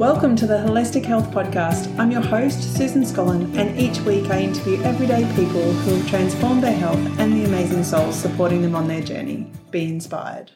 Welcome 0.00 0.34
to 0.36 0.46
the 0.46 0.54
Holistic 0.54 1.04
Health 1.04 1.30
Podcast. 1.30 1.94
I'm 1.98 2.10
your 2.10 2.22
host, 2.22 2.74
Susan 2.74 3.02
Scollin, 3.02 3.54
and 3.54 3.78
each 3.78 4.00
week 4.00 4.30
I 4.30 4.40
interview 4.40 4.80
everyday 4.82 5.26
people 5.36 5.60
who 5.60 5.96
have 5.96 6.08
transformed 6.08 6.62
their 6.62 6.72
health 6.72 6.96
and 7.18 7.34
the 7.34 7.44
amazing 7.44 7.84
souls 7.84 8.18
supporting 8.18 8.62
them 8.62 8.74
on 8.74 8.88
their 8.88 9.02
journey. 9.02 9.52
Be 9.70 9.84
inspired. 9.84 10.52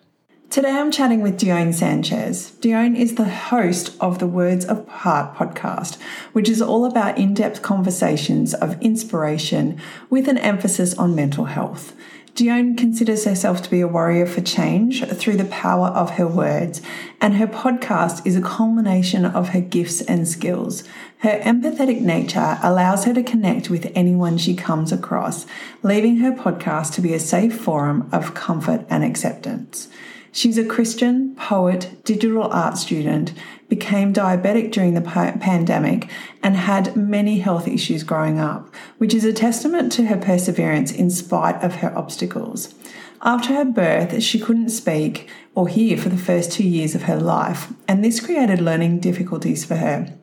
Today 0.49 0.71
I'm 0.71 0.91
chatting 0.91 1.21
with 1.21 1.39
Dione 1.39 1.75
Sanchez. 1.75 2.53
Dione 2.53 2.97
is 2.97 3.17
the 3.17 3.29
host 3.29 3.95
of 4.01 4.19
the 4.19 4.27
Words 4.27 4.65
of 4.65 4.89
Heart 4.89 5.37
podcast, 5.37 6.01
which 6.33 6.49
is 6.49 6.63
all 6.63 6.87
about 6.87 7.19
in 7.19 7.35
depth 7.35 7.61
conversations 7.61 8.55
of 8.55 8.81
inspiration 8.81 9.79
with 10.09 10.27
an 10.27 10.39
emphasis 10.39 10.95
on 10.95 11.15
mental 11.15 11.45
health. 11.45 11.95
Dione 12.35 12.77
considers 12.77 13.27
herself 13.27 13.63
to 13.63 13.71
be 13.71 13.81
a 13.81 13.87
warrior 13.87 14.27
for 14.27 14.41
change 14.41 15.07
through 15.07 15.37
the 15.37 15.45
power 15.45 15.87
of 15.87 16.11
her 16.11 16.27
words, 16.27 16.83
and 17.21 17.37
her 17.37 17.47
podcast 17.47 18.27
is 18.27 18.35
a 18.35 18.43
culmination 18.43 19.25
of 19.25 19.51
her 19.51 19.61
gifts 19.61 20.01
and 20.01 20.27
skills. 20.27 20.83
Her 21.19 21.39
empathetic 21.45 22.01
nature 22.01 22.59
allows 22.61 23.05
her 23.05 23.15
to 23.15 23.23
connect 23.23 23.71
with 23.71 23.93
anyone 23.95 24.37
she 24.37 24.57
comes 24.57 24.91
across, 24.91 25.47
leaving 25.85 26.17
her 26.17 26.33
podcast 26.33 26.95
to 26.95 27.01
be 27.01 27.15
a 27.15 27.21
safe 27.21 27.57
forum 27.57 28.09
of 28.11 28.35
comfort 28.35 28.85
and 28.91 29.05
acceptance. 29.05 29.87
She's 30.33 30.59
a 30.59 30.65
Christian, 30.65 31.37
poet, 31.37 32.03
digital 32.03 32.43
art 32.43 32.77
student, 32.77 33.33
became 33.69 34.13
diabetic 34.13 34.73
during 34.73 34.95
the 34.95 35.01
pandemic, 35.01 36.09
and 36.43 36.57
had 36.57 36.97
many 36.97 37.39
health 37.39 37.67
issues 37.67 38.03
growing 38.03 38.39
up, 38.39 38.75
which 38.99 39.15
is 39.15 39.25
a 39.25 39.33
testament 39.33 39.93
to 39.93 40.07
her 40.07 40.17
perseverance 40.17 40.93
in 40.93 41.11
spite 41.11 41.63
of 41.63 41.77
her 41.77 41.97
obstacles. 41.97 42.75
After 43.23 43.55
her 43.55 43.65
birth, 43.65 44.23
she 44.23 44.39
couldn't 44.39 44.69
speak 44.69 45.29
or 45.55 45.67
hear 45.67 45.97
for 45.97 46.11
the 46.11 46.19
first 46.19 46.53
two 46.53 46.69
years 46.69 46.95
of 46.95 47.05
her 47.05 47.19
life, 47.19 47.73
and 47.89 48.05
this 48.05 48.21
created 48.21 48.61
learning 48.61 49.01
difficulties 49.01 49.65
for 49.65 49.77
her. 49.77 50.15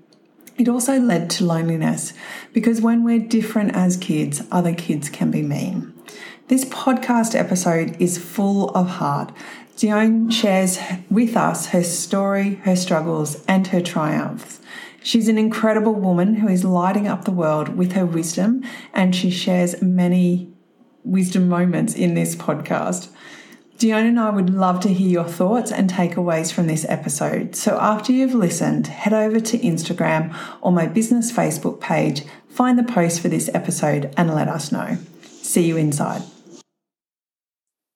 It 0.58 0.70
also 0.70 1.00
led 1.00 1.30
to 1.32 1.46
loneliness 1.46 2.14
because 2.54 2.82
when 2.82 3.04
we're 3.04 3.18
different 3.18 3.76
as 3.76 3.98
kids, 3.98 4.44
other 4.52 4.76
kids 4.76 5.10
can 5.10 5.32
be 5.32 5.42
mean. 5.42 5.94
This 6.50 6.66
podcast 6.66 7.34
episode 7.34 7.96
is 8.00 8.18
full 8.18 8.70
of 8.72 8.88
heart 8.88 9.32
Dione 9.78 10.32
shares 10.32 10.80
with 11.10 11.36
us 11.36 11.68
her 11.68 11.84
story, 11.84 12.56
her 12.64 12.76
struggles, 12.76 13.44
and 13.46 13.68
her 13.68 13.82
triumphs. 13.82 14.60
She's 15.04 15.28
an 15.28 15.38
incredible 15.38 15.96
woman 15.96 16.36
who 16.36 16.48
is 16.48 16.64
lighting 16.64 17.08
up 17.08 17.26
the 17.26 17.32
world 17.32 17.70
with 17.70 17.94
her 17.94 18.06
wisdom, 18.06 18.64
and 18.94 19.16
she 19.16 19.32
shares 19.32 19.82
many 19.82 20.54
wisdom 21.04 21.50
moments 21.50 21.96
in 21.96 22.14
this 22.14 22.36
podcast. 22.36 23.10
Dione 23.80 24.10
and 24.10 24.20
I 24.20 24.30
would 24.30 24.52
love 24.52 24.80
to 24.82 24.94
hear 24.94 25.10
your 25.10 25.24
thoughts 25.26 25.72
and 25.72 25.90
takeaways 25.90 26.54
from 26.54 26.68
this 26.68 26.86
episode. 26.88 27.56
So 27.56 27.80
after 27.80 28.12
you've 28.12 28.36
listened, 28.36 28.86
head 28.86 29.12
over 29.12 29.40
to 29.40 29.58
Instagram 29.58 30.38
or 30.62 30.72
my 30.72 30.86
business 30.86 31.32
Facebook 31.32 31.80
page, 31.80 32.24
find 32.48 32.78
the 32.78 32.84
post 32.84 33.22
for 33.22 33.28
this 33.28 33.50
episode, 33.56 34.14
and 34.16 34.36
let 34.36 34.48
us 34.48 34.72
know. 34.72 35.00
See 35.24 35.66
you 35.66 35.78
inside. 35.78 36.22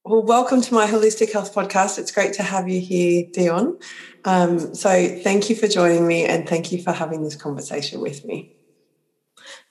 Well, 0.08 0.22
welcome 0.22 0.62
to 0.62 0.72
my 0.72 0.86
Holistic 0.86 1.34
Health 1.34 1.56
Podcast. 1.56 1.98
It's 1.98 2.12
great 2.12 2.32
to 2.34 2.44
have 2.44 2.70
you 2.70 2.80
here, 2.80 3.26
Dion. 3.34 3.80
Um, 4.24 4.76
so, 4.76 4.90
thank 5.24 5.50
you 5.50 5.56
for 5.56 5.68
joining 5.68 6.06
me 6.06 6.26
and 6.26 6.48
thank 6.48 6.72
you 6.72 6.80
for 6.80 6.92
having 6.92 7.24
this 7.24 7.36
conversation 7.36 8.02
with 8.02 8.24
me. 8.24 8.56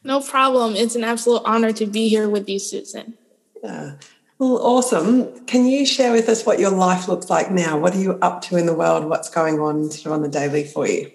No 0.03 0.21
problem. 0.21 0.75
It's 0.75 0.97
an 0.97 1.05
absolute 1.05 1.43
honor 1.45 1.71
to 1.75 1.87
be 1.87 2.09
here 2.09 2.29
with 2.29 2.49
you, 2.49 2.59
Susan. 2.59 3.17
Yeah. 3.63 3.93
Well, 4.41 4.59
awesome. 4.59 5.47
Can 5.47 5.67
you 5.67 5.87
share 5.87 6.11
with 6.11 6.29
us 6.29 6.45
what 6.45 6.59
your 6.59 6.73
life 6.73 7.07
looks 7.07 7.31
like 7.31 7.53
now? 7.53 7.79
What 7.79 7.95
are 7.95 8.01
you 8.01 8.15
up 8.15 8.43
to 8.43 8.57
in 8.57 8.67
the 8.67 8.75
world? 8.75 9.05
What's 9.05 9.31
going 9.31 9.61
on 9.61 9.89
sort 9.93 10.07
of 10.07 10.13
on 10.15 10.23
the 10.23 10.29
daily 10.29 10.65
for 10.65 10.89
you? 10.89 11.13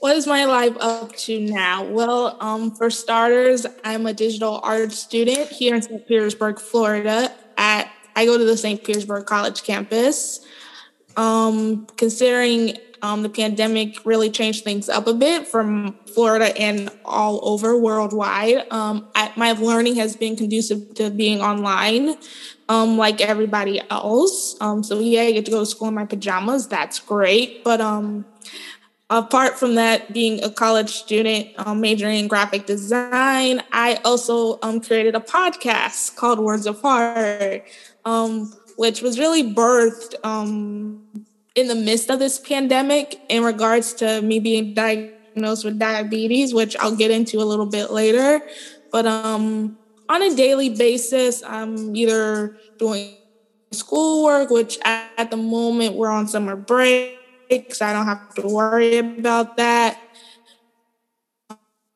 What 0.00 0.16
is 0.16 0.26
my 0.26 0.46
life 0.46 0.76
up 0.80 1.14
to 1.16 1.40
now? 1.40 1.84
Well, 1.84 2.36
um, 2.40 2.72
for 2.72 2.90
starters, 2.90 3.66
I'm 3.84 4.06
a 4.06 4.12
digital 4.12 4.58
art 4.64 4.90
student 4.90 5.48
here 5.48 5.76
in 5.76 5.82
St. 5.82 6.08
Petersburg, 6.08 6.58
Florida, 6.58 7.32
I 8.18 8.24
go 8.24 8.36
to 8.36 8.44
the 8.44 8.56
St. 8.56 8.82
Petersburg 8.82 9.26
College 9.26 9.62
campus. 9.62 10.40
Um, 11.16 11.86
considering 11.96 12.76
um, 13.02 13.22
the 13.22 13.28
pandemic 13.28 14.04
really 14.04 14.30
changed 14.30 14.64
things 14.64 14.88
up 14.88 15.06
a 15.06 15.14
bit 15.14 15.46
from 15.46 15.96
Florida 16.14 16.56
and 16.58 16.90
all 17.04 17.40
over 17.42 17.76
worldwide. 17.76 18.66
Um, 18.72 19.08
I, 19.14 19.32
my 19.36 19.52
learning 19.52 19.96
has 19.96 20.16
been 20.16 20.36
conducive 20.36 20.94
to 20.94 21.10
being 21.10 21.40
online, 21.40 22.16
um, 22.68 22.96
like 22.98 23.20
everybody 23.20 23.80
else. 23.90 24.56
Um, 24.60 24.82
so 24.82 24.98
yeah, 24.98 25.22
I 25.22 25.32
get 25.32 25.44
to 25.44 25.50
go 25.50 25.60
to 25.60 25.66
school 25.66 25.88
in 25.88 25.94
my 25.94 26.04
pajamas. 26.04 26.66
That's 26.66 26.98
great. 26.98 27.62
But 27.62 27.80
um, 27.80 28.24
apart 29.10 29.58
from 29.58 29.76
that, 29.76 30.12
being 30.12 30.42
a 30.42 30.50
college 30.50 30.90
student 30.90 31.48
um, 31.56 31.80
majoring 31.80 32.18
in 32.18 32.28
graphic 32.28 32.66
design, 32.66 33.62
I 33.72 34.00
also 34.04 34.56
created 34.80 35.14
a 35.14 35.20
podcast 35.20 36.16
called 36.16 36.38
Words 36.38 36.66
of 36.66 36.80
Heart, 36.80 37.64
um, 38.08 38.52
which 38.76 39.02
was 39.02 39.18
really 39.18 39.42
birthed 39.42 40.14
um, 40.24 41.02
in 41.54 41.68
the 41.68 41.74
midst 41.74 42.10
of 42.10 42.18
this 42.18 42.38
pandemic 42.38 43.20
in 43.28 43.42
regards 43.42 43.92
to 43.94 44.22
me 44.22 44.40
being 44.40 44.72
diagnosed 44.72 45.64
with 45.64 45.78
diabetes, 45.78 46.54
which 46.54 46.76
I'll 46.76 46.96
get 46.96 47.10
into 47.10 47.38
a 47.38 47.44
little 47.44 47.66
bit 47.66 47.90
later. 47.90 48.40
But 48.90 49.06
um, 49.06 49.76
on 50.08 50.22
a 50.22 50.34
daily 50.34 50.70
basis, 50.70 51.42
I'm 51.42 51.94
either 51.94 52.56
doing 52.78 53.14
schoolwork, 53.72 54.48
which 54.48 54.78
at 54.84 55.30
the 55.30 55.36
moment 55.36 55.94
we're 55.94 56.08
on 56.08 56.26
summer 56.26 56.56
break 56.56 57.18
so 57.70 57.86
I 57.86 57.92
don't 57.94 58.06
have 58.06 58.34
to 58.34 58.46
worry 58.46 58.98
about 58.98 59.56
that. 59.56 59.98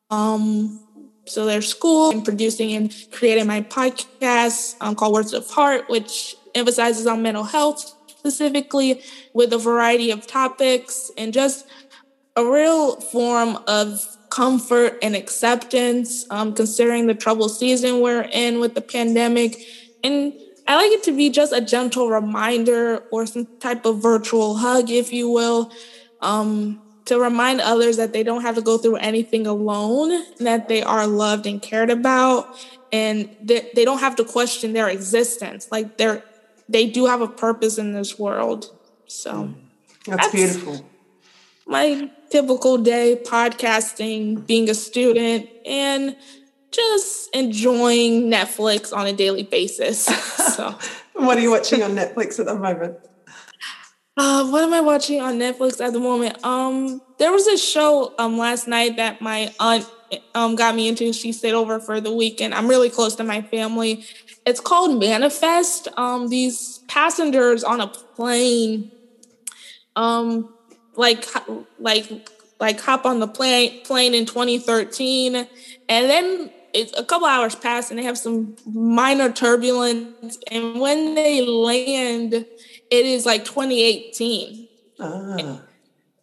Um, 0.09 0.82
so 1.25 1.45
there's 1.45 1.67
school 1.67 2.11
and 2.11 2.23
producing 2.23 2.73
and 2.73 2.93
creating 3.11 3.47
my 3.47 3.61
podcast 3.61 4.75
um, 4.81 4.95
called 4.95 5.13
Words 5.13 5.33
of 5.33 5.49
Heart, 5.49 5.89
which 5.89 6.35
emphasizes 6.53 7.07
on 7.07 7.21
mental 7.21 7.43
health 7.43 7.95
specifically 8.07 9.01
with 9.33 9.51
a 9.51 9.57
variety 9.57 10.11
of 10.11 10.25
topics 10.25 11.11
and 11.17 11.33
just 11.33 11.67
a 12.35 12.45
real 12.45 12.99
form 12.99 13.57
of 13.67 13.99
comfort 14.29 14.97
and 15.01 15.15
acceptance, 15.15 16.25
um, 16.29 16.53
considering 16.53 17.05
the 17.05 17.13
troubled 17.13 17.51
season 17.51 18.01
we're 18.01 18.27
in 18.31 18.59
with 18.59 18.75
the 18.75 18.81
pandemic. 18.81 19.57
And 20.03 20.33
I 20.67 20.75
like 20.75 20.91
it 20.91 21.03
to 21.03 21.11
be 21.11 21.29
just 21.29 21.53
a 21.53 21.61
gentle 21.61 22.09
reminder 22.09 23.03
or 23.11 23.25
some 23.25 23.45
type 23.59 23.85
of 23.85 24.01
virtual 24.01 24.55
hug, 24.55 24.89
if 24.89 25.13
you 25.13 25.29
will, 25.29 25.71
um, 26.21 26.81
to 27.05 27.19
remind 27.19 27.61
others 27.61 27.97
that 27.97 28.13
they 28.13 28.23
don't 28.23 28.41
have 28.41 28.55
to 28.55 28.61
go 28.61 28.77
through 28.77 28.95
anything 28.97 29.45
alone, 29.45 30.23
that 30.39 30.67
they 30.67 30.81
are 30.81 31.05
loved 31.05 31.45
and 31.45 31.61
cared 31.61 31.89
about, 31.89 32.55
and 32.91 33.35
that 33.41 33.75
they 33.75 33.85
don't 33.85 33.99
have 33.99 34.15
to 34.17 34.23
question 34.23 34.73
their 34.73 34.89
existence. 34.89 35.67
Like 35.71 35.97
they're 35.97 36.23
they 36.69 36.87
do 36.87 37.05
have 37.05 37.21
a 37.21 37.27
purpose 37.27 37.77
in 37.77 37.93
this 37.93 38.17
world. 38.17 38.71
So 39.07 39.31
mm. 39.33 39.55
that's, 40.05 40.21
that's 40.21 40.33
beautiful. 40.33 40.85
My 41.65 42.09
typical 42.29 42.77
day 42.77 43.21
podcasting, 43.23 44.45
being 44.45 44.69
a 44.69 44.73
student, 44.73 45.49
and 45.65 46.15
just 46.71 47.33
enjoying 47.33 48.23
Netflix 48.29 48.95
on 48.95 49.07
a 49.07 49.13
daily 49.13 49.43
basis. 49.43 50.09
So, 50.53 50.77
what 51.13 51.35
are 51.35 51.41
you 51.41 51.49
watching 51.49 51.81
on 51.81 51.95
Netflix 51.95 52.39
at 52.39 52.45
the 52.45 52.53
moment? 52.53 52.97
Uh, 54.15 54.47
what 54.47 54.63
am 54.63 54.73
I 54.73 54.81
watching 54.81 55.21
on 55.21 55.39
Netflix 55.39 55.83
at 55.83 55.93
the 55.93 55.99
moment? 55.99 56.43
Um, 56.45 57.01
there 57.17 57.31
was 57.31 57.47
a 57.47 57.57
show 57.57 58.13
um 58.19 58.37
last 58.37 58.67
night 58.67 58.97
that 58.97 59.21
my 59.21 59.51
aunt 59.59 59.89
um 60.35 60.55
got 60.55 60.75
me 60.75 60.87
into. 60.87 61.11
She 61.13 61.31
stayed 61.31 61.53
over 61.53 61.79
for 61.79 61.99
the 61.99 62.13
weekend. 62.13 62.53
I'm 62.53 62.67
really 62.67 62.89
close 62.89 63.15
to 63.15 63.23
my 63.23 63.41
family. 63.41 64.05
It's 64.45 64.59
called 64.59 64.99
Manifest. 64.99 65.87
Um, 65.97 66.27
these 66.27 66.79
passengers 66.87 67.63
on 67.63 67.81
a 67.81 67.87
plane, 67.87 68.91
um, 69.95 70.53
like 70.95 71.25
like 71.79 72.29
like 72.59 72.79
hop 72.79 73.05
on 73.05 73.19
the 73.19 73.27
plane 73.27 73.83
plane 73.83 74.13
in 74.13 74.27
2013, 74.27 75.35
and 75.35 75.47
then 75.89 76.51
it's 76.73 76.95
a 76.97 77.03
couple 77.03 77.27
hours 77.27 77.55
pass 77.55 77.89
and 77.89 77.99
they 77.99 78.03
have 78.03 78.17
some 78.17 78.55
minor 78.65 79.31
turbulence 79.31 80.37
and 80.49 80.79
when 80.79 81.13
they 81.13 81.45
land 81.45 82.45
it 82.93 83.07
is 83.07 83.25
like 83.25 83.43
2018 83.43 84.67
ah. 84.99 85.61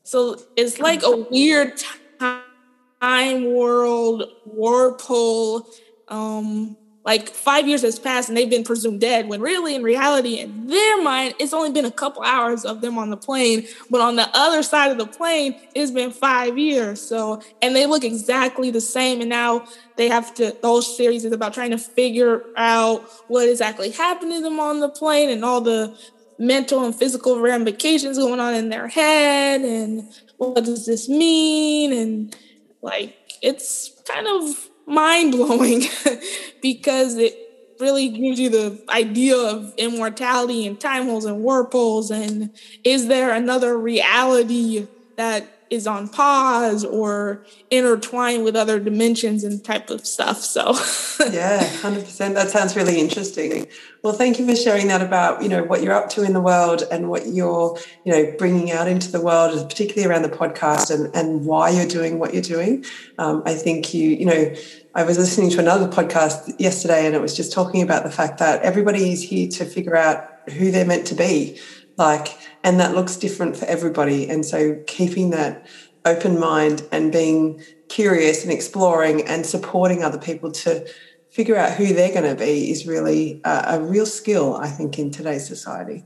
so 0.05 0.41
it's 0.57 0.79
like 0.79 1.03
a 1.03 1.17
weird 1.17 1.73
time 2.21 3.53
world 3.53 4.23
whirlpool 4.47 5.67
um 6.07 6.77
like 7.05 7.31
five 7.31 7.67
years 7.67 7.83
has 7.83 7.99
passed 7.99 8.29
and 8.29 8.37
they've 8.37 8.51
been 8.51 8.63
presumed 8.63 9.01
dead 9.01 9.27
when 9.27 9.41
really 9.41 9.75
in 9.75 9.83
reality 9.83 10.39
in 10.39 10.69
their 10.69 11.03
mind 11.03 11.35
it's 11.41 11.53
only 11.53 11.73
been 11.73 11.87
a 11.87 11.91
couple 11.91 12.23
hours 12.23 12.65
of 12.65 12.83
them 12.83 12.99
on 12.99 13.11
the 13.11 13.17
plane 13.17 13.67
but 13.91 14.01
on 14.01 14.15
the 14.15 14.29
other 14.33 14.63
side 14.63 14.93
of 14.93 14.99
the 14.99 15.07
plane 15.07 15.59
it's 15.75 15.91
been 15.91 16.13
five 16.13 16.57
years 16.57 17.01
so 17.01 17.43
and 17.63 17.75
they 17.75 17.87
look 17.87 18.05
exactly 18.05 18.71
the 18.71 18.81
same 18.81 19.21
and 19.21 19.31
now 19.31 19.65
they 19.97 20.09
have 20.09 20.33
to 20.35 20.55
those 20.63 20.97
series 20.97 21.25
is 21.25 21.33
about 21.33 21.53
trying 21.53 21.71
to 21.73 21.79
figure 21.79 22.45
out 22.57 23.03
what 23.27 23.49
exactly 23.49 23.91
happened 23.91 24.31
to 24.31 24.41
them 24.41 24.61
on 24.61 24.79
the 24.79 24.89
plane 24.89 25.31
and 25.31 25.45
all 25.45 25.61
the 25.61 25.97
mental 26.41 26.85
and 26.85 26.95
physical 26.95 27.39
ramifications 27.39 28.17
going 28.17 28.41
on 28.41 28.55
in 28.55 28.71
their 28.71 28.89
head 28.89 29.61
and 29.61 30.11
what 30.39 30.65
does 30.65 30.87
this 30.87 31.09
mean? 31.09 31.93
And 31.93 32.37
like 32.83 33.15
it's 33.43 34.03
kind 34.09 34.27
of 34.27 34.69
mind 34.87 35.33
blowing 35.33 35.83
because 36.63 37.19
it 37.19 37.37
really 37.79 38.09
gives 38.09 38.41
you 38.41 38.49
the 38.49 38.83
idea 38.89 39.37
of 39.37 39.73
immortality 39.77 40.67
and 40.67 40.81
time 40.81 41.05
holes 41.05 41.25
and 41.27 41.43
wormholes 41.43 42.11
and 42.11 42.51
is 42.85 43.07
there 43.07 43.33
another 43.33 43.79
reality 43.79 44.87
that 45.17 45.60
is 45.71 45.87
on 45.87 46.09
pause 46.09 46.85
or 46.85 47.45
intertwined 47.71 48.45
with 48.45 48.57
other 48.57 48.81
dimensions 48.81 49.45
and 49.45 49.65
type 49.65 49.89
of 49.89 50.05
stuff. 50.05 50.41
So 50.41 50.75
yeah, 51.31 51.65
hundred 51.79 52.05
percent. 52.05 52.35
That 52.35 52.51
sounds 52.51 52.75
really 52.75 52.99
interesting. 52.99 53.69
Well, 54.03 54.13
thank 54.13 54.39
you 54.39 54.47
for 54.47 54.57
sharing 54.57 54.89
that 54.89 55.01
about 55.01 55.43
you 55.43 55.49
know 55.49 55.63
what 55.63 55.83
you're 55.83 55.95
up 55.95 56.11
to 56.11 56.25
in 56.25 56.33
the 56.33 56.41
world 56.41 56.83
and 56.91 57.09
what 57.09 57.29
you're 57.29 57.79
you 58.05 58.13
know 58.13 58.35
bringing 58.37 58.73
out 58.73 58.89
into 58.89 59.13
the 59.13 59.21
world, 59.21 59.69
particularly 59.69 60.13
around 60.13 60.23
the 60.23 60.37
podcast 60.37 60.93
and 60.93 61.15
and 61.15 61.47
why 61.47 61.71
you're 61.71 61.87
doing 61.87 62.19
what 62.19 62.35
you're 62.35 62.43
doing. 62.43 62.85
Um, 63.19 63.43
I 63.47 63.55
think 63.55 63.95
you 63.95 64.11
you 64.11 64.27
know. 64.27 64.55
I 64.93 65.05
was 65.05 65.19
listening 65.19 65.51
to 65.51 65.61
another 65.61 65.87
podcast 65.87 66.53
yesterday 66.59 67.07
and 67.07 67.15
it 67.15 67.23
was 67.23 67.37
just 67.37 67.53
talking 67.53 67.81
about 67.81 68.03
the 68.03 68.11
fact 68.11 68.39
that 68.39 68.63
everybody 68.63 69.13
is 69.13 69.23
here 69.23 69.49
to 69.51 69.65
figure 69.65 69.95
out 69.95 70.29
who 70.51 70.73
they're 70.73 70.85
meant 70.85 71.07
to 71.07 71.15
be. 71.15 71.61
Like, 71.97 72.37
and 72.63 72.79
that 72.81 72.95
looks 72.95 73.17
different 73.17 73.57
for 73.57 73.65
everybody. 73.67 74.29
And 74.29 74.45
so 74.45 74.83
keeping 74.87 75.31
that 75.31 75.67
open 76.05 76.39
mind 76.39 76.83
and 76.93 77.13
being 77.13 77.63
curious 77.89 78.43
and 78.43 78.53
exploring 78.53 79.27
and 79.27 79.45
supporting 79.45 80.03
other 80.03 80.19
people 80.19 80.51
to 80.53 80.87
figure 81.31 81.57
out 81.57 81.73
who 81.73 81.93
they're 81.93 82.13
going 82.13 82.29
to 82.29 82.35
be 82.35 82.71
is 82.71 82.87
really 82.87 83.41
a, 83.45 83.65
a 83.69 83.81
real 83.81 84.07
skill, 84.07 84.57
I 84.57 84.69
think, 84.69 84.99
in 84.99 85.11
today's 85.11 85.47
society. 85.47 86.05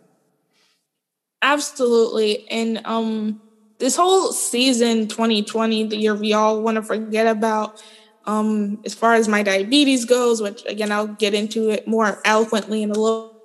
Absolutely. 1.42 2.48
And 2.50 2.80
um, 2.84 3.40
this 3.78 3.96
whole 3.96 4.32
season 4.32 5.08
2020, 5.08 5.84
the 5.88 5.96
year 5.96 6.14
we 6.14 6.32
all 6.32 6.62
want 6.62 6.76
to 6.76 6.82
forget 6.82 7.26
about, 7.26 7.82
um, 8.26 8.80
as 8.84 8.94
far 8.94 9.14
as 9.14 9.28
my 9.28 9.42
diabetes 9.42 10.04
goes, 10.04 10.40
which 10.40 10.64
again, 10.66 10.90
I'll 10.90 11.06
get 11.06 11.34
into 11.34 11.70
it 11.70 11.86
more 11.86 12.20
eloquently 12.24 12.82
in 12.82 12.90
a 12.90 12.94
little, 12.94 13.42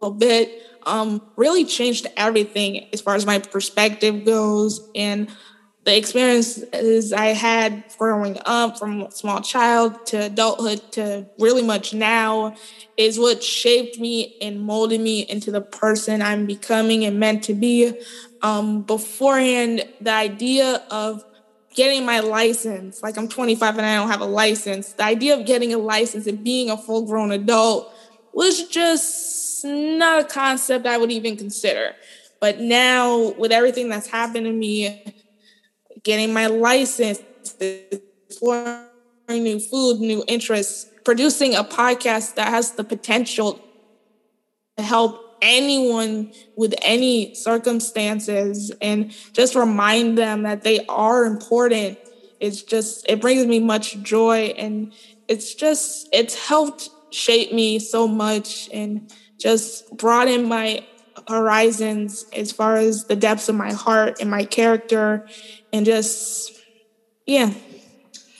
little 0.00 0.16
bit 0.16 0.62
um, 0.86 1.22
really 1.36 1.64
changed 1.64 2.06
everything 2.16 2.88
as 2.92 3.00
far 3.00 3.14
as 3.14 3.26
my 3.26 3.38
perspective 3.38 4.24
goes 4.24 4.88
and 4.94 5.28
the 5.84 5.96
experiences 5.96 7.12
I 7.12 7.28
had 7.28 7.84
growing 7.98 8.38
up 8.44 8.78
from 8.78 9.10
small 9.10 9.40
child 9.40 10.06
to 10.06 10.26
adulthood 10.26 10.92
to 10.92 11.26
really 11.40 11.62
much 11.62 11.92
now 11.92 12.54
is 12.96 13.18
what 13.18 13.42
shaped 13.42 13.98
me 13.98 14.36
and 14.40 14.60
molded 14.60 15.00
me 15.00 15.22
into 15.22 15.50
the 15.50 15.60
person 15.60 16.22
I'm 16.22 16.46
becoming 16.46 17.04
and 17.04 17.18
meant 17.18 17.42
to 17.44 17.54
be. 17.54 18.00
Um, 18.42 18.82
beforehand, 18.82 19.84
the 20.00 20.12
idea 20.12 20.84
of 20.90 21.24
getting 21.74 22.04
my 22.04 22.20
license, 22.20 23.02
like 23.02 23.16
I'm 23.16 23.28
25 23.28 23.78
and 23.78 23.86
I 23.86 23.96
don't 23.96 24.10
have 24.10 24.20
a 24.20 24.26
license, 24.26 24.92
the 24.92 25.04
idea 25.04 25.36
of 25.38 25.46
getting 25.46 25.74
a 25.74 25.78
license 25.78 26.28
and 26.28 26.44
being 26.44 26.70
a 26.70 26.76
full 26.76 27.06
grown 27.06 27.32
adult 27.32 27.92
was 28.32 28.68
just 28.68 29.51
not 29.64 30.20
a 30.20 30.24
concept 30.24 30.86
I 30.86 30.98
would 30.98 31.12
even 31.12 31.36
consider. 31.36 31.94
But 32.40 32.60
now, 32.60 33.34
with 33.38 33.52
everything 33.52 33.88
that's 33.88 34.08
happened 34.08 34.46
to 34.46 34.52
me, 34.52 35.04
getting 36.02 36.32
my 36.32 36.46
license, 36.46 37.20
exploring 37.60 38.88
new 39.30 39.60
food, 39.60 40.00
new 40.00 40.24
interests, 40.26 40.90
producing 41.04 41.54
a 41.54 41.64
podcast 41.64 42.34
that 42.34 42.48
has 42.48 42.72
the 42.72 42.84
potential 42.84 43.60
to 44.76 44.82
help 44.82 45.38
anyone 45.42 46.32
with 46.56 46.74
any 46.82 47.34
circumstances 47.34 48.70
and 48.80 49.12
just 49.32 49.54
remind 49.54 50.16
them 50.16 50.44
that 50.44 50.62
they 50.62 50.84
are 50.86 51.24
important. 51.24 51.98
It's 52.40 52.62
just, 52.62 53.04
it 53.08 53.20
brings 53.20 53.46
me 53.46 53.60
much 53.60 54.00
joy 54.02 54.54
and 54.56 54.92
it's 55.28 55.54
just, 55.54 56.08
it's 56.12 56.34
helped 56.48 56.90
shape 57.10 57.52
me 57.52 57.78
so 57.78 58.08
much. 58.08 58.68
And 58.72 59.12
just 59.42 59.90
broaden 59.96 60.48
my 60.48 60.86
horizons 61.28 62.24
as 62.34 62.52
far 62.52 62.76
as 62.76 63.06
the 63.06 63.16
depths 63.16 63.48
of 63.48 63.56
my 63.56 63.72
heart 63.72 64.20
and 64.20 64.30
my 64.30 64.44
character 64.44 65.26
and 65.72 65.84
just 65.84 66.52
yeah. 67.26 67.52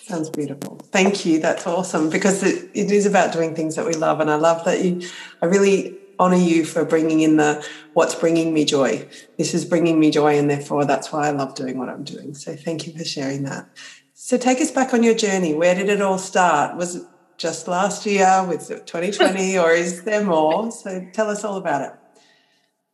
Sounds 0.02 0.30
beautiful. 0.30 0.78
Thank 0.90 1.24
you. 1.24 1.40
That's 1.40 1.66
awesome 1.66 2.08
because 2.08 2.42
it, 2.42 2.70
it 2.74 2.90
is 2.90 3.06
about 3.06 3.32
doing 3.32 3.54
things 3.54 3.76
that 3.76 3.86
we 3.86 3.94
love 3.94 4.20
and 4.20 4.30
i 4.30 4.36
love 4.36 4.64
that 4.64 4.84
you 4.84 5.08
i 5.40 5.46
really 5.46 5.98
honor 6.18 6.36
you 6.36 6.64
for 6.64 6.84
bringing 6.84 7.20
in 7.20 7.36
the 7.36 7.66
what's 7.94 8.14
bringing 8.14 8.54
me 8.54 8.64
joy. 8.64 9.06
This 9.38 9.54
is 9.54 9.64
bringing 9.64 9.98
me 9.98 10.10
joy 10.10 10.38
and 10.38 10.48
therefore 10.48 10.84
that's 10.84 11.12
why 11.12 11.26
i 11.26 11.30
love 11.30 11.54
doing 11.54 11.78
what 11.78 11.88
i'm 11.88 12.04
doing. 12.04 12.34
So 12.34 12.54
thank 12.54 12.86
you 12.86 12.96
for 12.96 13.04
sharing 13.04 13.42
that. 13.42 13.68
So 14.14 14.38
take 14.38 14.60
us 14.60 14.70
back 14.70 14.94
on 14.94 15.02
your 15.02 15.14
journey. 15.14 15.52
Where 15.52 15.74
did 15.74 15.88
it 15.88 16.00
all 16.00 16.18
start? 16.18 16.76
Was 16.76 17.04
just 17.42 17.66
last 17.66 18.06
year 18.06 18.44
with 18.48 18.68
2020 18.68 19.58
or 19.62 19.72
is 19.72 20.04
there 20.04 20.24
more? 20.24 20.70
So 20.70 21.04
tell 21.12 21.28
us 21.28 21.42
all 21.42 21.56
about 21.56 21.82
it. 21.82 21.92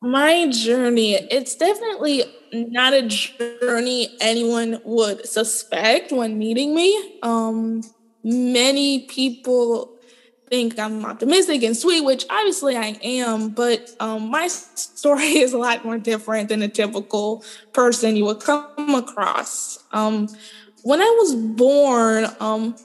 My 0.01 0.49
journey, 0.49 1.15
it's 1.15 1.55
definitely 1.55 2.25
not 2.53 2.95
a 2.95 3.03
journey 3.03 4.17
anyone 4.21 4.81
would 4.85 5.29
suspect 5.29 6.13
when 6.13 6.39
meeting 6.39 6.75
me. 6.75 7.19
Um, 7.23 7.83
many 8.25 9.01
people 9.07 9.99
think 10.49 10.79
I'm 10.79 11.05
optimistic 11.05 11.63
and 11.63 11.77
sweet, 11.77 12.03
which 12.03 12.25
obviously 12.31 12.77
I 12.77 12.97
am, 13.03 13.51
but 13.51 13.91
um, 14.01 14.31
my 14.31 14.47
story 14.49 15.25
is 15.39 15.53
a 15.53 15.59
lot 15.59 15.85
more 15.85 15.99
different 15.99 16.49
than 16.49 16.63
a 16.63 16.69
typical 16.69 17.45
person 17.75 18.17
you 18.17 18.25
would 18.25 18.41
come 18.41 18.95
across. 18.95 19.79
Um, 19.93 20.29
when 20.85 21.03
I 21.03 21.17
was 21.21 21.35
born, 21.35 22.29
um, 22.41 22.77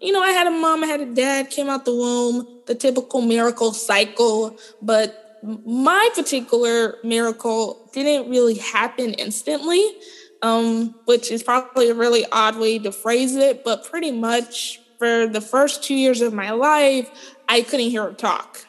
you 0.00 0.12
know, 0.12 0.22
I 0.22 0.30
had 0.30 0.46
a 0.46 0.50
mom, 0.50 0.82
I 0.82 0.86
had 0.86 1.00
a 1.00 1.14
dad, 1.14 1.50
came 1.50 1.68
out 1.68 1.84
the 1.84 1.94
womb, 1.94 2.62
the 2.66 2.74
typical 2.74 3.20
miracle 3.20 3.72
cycle, 3.72 4.56
but 4.80 5.38
my 5.42 6.08
particular 6.14 6.96
miracle 7.02 7.90
didn't 7.92 8.30
really 8.30 8.54
happen 8.54 9.14
instantly, 9.14 9.84
um, 10.42 10.94
which 11.04 11.30
is 11.30 11.42
probably 11.42 11.90
a 11.90 11.94
really 11.94 12.24
odd 12.32 12.56
way 12.58 12.78
to 12.78 12.92
phrase 12.92 13.36
it, 13.36 13.64
but 13.64 13.84
pretty 13.84 14.10
much 14.10 14.80
for 14.98 15.26
the 15.26 15.40
first 15.40 15.82
two 15.82 15.94
years 15.94 16.20
of 16.20 16.32
my 16.32 16.50
life, 16.50 17.10
I 17.48 17.62
couldn't 17.62 17.90
hear 17.90 18.04
her 18.04 18.12
talk. 18.12 18.66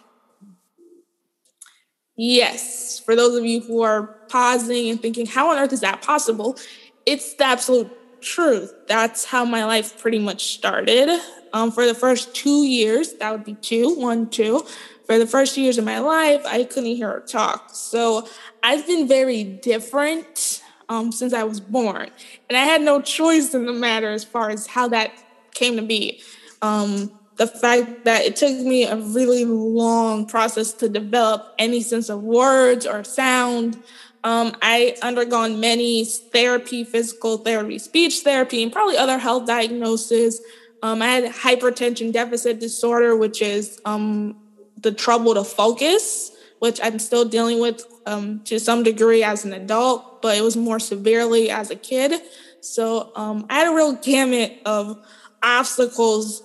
Yes, 2.16 3.00
for 3.00 3.16
those 3.16 3.38
of 3.38 3.46
you 3.46 3.62
who 3.62 3.82
are 3.82 4.04
pausing 4.30 4.90
and 4.90 5.02
thinking, 5.02 5.26
how 5.26 5.52
on 5.52 5.58
earth 5.58 5.74
is 5.74 5.82
that 5.82 6.02
possible? 6.02 6.58
It's 7.06 7.34
the 7.36 7.46
absolute 7.46 7.90
truth. 8.22 8.74
That's 8.88 9.26
how 9.26 9.46
my 9.46 9.66
life 9.66 10.00
pretty 10.00 10.20
much 10.20 10.54
started. 10.54 11.10
Um, 11.54 11.72
for 11.72 11.86
the 11.86 11.94
first 11.94 12.34
two 12.34 12.66
years, 12.66 13.14
that 13.16 13.32
would 13.32 13.44
be 13.44 13.56
two, 13.56 13.96
one, 13.96 14.30
two. 14.30 14.66
For 15.06 15.20
the 15.20 15.28
first 15.28 15.58
years 15.58 15.78
of 15.78 15.84
my 15.84 16.00
life, 16.00 16.46
I 16.46 16.64
couldn't 16.64 16.96
hear 16.96 17.10
her 17.10 17.20
talk. 17.20 17.72
So 17.74 18.28
I've 18.64 18.88
been 18.88 19.08
very 19.08 19.44
different 19.44 20.62
um, 20.88 21.12
since 21.12 21.34
I 21.34 21.44
was 21.44 21.60
born. 21.60 22.10
And 22.50 22.58
I 22.58 22.64
had 22.64 22.82
no 22.82 23.02
choice 23.02 23.54
in 23.54 23.66
the 23.66 23.74
matter 23.74 24.12
as 24.12 24.24
far 24.24 24.50
as 24.50 24.68
how 24.68 24.88
that 24.90 25.12
came 25.54 25.76
to 25.76 25.82
be. 25.82 26.22
Um, 26.62 27.12
the 27.38 27.48
fact 27.48 28.06
that 28.06 28.24
it 28.24 28.36
took 28.36 28.56
me 28.56 28.86
a 28.86 28.96
really 28.98 29.46
long 29.46 30.26
process 30.28 30.74
to 30.74 30.88
develop 30.88 31.56
any 31.58 31.82
sense 31.82 32.10
of 32.10 32.22
words 32.22 32.86
or 32.86 33.04
sound. 33.04 33.82
Um, 34.24 34.56
I 34.62 34.96
undergone 35.02 35.60
many 35.60 36.06
therapy, 36.06 36.84
physical 36.84 37.38
therapy, 37.38 37.80
speech 37.80 38.20
therapy, 38.20 38.62
and 38.62 38.72
probably 38.72 38.98
other 38.98 39.18
health 39.18 39.48
diagnoses. 39.48 40.42
Um, 40.84 41.02
I 41.02 41.08
had 41.08 41.24
hypertension 41.32 42.14
deficit 42.14 42.60
disorder, 42.60 43.16
which 43.16 43.42
is 43.42 43.80
um, 43.86 44.36
the 44.78 44.92
trouble 44.92 45.34
to 45.34 45.44
focus, 45.44 46.32
which 46.60 46.80
I'm 46.84 47.00
still 47.00 47.26
dealing 47.26 47.60
with 47.60 47.84
um, 48.06 48.42
to 48.46 48.60
some 48.60 48.84
degree 48.84 49.24
as 49.24 49.46
an 49.46 49.54
adult, 49.54 50.22
but 50.22 50.38
it 50.38 50.42
was 50.42 50.56
more 50.56 50.80
severely 50.80 51.50
as 51.50 51.72
a 51.72 51.76
kid. 51.76 52.22
So 52.62 53.12
um, 53.16 53.46
I 53.50 53.60
had 53.60 53.72
a 53.72 53.76
real 53.76 53.94
gamut 53.94 54.60
of 54.66 55.04
obstacles 55.42 56.44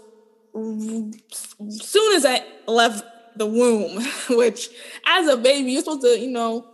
soon 0.54 1.12
as 2.16 2.24
I 2.24 2.42
left 2.66 3.04
the 3.36 3.46
womb, 3.46 4.02
which 4.30 4.70
as 5.04 5.28
a 5.28 5.36
baby, 5.36 5.72
you're 5.72 5.82
supposed 5.82 6.02
to, 6.02 6.18
you 6.18 6.30
know, 6.30 6.66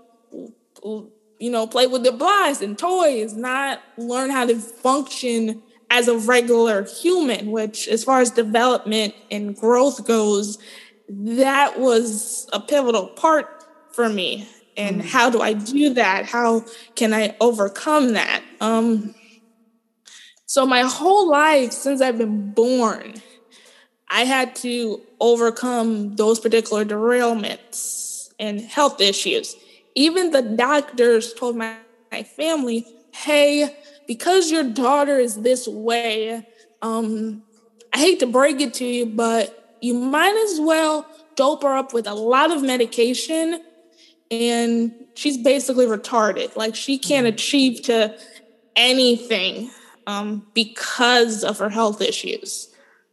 you 0.83 1.51
know, 1.51 1.67
play 1.67 1.87
with 1.87 2.05
the 2.05 2.13
blocks 2.13 2.61
and 2.61 2.79
toys, 2.79 3.35
not 3.35 3.83
learn 3.97 4.31
how 4.31 4.47
to 4.47 4.57
function 4.57 5.63
as 5.91 6.09
a 6.09 6.17
regular 6.17 6.85
human, 6.85 7.51
which, 7.51 7.89
as 7.89 8.05
far 8.05 8.21
as 8.21 8.31
development 8.31 9.15
and 9.31 9.57
growth 9.57 10.07
goes, 10.07 10.59
that 11.09 11.79
was 11.79 12.49
a 12.53 12.61
pivotal 12.61 13.09
part 13.09 13.65
for 13.93 14.09
me. 14.09 14.49
And 14.77 15.03
mm 15.03 15.05
how 15.05 15.29
do 15.29 15.43
I 15.43 15.53
do 15.53 15.93
that? 15.95 16.25
How 16.25 16.65
can 16.95 17.13
I 17.13 17.37
overcome 17.41 18.15
that? 18.15 18.43
Um, 18.61 19.15
so, 20.47 20.65
my 20.65 20.83
whole 20.83 21.29
life 21.29 21.73
since 21.73 22.01
I've 22.01 22.17
been 22.17 22.53
born, 22.53 23.15
I 24.09 24.25
had 24.25 24.55
to 24.57 25.03
overcome 25.21 26.17
those 26.17 26.41
particular 26.41 26.85
derailments 26.87 28.29
and 28.39 28.61
health 28.61 29.01
issues 29.01 29.57
even 29.95 30.31
the 30.31 30.43
doctors 30.43 31.35
told 31.35 31.57
my, 31.57 31.77
my 32.11 32.23
family, 32.23 32.87
hey, 33.13 33.77
because 34.07 34.51
your 34.51 34.65
daughter 34.65 35.19
is 35.19 35.43
this 35.43 35.67
way, 35.69 36.47
um, 36.81 37.43
I 37.93 37.99
hate 37.99 38.21
to 38.21 38.27
break 38.27 38.61
it 38.61 38.75
to 38.75 38.85
you, 38.85 39.07
but 39.07 39.77
you 39.81 39.95
might 39.95 40.37
as 40.51 40.61
well 40.61 41.07
dope 41.37 41.63
her 41.63 41.75
up 41.77 41.93
with 41.93 42.07
a 42.07 42.15
lot 42.15 42.51
of 42.51 42.63
medication. 42.63 43.63
And 44.31 44.93
she's 45.15 45.37
basically 45.37 45.87
retarded. 45.87 46.57
Like 46.57 46.75
she 46.75 46.99
can't 46.99 47.27
mm-hmm. 47.27 47.35
achieve 47.35 47.83
to 47.83 48.19
anything 48.77 49.71
um, 50.07 50.47
because 50.55 51.45
of 51.45 51.59
her 51.59 51.69
health 51.69 52.01
issues. 52.01 52.69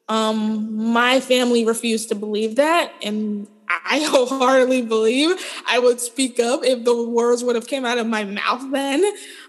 Um, 0.07 0.91
my 0.91 1.19
family 1.19 1.65
refused 1.65 2.09
to 2.09 2.15
believe 2.15 2.55
that, 2.55 2.91
and 3.03 3.47
I 3.69 3.99
wholeheartedly 4.09 4.83
believe 4.83 5.35
I 5.67 5.79
would 5.79 5.99
speak 5.99 6.39
up 6.39 6.61
if 6.63 6.83
the 6.83 7.03
words 7.03 7.43
would 7.43 7.55
have 7.55 7.67
came 7.67 7.85
out 7.85 7.97
of 7.97 8.07
my 8.07 8.23
mouth 8.23 8.63
then, 8.71 9.03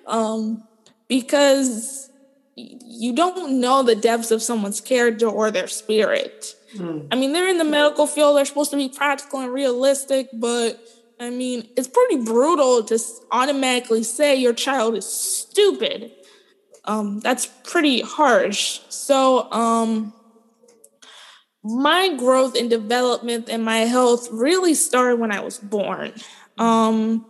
um, 0.07 0.63
because 1.09 2.11
you 2.57 3.15
don't 3.15 3.61
know 3.61 3.83
the 3.83 3.95
depths 3.95 4.31
of 4.31 4.43
someone's 4.43 4.81
character 4.81 5.27
or 5.27 5.51
their 5.51 5.69
spirit. 5.69 6.55
Mm. 6.77 7.09
I 7.11 7.17
mean, 7.17 7.33
they're 7.33 7.49
in 7.49 7.59
the 7.59 7.65
medical 7.65 8.07
field; 8.07 8.37
they're 8.37 8.45
supposed 8.45 8.71
to 8.73 8.77
be 8.77 8.89
practical 8.89 9.41
and 9.41 9.53
realistic, 9.53 10.29
but 10.33 10.81
I 11.19 11.31
mean, 11.31 11.69
it's 11.77 11.89
pretty 11.89 12.25
brutal 12.25 12.83
to 12.85 12.99
automatically 13.31 14.03
say 14.03 14.37
your 14.37 14.55
child 14.55 14.97
is 14.97 15.07
stupid. 15.07 16.13
Um, 16.87 17.21
that's 17.21 17.47
pretty 17.65 18.01
harsh. 18.01 18.81
So, 18.89 19.51
um, 19.53 20.15
my 21.63 22.15
growth 22.17 22.57
and 22.57 22.71
development 22.71 23.49
and 23.49 23.65
my 23.65 23.79
health 23.79 24.29
really 24.33 24.75
started 24.75 25.21
when 25.21 25.33
I 25.33 25.41
was 25.41 25.59
born. 25.59 26.13
Um, 26.59 27.27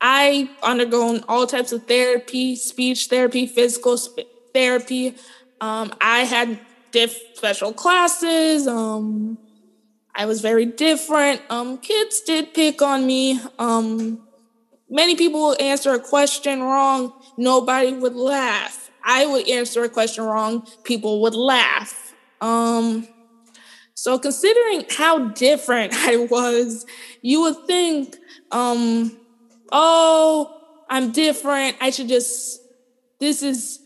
I 0.00 0.50
undergone 0.62 1.24
all 1.28 1.46
types 1.46 1.72
of 1.72 1.86
therapy, 1.86 2.56
speech 2.56 3.06
therapy, 3.06 3.46
physical 3.46 3.96
sp- 3.96 4.28
therapy. 4.52 5.16
Um, 5.60 5.92
I 6.00 6.20
had 6.20 6.58
diff 6.90 7.18
special 7.34 7.72
classes. 7.72 8.66
Um, 8.66 9.38
I 10.14 10.26
was 10.26 10.40
very 10.40 10.66
different. 10.66 11.42
Um, 11.50 11.78
kids 11.78 12.20
did 12.20 12.54
pick 12.54 12.80
on 12.82 13.06
me. 13.06 13.40
Um, 13.58 14.26
many 14.88 15.16
people 15.16 15.48
would 15.48 15.60
answer 15.60 15.92
a 15.92 16.00
question 16.00 16.62
wrong. 16.62 17.12
Nobody 17.36 17.92
would 17.92 18.14
laugh. 18.14 18.90
I 19.04 19.26
would 19.26 19.48
answer 19.48 19.84
a 19.84 19.88
question 19.88 20.24
wrong. 20.24 20.66
People 20.84 21.20
would 21.22 21.34
laugh. 21.34 22.14
Um, 22.40 23.08
so 23.94 24.18
considering 24.18 24.84
how 24.90 25.28
different 25.28 25.92
I 25.96 26.16
was, 26.16 26.86
you 27.22 27.40
would 27.42 27.66
think, 27.66 28.16
um, 28.50 29.16
oh, 29.72 30.60
I'm 30.88 31.12
different. 31.12 31.76
I 31.80 31.90
should 31.90 32.08
just, 32.08 32.60
this 33.18 33.42
is 33.42 33.80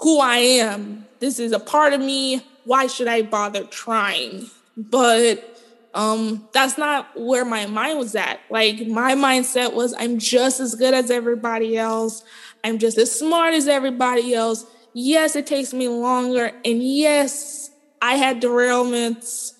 who 0.00 0.20
I 0.20 0.36
am. 0.36 1.06
This 1.20 1.38
is 1.38 1.52
a 1.52 1.60
part 1.60 1.92
of 1.92 2.00
me. 2.00 2.42
Why 2.64 2.86
should 2.86 3.08
I 3.08 3.22
bother 3.22 3.64
trying? 3.64 4.50
But 4.76 5.58
um, 5.94 6.48
that's 6.52 6.78
not 6.78 7.18
where 7.18 7.44
my 7.44 7.66
mind 7.66 7.98
was 7.98 8.14
at. 8.14 8.40
Like 8.50 8.86
my 8.86 9.14
mindset 9.14 9.74
was 9.74 9.94
I'm 9.98 10.18
just 10.18 10.60
as 10.60 10.74
good 10.74 10.94
as 10.94 11.10
everybody 11.10 11.76
else. 11.76 12.22
I'm 12.62 12.78
just 12.78 12.98
as 12.98 13.16
smart 13.16 13.54
as 13.54 13.68
everybody 13.68 14.34
else. 14.34 14.66
Yes, 14.92 15.36
it 15.36 15.46
takes 15.46 15.72
me 15.72 15.88
longer. 15.88 16.52
And 16.64 16.82
yes, 16.82 17.70
I 18.00 18.14
had 18.14 18.42
derailments, 18.42 19.52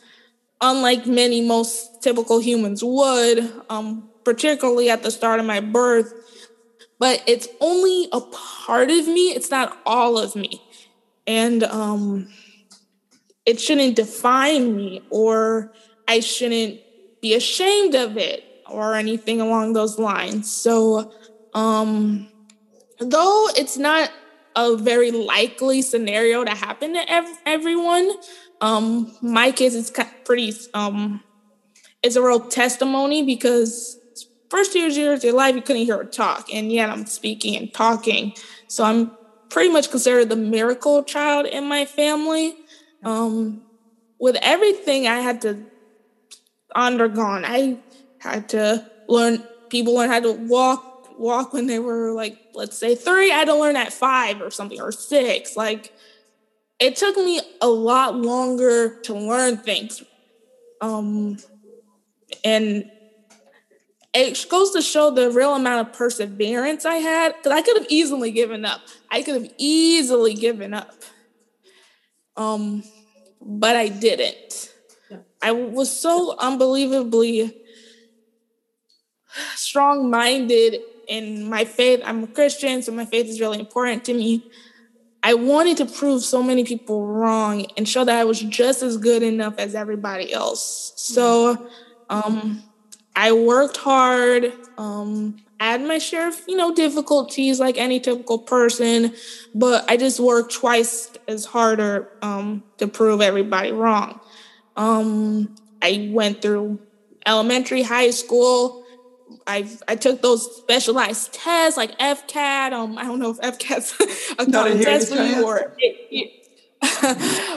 unlike 0.60 1.06
many 1.06 1.40
most 1.40 2.02
typical 2.02 2.40
humans 2.40 2.82
would, 2.82 3.50
um, 3.68 4.08
particularly 4.24 4.90
at 4.90 5.02
the 5.02 5.10
start 5.10 5.40
of 5.40 5.46
my 5.46 5.60
birth. 5.60 6.12
But 6.98 7.22
it's 7.26 7.48
only 7.60 8.08
a 8.12 8.20
part 8.20 8.90
of 8.90 9.06
me, 9.06 9.30
it's 9.30 9.50
not 9.50 9.78
all 9.86 10.18
of 10.18 10.34
me. 10.34 10.62
And 11.26 11.62
um, 11.64 12.28
it 13.46 13.60
shouldn't 13.60 13.96
define 13.96 14.74
me 14.76 15.02
or 15.10 15.72
I 16.08 16.20
shouldn't 16.20 16.80
be 17.20 17.34
ashamed 17.34 17.94
of 17.94 18.16
it 18.16 18.44
or 18.68 18.94
anything 18.94 19.40
along 19.40 19.72
those 19.72 19.98
lines. 19.98 20.50
So, 20.50 21.12
um, 21.54 22.28
though 22.98 23.48
it's 23.56 23.76
not 23.76 24.10
a 24.64 24.76
very 24.76 25.10
likely 25.10 25.82
scenario 25.82 26.44
to 26.44 26.50
happen 26.50 26.94
to 26.94 27.10
ev- 27.10 27.38
everyone, 27.46 28.10
um, 28.60 29.12
my 29.22 29.52
case 29.52 29.74
is 29.74 29.92
pretty, 30.24 30.52
um, 30.74 31.20
it's 32.02 32.16
a 32.16 32.22
real 32.22 32.40
testimony 32.40 33.22
because 33.24 33.98
first 34.50 34.74
years 34.74 34.96
years 34.96 35.20
of 35.20 35.24
your 35.24 35.34
life 35.34 35.54
you 35.54 35.62
couldn't 35.62 35.82
hear 35.82 35.98
her 35.98 36.04
talk, 36.04 36.46
and 36.52 36.72
yet 36.72 36.90
I'm 36.90 37.06
speaking 37.06 37.56
and 37.56 37.72
talking. 37.72 38.32
So 38.68 38.84
I'm 38.84 39.12
pretty 39.50 39.70
much 39.70 39.90
considered 39.90 40.28
the 40.28 40.36
miracle 40.36 41.02
child 41.04 41.46
in 41.46 41.64
my 41.68 41.84
family. 41.84 42.56
Um, 43.04 43.62
with 44.20 44.36
everything 44.42 45.06
I 45.06 45.20
had 45.20 45.40
to 45.42 45.66
undergone. 46.74 47.44
I 47.44 47.78
had 48.18 48.48
to 48.50 48.86
learn. 49.08 49.44
People 49.70 49.94
learn 49.94 50.10
how 50.10 50.20
to 50.20 50.32
walk 50.32 50.97
walk 51.18 51.52
when 51.52 51.66
they 51.66 51.78
were 51.78 52.12
like, 52.12 52.38
let's 52.54 52.76
say 52.76 52.94
three. 52.94 53.30
I 53.30 53.38
had 53.38 53.48
to 53.48 53.54
learn 53.54 53.76
at 53.76 53.92
five 53.92 54.40
or 54.40 54.50
something 54.50 54.80
or 54.80 54.92
six. 54.92 55.56
Like 55.56 55.92
it 56.78 56.96
took 56.96 57.16
me 57.16 57.40
a 57.60 57.68
lot 57.68 58.16
longer 58.16 59.00
to 59.02 59.14
learn 59.14 59.56
things. 59.56 60.02
Um, 60.80 61.38
and 62.44 62.90
it 64.14 64.46
goes 64.48 64.72
to 64.72 64.82
show 64.82 65.10
the 65.10 65.30
real 65.30 65.54
amount 65.54 65.88
of 65.88 65.94
perseverance 65.94 66.84
I 66.84 66.96
had 66.96 67.34
because 67.36 67.52
I 67.52 67.62
could 67.62 67.76
have 67.78 67.86
easily 67.88 68.30
given 68.30 68.64
up. 68.64 68.80
I 69.10 69.22
could 69.22 69.34
have 69.34 69.52
easily 69.58 70.34
given 70.34 70.74
up. 70.74 70.94
Um, 72.36 72.84
but 73.40 73.76
I 73.76 73.88
didn't. 73.88 74.72
I 75.42 75.52
was 75.52 75.90
so 75.90 76.36
unbelievably 76.38 77.54
strong 79.54 80.10
minded 80.10 80.80
in 81.08 81.48
my 81.48 81.64
faith. 81.64 82.00
I'm 82.04 82.24
a 82.24 82.26
Christian, 82.28 82.82
so 82.82 82.92
my 82.92 83.06
faith 83.06 83.26
is 83.26 83.40
really 83.40 83.58
important 83.58 84.04
to 84.04 84.14
me. 84.14 84.44
I 85.22 85.34
wanted 85.34 85.76
to 85.78 85.86
prove 85.86 86.22
so 86.22 86.42
many 86.42 86.64
people 86.64 87.06
wrong 87.06 87.66
and 87.76 87.88
show 87.88 88.04
that 88.04 88.20
I 88.20 88.24
was 88.24 88.40
just 88.40 88.82
as 88.82 88.96
good 88.96 89.22
enough 89.22 89.54
as 89.58 89.74
everybody 89.74 90.32
else. 90.32 90.92
So 90.96 91.66
um, 92.08 92.62
I 93.16 93.32
worked 93.32 93.78
hard. 93.78 94.52
Um, 94.76 95.36
I 95.58 95.72
had 95.72 95.82
my 95.82 95.98
share 95.98 96.28
of, 96.28 96.40
you 96.46 96.56
know, 96.56 96.72
difficulties 96.72 97.58
like 97.58 97.78
any 97.78 97.98
typical 97.98 98.38
person, 98.38 99.12
but 99.52 99.84
I 99.88 99.96
just 99.96 100.20
worked 100.20 100.52
twice 100.52 101.10
as 101.26 101.44
harder 101.46 102.10
um, 102.22 102.62
to 102.78 102.86
prove 102.86 103.20
everybody 103.20 103.72
wrong. 103.72 104.20
Um, 104.76 105.56
I 105.82 106.10
went 106.12 106.42
through 106.42 106.78
elementary, 107.26 107.82
high 107.82 108.10
school. 108.10 108.84
I 109.46 109.68
I 109.86 109.96
took 109.96 110.22
those 110.22 110.56
specialized 110.56 111.32
tests 111.32 111.76
like 111.76 111.96
FCAT. 111.98 112.72
Um, 112.72 112.98
I 112.98 113.04
don't 113.04 113.18
know 113.18 113.30
if 113.30 113.38
FCAT's 113.38 113.94
a 114.38 114.50
common 114.50 114.80
test 114.82 115.14
for 115.14 115.22
you 115.22 115.44
or. 115.44 115.74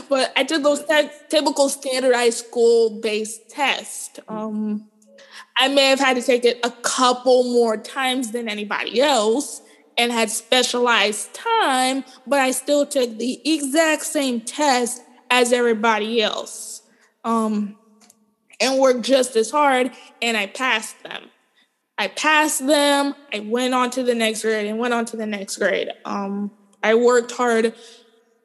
but 0.09 0.33
I 0.35 0.43
did 0.43 0.63
those 0.63 0.83
te- 0.83 1.09
typical 1.29 1.69
standardized 1.69 2.39
school 2.39 3.01
based 3.01 3.49
tests. 3.49 4.19
Um, 4.27 4.89
I 5.57 5.67
may 5.67 5.89
have 5.89 5.99
had 5.99 6.15
to 6.15 6.23
take 6.23 6.43
it 6.43 6.59
a 6.63 6.71
couple 6.71 7.43
more 7.43 7.77
times 7.77 8.31
than 8.31 8.49
anybody 8.49 8.99
else 8.99 9.61
and 9.97 10.11
had 10.11 10.31
specialized 10.31 11.33
time, 11.33 12.03
but 12.25 12.39
I 12.39 12.51
still 12.51 12.85
took 12.85 13.17
the 13.17 13.39
exact 13.45 14.03
same 14.03 14.41
test 14.41 15.03
as 15.29 15.53
everybody 15.53 16.21
else 16.21 16.81
um, 17.23 17.77
and 18.59 18.79
worked 18.79 19.03
just 19.03 19.35
as 19.35 19.51
hard, 19.51 19.91
and 20.21 20.37
I 20.37 20.47
passed 20.47 21.01
them. 21.03 21.29
I 22.01 22.07
passed 22.07 22.65
them. 22.65 23.13
I 23.31 23.41
went 23.41 23.75
on 23.75 23.91
to 23.91 24.01
the 24.01 24.15
next 24.15 24.41
grade 24.41 24.65
and 24.65 24.79
went 24.79 24.91
on 24.91 25.05
to 25.05 25.17
the 25.17 25.27
next 25.27 25.57
grade. 25.57 25.89
Um, 26.03 26.49
I 26.81 26.95
worked 26.95 27.31
hard 27.31 27.75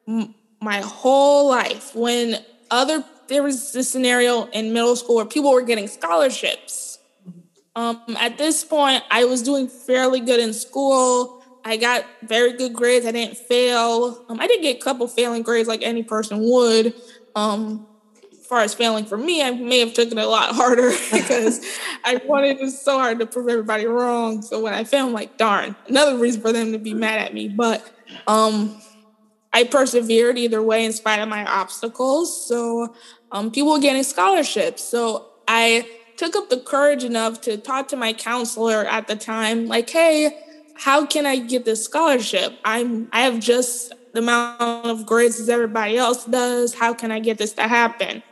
m- 0.06 0.34
my 0.60 0.82
whole 0.82 1.48
life. 1.48 1.94
When 1.94 2.36
other 2.70 3.02
there 3.28 3.42
was 3.42 3.72
this 3.72 3.90
scenario 3.90 4.44
in 4.50 4.74
middle 4.74 4.94
school 4.94 5.16
where 5.16 5.24
people 5.24 5.52
were 5.52 5.62
getting 5.62 5.88
scholarships. 5.88 6.98
Um, 7.74 8.02
at 8.20 8.36
this 8.36 8.62
point, 8.62 9.02
I 9.10 9.24
was 9.24 9.42
doing 9.42 9.68
fairly 9.68 10.20
good 10.20 10.38
in 10.38 10.52
school. 10.52 11.42
I 11.64 11.78
got 11.78 12.04
very 12.24 12.52
good 12.58 12.74
grades. 12.74 13.06
I 13.06 13.12
didn't 13.12 13.38
fail. 13.38 14.22
Um, 14.28 14.38
I 14.38 14.48
did 14.48 14.60
get 14.60 14.76
a 14.76 14.80
couple 14.80 15.08
failing 15.08 15.42
grades 15.42 15.66
like 15.66 15.82
any 15.82 16.02
person 16.02 16.40
would. 16.42 16.92
Um, 17.34 17.86
far 18.46 18.60
as 18.60 18.74
failing 18.74 19.04
for 19.04 19.16
me, 19.18 19.42
I 19.42 19.50
may 19.50 19.80
have 19.80 19.92
taken 19.94 20.18
it 20.18 20.24
a 20.24 20.28
lot 20.28 20.54
harder 20.54 20.90
because 21.12 21.64
I 22.04 22.20
wanted 22.24 22.60
it 22.60 22.70
so 22.70 22.98
hard 22.98 23.18
to 23.18 23.26
prove 23.26 23.48
everybody 23.48 23.86
wrong. 23.86 24.42
So 24.42 24.60
when 24.60 24.74
I 24.74 24.84
failed, 24.84 25.08
I'm 25.08 25.12
like, 25.14 25.36
darn, 25.36 25.76
another 25.88 26.16
reason 26.16 26.40
for 26.40 26.52
them 26.52 26.72
to 26.72 26.78
be 26.78 26.94
mad 26.94 27.20
at 27.20 27.34
me. 27.34 27.48
But 27.48 27.88
um, 28.26 28.80
I 29.52 29.64
persevered 29.64 30.38
either 30.38 30.62
way 30.62 30.84
in 30.84 30.92
spite 30.92 31.20
of 31.20 31.28
my 31.28 31.44
obstacles. 31.44 32.46
So 32.46 32.94
um, 33.32 33.50
people 33.50 33.72
were 33.72 33.80
getting 33.80 34.02
scholarships. 34.02 34.82
So 34.82 35.28
I 35.48 35.88
took 36.16 36.36
up 36.36 36.48
the 36.48 36.58
courage 36.58 37.04
enough 37.04 37.40
to 37.42 37.56
talk 37.56 37.88
to 37.88 37.96
my 37.96 38.12
counselor 38.12 38.84
at 38.86 39.06
the 39.06 39.16
time, 39.16 39.66
like, 39.66 39.90
hey, 39.90 40.38
how 40.74 41.06
can 41.06 41.26
I 41.26 41.36
get 41.36 41.64
this 41.64 41.84
scholarship? 41.84 42.58
I'm 42.64 43.08
I 43.12 43.22
have 43.22 43.40
just 43.40 43.92
the 44.12 44.20
amount 44.20 44.86
of 44.86 45.06
grades 45.06 45.40
as 45.40 45.48
everybody 45.48 45.96
else 45.96 46.24
does. 46.24 46.74
How 46.74 46.94
can 46.94 47.10
I 47.10 47.20
get 47.20 47.38
this 47.38 47.52
to 47.54 47.62
happen? 47.62 48.22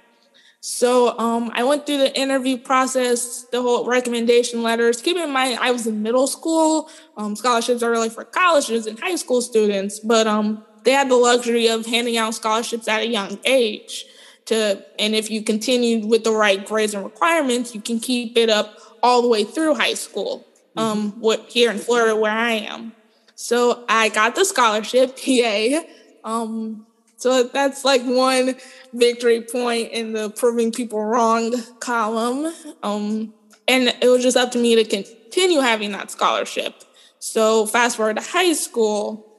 So 0.67 1.19
um, 1.19 1.51
I 1.53 1.63
went 1.63 1.85
through 1.85 1.99
the 1.99 2.19
interview 2.19 2.57
process, 2.57 3.43
the 3.53 3.61
whole 3.61 3.85
recommendation 3.85 4.63
letters. 4.63 5.03
Keep 5.03 5.19
in 5.19 5.31
mind, 5.31 5.59
I 5.61 5.71
was 5.71 5.87
in 5.87 6.03
middle 6.03 6.27
school. 6.27 6.89
Um, 7.19 7.37
scholarships 7.37 7.83
are 7.83 7.91
really 7.91 8.09
for 8.09 8.25
colleges 8.25 8.87
and 8.87 8.99
high 8.99 9.17
school 9.17 9.43
students, 9.43 10.01
but 10.01 10.27
um, 10.27 10.65
they 10.85 10.93
had 10.93 11.11
the 11.11 11.17
luxury 11.17 11.69
of 11.69 11.85
handing 11.85 12.17
out 12.17 12.35
scholarships 12.35 12.89
at 12.89 13.03
a 13.03 13.07
young 13.07 13.39
age. 13.45 14.07
To 14.47 14.83
and 14.99 15.15
if 15.15 15.31
you 15.31 15.43
continued 15.43 16.07
with 16.07 16.25
the 16.25 16.33
right 16.33 16.65
grades 16.65 16.95
and 16.95 17.05
requirements, 17.05 17.75
you 17.75 17.83
can 17.83 18.01
keep 18.01 18.39
it 18.39 18.49
up 18.49 18.79
all 19.03 19.21
the 19.21 19.29
way 19.29 19.45
through 19.45 19.75
high 19.75 19.93
school. 19.93 20.47
Um, 20.79 21.11
mm-hmm. 21.11 21.21
what 21.21 21.45
here 21.51 21.71
in 21.71 21.77
Florida 21.77 22.17
where 22.17 22.33
I 22.33 22.53
am. 22.53 22.95
So 23.35 23.85
I 23.87 24.09
got 24.09 24.35
the 24.35 24.47
scholarship, 24.47 25.19
yay. 25.27 25.87
Um, 26.25 26.87
so 27.17 27.45
that's 27.45 27.85
like 27.85 28.03
one 28.03 28.57
victory 28.93 29.41
point 29.41 29.93
in 29.93 30.13
the 30.13 30.31
proving 30.31 30.73
people 30.73 31.03
wrong 31.03 31.55
column. 31.81 32.53
Um, 32.83 33.33
and 33.67 33.95
it 34.01 34.09
was 34.09 34.23
just 34.23 34.37
up 34.37 34.51
to 34.53 34.59
me 34.59 34.77
to 34.77 34.85
continue 34.85 35.61
having 35.61 35.93
that 35.93 36.11
scholarship. 36.11 36.75
So 37.19 37.67
fast 37.67 37.97
forward 37.97 38.17
to 38.17 38.23
high 38.23 38.53
school, 38.53 39.31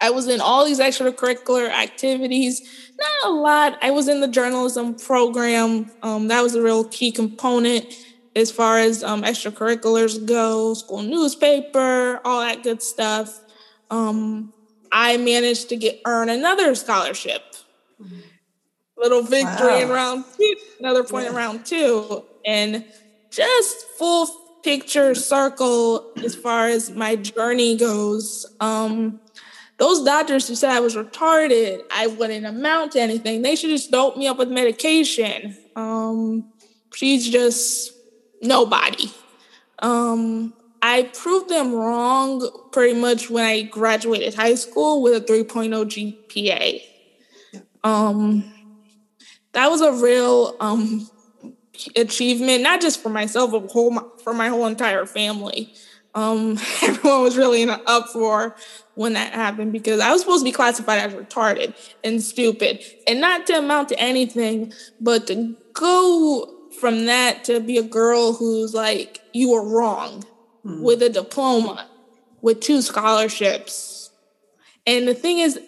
I 0.00 0.10
was 0.10 0.28
in 0.28 0.40
all 0.40 0.66
these 0.66 0.80
extracurricular 0.80 1.70
activities. 1.70 2.60
Not 2.98 3.30
a 3.30 3.34
lot. 3.34 3.78
I 3.80 3.90
was 3.90 4.08
in 4.08 4.20
the 4.20 4.28
journalism 4.28 4.94
program. 4.94 5.90
Um, 6.02 6.28
that 6.28 6.42
was 6.42 6.54
a 6.54 6.62
real 6.62 6.84
key 6.84 7.12
component 7.12 7.94
as 8.34 8.50
far 8.50 8.78
as 8.78 9.02
um, 9.02 9.22
extracurriculars 9.22 10.24
go, 10.26 10.74
school 10.74 11.02
newspaper, 11.02 12.20
all 12.24 12.40
that 12.40 12.62
good 12.62 12.82
stuff. 12.82 13.40
Um, 13.90 14.52
I 14.98 15.18
managed 15.18 15.68
to 15.68 15.76
get 15.76 16.00
earn 16.06 16.30
another 16.30 16.74
scholarship. 16.74 17.42
Little 18.96 19.20
victory 19.20 19.66
wow. 19.66 19.78
in 19.78 19.88
round 19.90 20.24
two, 20.38 20.54
another 20.80 21.04
point 21.04 21.24
yeah. 21.24 21.30
in 21.30 21.36
round 21.36 21.66
two, 21.66 22.24
and 22.46 22.82
just 23.30 23.76
full 23.98 24.26
picture 24.62 25.14
circle 25.14 26.12
as 26.24 26.34
far 26.34 26.68
as 26.68 26.90
my 26.90 27.14
journey 27.14 27.76
goes. 27.76 28.46
Um, 28.58 29.20
those 29.76 30.02
doctors 30.02 30.48
who 30.48 30.54
said 30.54 30.70
I 30.70 30.80
was 30.80 30.96
retarded, 30.96 31.82
I 31.92 32.06
wouldn't 32.06 32.46
amount 32.46 32.92
to 32.92 33.00
anything. 33.02 33.42
They 33.42 33.54
should 33.54 33.68
just 33.68 33.90
dope 33.90 34.16
me 34.16 34.26
up 34.28 34.38
with 34.38 34.48
medication. 34.48 35.58
Um, 35.76 36.50
she's 36.94 37.28
just 37.28 37.92
nobody. 38.40 39.10
Um, 39.80 40.54
I 40.82 41.04
proved 41.14 41.48
them 41.48 41.74
wrong 41.74 42.48
pretty 42.72 42.98
much 42.98 43.30
when 43.30 43.44
I 43.44 43.62
graduated 43.62 44.34
high 44.34 44.54
school 44.54 45.02
with 45.02 45.14
a 45.14 45.20
3.0 45.20 46.24
GPA. 46.26 46.82
Um, 47.82 48.52
that 49.52 49.70
was 49.70 49.80
a 49.80 49.92
real 49.92 50.56
um, 50.60 51.08
achievement, 51.94 52.62
not 52.62 52.80
just 52.80 53.02
for 53.02 53.08
myself, 53.08 53.52
but 53.52 53.70
whole, 53.70 53.98
for 54.22 54.34
my 54.34 54.48
whole 54.48 54.66
entire 54.66 55.06
family. 55.06 55.72
Um, 56.14 56.58
everyone 56.82 57.22
was 57.22 57.36
really 57.36 57.62
in 57.62 57.70
an 57.70 57.80
uproar 57.86 58.56
when 58.94 59.14
that 59.14 59.32
happened 59.32 59.72
because 59.72 60.00
I 60.00 60.10
was 60.12 60.22
supposed 60.22 60.40
to 60.40 60.44
be 60.44 60.52
classified 60.52 60.98
as 60.98 61.14
retarded 61.14 61.74
and 62.02 62.22
stupid, 62.22 62.82
and 63.06 63.20
not 63.20 63.46
to 63.46 63.58
amount 63.58 63.90
to 63.90 64.00
anything, 64.00 64.72
but 65.00 65.26
to 65.28 65.56
go 65.72 66.52
from 66.80 67.06
that 67.06 67.44
to 67.44 67.60
be 67.60 67.78
a 67.78 67.82
girl 67.82 68.34
who's 68.34 68.74
like, 68.74 69.20
you 69.32 69.50
were 69.50 69.66
wrong 69.66 70.24
mm-hmm. 70.66 70.82
with 70.82 71.02
a 71.02 71.08
diploma, 71.08 71.88
with 72.42 72.60
two 72.60 72.82
scholarships. 72.82 74.10
And 74.86 75.06
the 75.06 75.14
thing 75.14 75.38
is, 75.38 75.60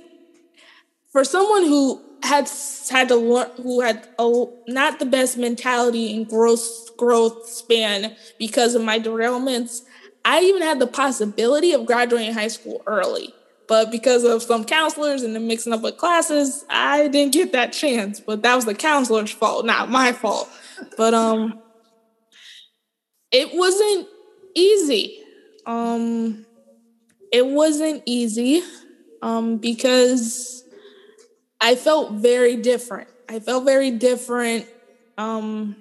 for 1.11 1.25
someone 1.25 1.65
who 1.65 2.03
had 2.23 2.51
had 2.91 3.09
to 3.09 3.17
learn, 3.17 3.51
who 3.63 3.81
had 3.81 4.09
a, 4.19 4.45
not 4.67 4.99
the 4.99 5.07
best 5.07 5.39
mentality 5.39 6.15
and 6.15 6.29
growth 6.29 6.97
growth 6.97 7.49
span 7.49 8.17
because 8.39 8.75
of 8.75 8.83
my 8.83 8.99
derailments, 8.99 9.83
I 10.25 10.41
even 10.41 10.63
had 10.63 10.79
the 10.79 10.87
possibility 10.87 11.73
of 11.73 11.87
graduating 11.87 12.35
high 12.35 12.49
school 12.49 12.83
early. 12.87 13.33
But 13.69 13.91
because 13.91 14.25
of 14.25 14.43
some 14.43 14.65
counselors 14.65 15.23
and 15.23 15.37
the 15.37 15.41
mixing 15.41 15.75
up 15.75 15.83
with 15.83 15.99
classes, 15.99 16.65
I 16.71 17.09
didn't 17.09 17.35
get 17.35 17.53
that 17.53 17.73
chance. 17.73 18.19
But 18.19 18.43
that 18.43 18.55
was 18.57 18.65
the 18.65 18.75
counselor's 18.75 19.31
fault, 19.31 19.67
not 19.67 19.91
my 19.91 20.13
fault. 20.13 20.49
But 20.97 21.15
um 21.15 21.61
it 23.31 23.51
wasn't 23.53 24.09
easy. 24.59 25.23
Um 25.67 26.47
it 27.33 27.47
wasn't 27.47 28.03
easy 28.07 28.63
um 29.23 29.59
because 29.59 30.65
I 31.61 31.75
felt 31.75 32.15
very 32.15 32.57
different. 32.57 33.09
I 33.29 33.41
felt 33.41 33.65
very 33.65 33.91
different 33.91 34.67
um 35.17 35.77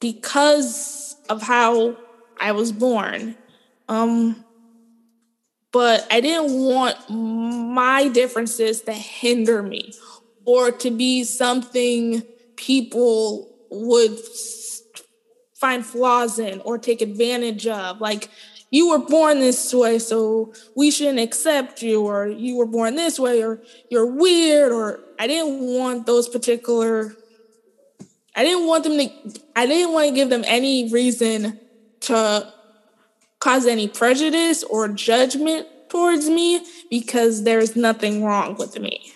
because 0.00 1.16
of 1.28 1.42
how 1.42 1.96
I 2.38 2.52
was 2.52 2.72
born. 2.72 3.36
Um 3.88 4.44
but 5.72 6.06
I 6.10 6.20
didn't 6.20 6.52
want 6.52 6.96
my 7.08 8.08
differences 8.08 8.82
to 8.82 8.92
hinder 8.92 9.62
me 9.62 9.94
or 10.44 10.72
to 10.72 10.90
be 10.90 11.22
something 11.24 12.22
people 12.56 13.48
would 13.70 14.18
find 15.60 15.84
flaws 15.84 16.38
in 16.38 16.60
or 16.62 16.78
take 16.78 17.02
advantage 17.02 17.66
of. 17.66 18.00
Like, 18.00 18.30
you 18.70 18.88
were 18.88 18.98
born 18.98 19.40
this 19.40 19.74
way, 19.74 19.98
so 19.98 20.54
we 20.74 20.90
shouldn't 20.90 21.18
accept 21.18 21.82
you, 21.82 22.02
or 22.02 22.26
you 22.26 22.56
were 22.56 22.66
born 22.66 22.94
this 22.94 23.18
way, 23.18 23.42
or 23.42 23.60
you're 23.90 24.06
weird, 24.06 24.72
or 24.72 25.00
I 25.18 25.26
didn't 25.26 25.60
want 25.60 26.06
those 26.06 26.28
particular. 26.28 27.14
I 28.34 28.44
didn't 28.44 28.66
want 28.66 28.84
them 28.84 28.96
to. 28.98 29.40
I 29.56 29.66
didn't 29.66 29.92
want 29.92 30.08
to 30.08 30.14
give 30.14 30.30
them 30.30 30.44
any 30.46 30.90
reason 30.90 31.58
to 32.02 32.52
cause 33.40 33.66
any 33.66 33.88
prejudice 33.88 34.62
or 34.62 34.86
judgment 34.86 35.66
towards 35.88 36.30
me 36.30 36.64
because 36.90 37.42
there's 37.42 37.74
nothing 37.74 38.24
wrong 38.24 38.54
with 38.54 38.78
me. 38.78 39.12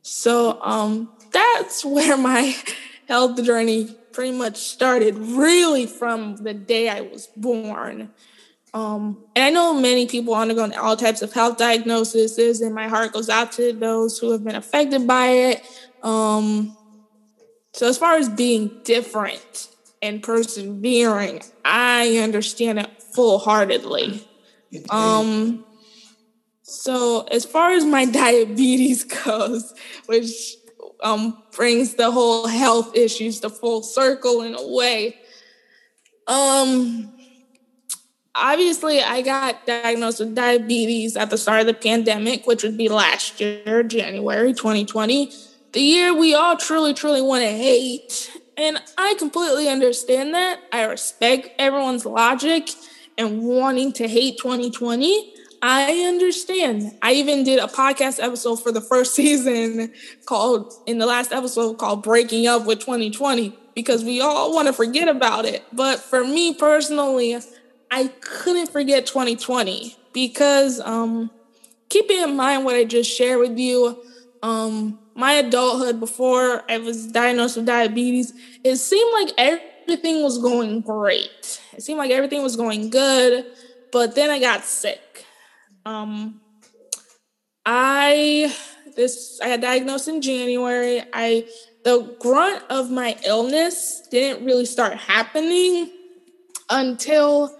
So 0.00 0.60
um, 0.62 1.10
that's 1.32 1.84
where 1.84 2.16
my 2.16 2.56
health 3.08 3.42
journey 3.44 3.94
pretty 4.18 4.36
much 4.36 4.56
started 4.56 5.16
really 5.16 5.86
from 5.86 6.34
the 6.38 6.52
day 6.52 6.88
I 6.88 7.02
was 7.02 7.28
born. 7.36 8.10
Um, 8.74 9.24
and 9.36 9.44
I 9.44 9.50
know 9.50 9.74
many 9.74 10.08
people 10.08 10.34
undergo 10.34 10.68
all 10.72 10.96
types 10.96 11.22
of 11.22 11.32
health 11.32 11.56
diagnoses, 11.56 12.60
and 12.60 12.74
my 12.74 12.88
heart 12.88 13.12
goes 13.12 13.28
out 13.28 13.52
to 13.52 13.72
those 13.72 14.18
who 14.18 14.32
have 14.32 14.42
been 14.42 14.56
affected 14.56 15.06
by 15.06 15.28
it. 15.28 15.62
Um, 16.02 16.76
so, 17.72 17.86
as 17.86 17.96
far 17.96 18.16
as 18.16 18.28
being 18.28 18.80
different 18.82 19.68
and 20.02 20.20
persevering, 20.20 21.42
I 21.64 22.16
understand 22.16 22.80
it 22.80 23.00
full 23.00 23.38
heartedly. 23.38 24.26
Um, 24.90 25.64
so, 26.62 27.22
as 27.30 27.44
far 27.44 27.70
as 27.70 27.84
my 27.84 28.04
diabetes 28.24 29.04
goes, 29.04 29.74
which 30.06 30.56
um, 31.02 31.42
brings 31.52 31.94
the 31.94 32.10
whole 32.10 32.46
health 32.46 32.96
issues 32.96 33.40
to 33.40 33.50
full 33.50 33.82
circle 33.82 34.42
in 34.42 34.54
a 34.54 34.66
way. 34.66 35.16
Um, 36.26 37.12
obviously, 38.34 39.00
I 39.00 39.22
got 39.22 39.66
diagnosed 39.66 40.20
with 40.20 40.34
diabetes 40.34 41.16
at 41.16 41.30
the 41.30 41.38
start 41.38 41.60
of 41.60 41.66
the 41.66 41.74
pandemic, 41.74 42.46
which 42.46 42.62
would 42.62 42.76
be 42.76 42.88
last 42.88 43.40
year, 43.40 43.82
January 43.82 44.52
2020, 44.52 45.32
the 45.72 45.80
year 45.80 46.14
we 46.14 46.34
all 46.34 46.56
truly, 46.56 46.94
truly 46.94 47.22
want 47.22 47.42
to 47.42 47.50
hate. 47.50 48.30
And 48.56 48.80
I 48.96 49.14
completely 49.18 49.68
understand 49.68 50.34
that. 50.34 50.60
I 50.72 50.84
respect 50.84 51.50
everyone's 51.58 52.04
logic 52.04 52.70
and 53.16 53.42
wanting 53.42 53.92
to 53.94 54.08
hate 54.08 54.38
2020. 54.38 55.34
I 55.60 56.04
understand. 56.06 56.96
I 57.02 57.12
even 57.12 57.42
did 57.42 57.58
a 57.58 57.66
podcast 57.66 58.22
episode 58.22 58.56
for 58.56 58.70
the 58.70 58.80
first 58.80 59.14
season 59.16 59.92
called, 60.26 60.72
in 60.86 60.98
the 60.98 61.06
last 61.06 61.32
episode, 61.32 61.78
called 61.78 62.02
Breaking 62.02 62.46
Up 62.46 62.66
with 62.66 62.80
2020 62.80 63.56
because 63.74 64.04
we 64.04 64.20
all 64.20 64.54
want 64.54 64.66
to 64.66 64.72
forget 64.72 65.08
about 65.08 65.44
it. 65.44 65.64
But 65.72 66.00
for 66.00 66.24
me 66.24 66.54
personally, 66.54 67.38
I 67.90 68.08
couldn't 68.20 68.70
forget 68.70 69.06
2020 69.06 69.96
because, 70.12 70.80
um, 70.80 71.30
keeping 71.88 72.18
in 72.18 72.36
mind 72.36 72.64
what 72.64 72.74
I 72.74 72.84
just 72.84 73.10
shared 73.10 73.40
with 73.40 73.58
you, 73.58 74.02
um, 74.42 74.98
my 75.14 75.32
adulthood 75.32 75.98
before 75.98 76.62
I 76.70 76.78
was 76.78 77.06
diagnosed 77.06 77.56
with 77.56 77.66
diabetes, 77.66 78.32
it 78.62 78.76
seemed 78.76 79.12
like 79.12 79.34
everything 79.38 80.22
was 80.22 80.38
going 80.38 80.80
great. 80.80 81.60
It 81.72 81.82
seemed 81.82 81.98
like 81.98 82.10
everything 82.10 82.42
was 82.42 82.56
going 82.56 82.90
good, 82.90 83.46
but 83.90 84.14
then 84.14 84.30
I 84.30 84.38
got 84.38 84.64
sick 84.64 85.24
um, 85.88 86.40
I 87.64 88.54
this 88.96 89.40
I 89.42 89.48
had 89.48 89.60
diagnosed 89.60 90.08
in 90.08 90.20
January. 90.20 91.02
I 91.12 91.46
the 91.84 92.14
grunt 92.20 92.62
of 92.68 92.90
my 92.90 93.16
illness 93.24 94.06
didn't 94.10 94.44
really 94.44 94.66
start 94.66 94.96
happening 94.96 95.90
until 96.70 97.56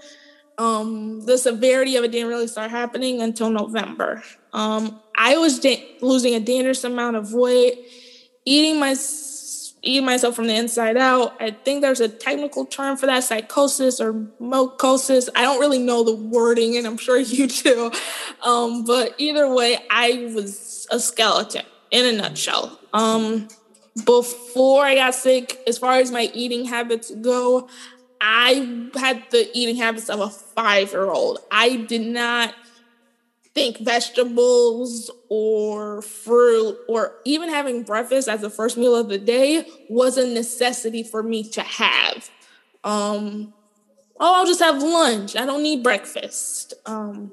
um, 0.58 1.24
the 1.24 1.38
severity 1.38 1.96
of 1.96 2.04
it 2.04 2.12
didn't 2.12 2.28
really 2.28 2.48
start 2.48 2.70
happening 2.70 3.22
until 3.22 3.48
November. 3.48 4.22
Um, 4.52 5.00
I 5.16 5.36
was 5.38 5.60
da- 5.60 5.96
losing 6.02 6.34
a 6.34 6.40
dangerous 6.40 6.84
amount 6.84 7.16
of 7.16 7.32
weight, 7.32 7.78
eating 8.44 8.78
my 8.78 8.94
eating 9.88 10.04
myself 10.04 10.36
from 10.36 10.46
the 10.46 10.54
inside 10.54 10.98
out. 10.98 11.34
I 11.40 11.50
think 11.50 11.80
there's 11.80 12.00
a 12.00 12.08
technical 12.08 12.66
term 12.66 12.98
for 12.98 13.06
that, 13.06 13.24
psychosis 13.24 14.00
or 14.00 14.12
mocosis. 14.38 15.30
I 15.34 15.42
don't 15.42 15.58
really 15.58 15.78
know 15.78 16.04
the 16.04 16.14
wording, 16.14 16.76
and 16.76 16.86
I'm 16.86 16.98
sure 16.98 17.18
you 17.18 17.48
do. 17.48 17.90
Um, 18.42 18.84
but 18.84 19.14
either 19.18 19.52
way, 19.52 19.78
I 19.90 20.30
was 20.34 20.86
a 20.90 21.00
skeleton 21.00 21.64
in 21.90 22.04
a 22.04 22.18
nutshell. 22.18 22.78
Um, 22.92 23.48
before 24.04 24.84
I 24.84 24.94
got 24.94 25.14
sick, 25.14 25.58
as 25.66 25.78
far 25.78 25.94
as 25.94 26.12
my 26.12 26.30
eating 26.34 26.66
habits 26.66 27.10
go, 27.10 27.68
I 28.20 28.90
had 28.94 29.24
the 29.30 29.48
eating 29.54 29.76
habits 29.76 30.10
of 30.10 30.20
a 30.20 30.28
five 30.28 30.92
year 30.92 31.10
old. 31.10 31.38
I 31.50 31.76
did 31.76 32.02
not 32.02 32.54
think 33.58 33.78
vegetables 33.78 35.10
or 35.28 36.00
fruit 36.00 36.78
or 36.88 37.16
even 37.24 37.48
having 37.48 37.82
breakfast 37.82 38.28
as 38.28 38.40
the 38.40 38.50
first 38.50 38.76
meal 38.76 38.94
of 38.94 39.08
the 39.08 39.18
day 39.18 39.66
was 39.90 40.16
a 40.16 40.24
necessity 40.24 41.02
for 41.02 41.24
me 41.24 41.42
to 41.42 41.60
have. 41.60 42.30
Um, 42.84 43.52
oh, 44.20 44.36
I'll 44.36 44.46
just 44.46 44.60
have 44.60 44.80
lunch. 44.80 45.34
I 45.34 45.44
don't 45.44 45.64
need 45.64 45.82
breakfast. 45.82 46.72
Um, 46.86 47.32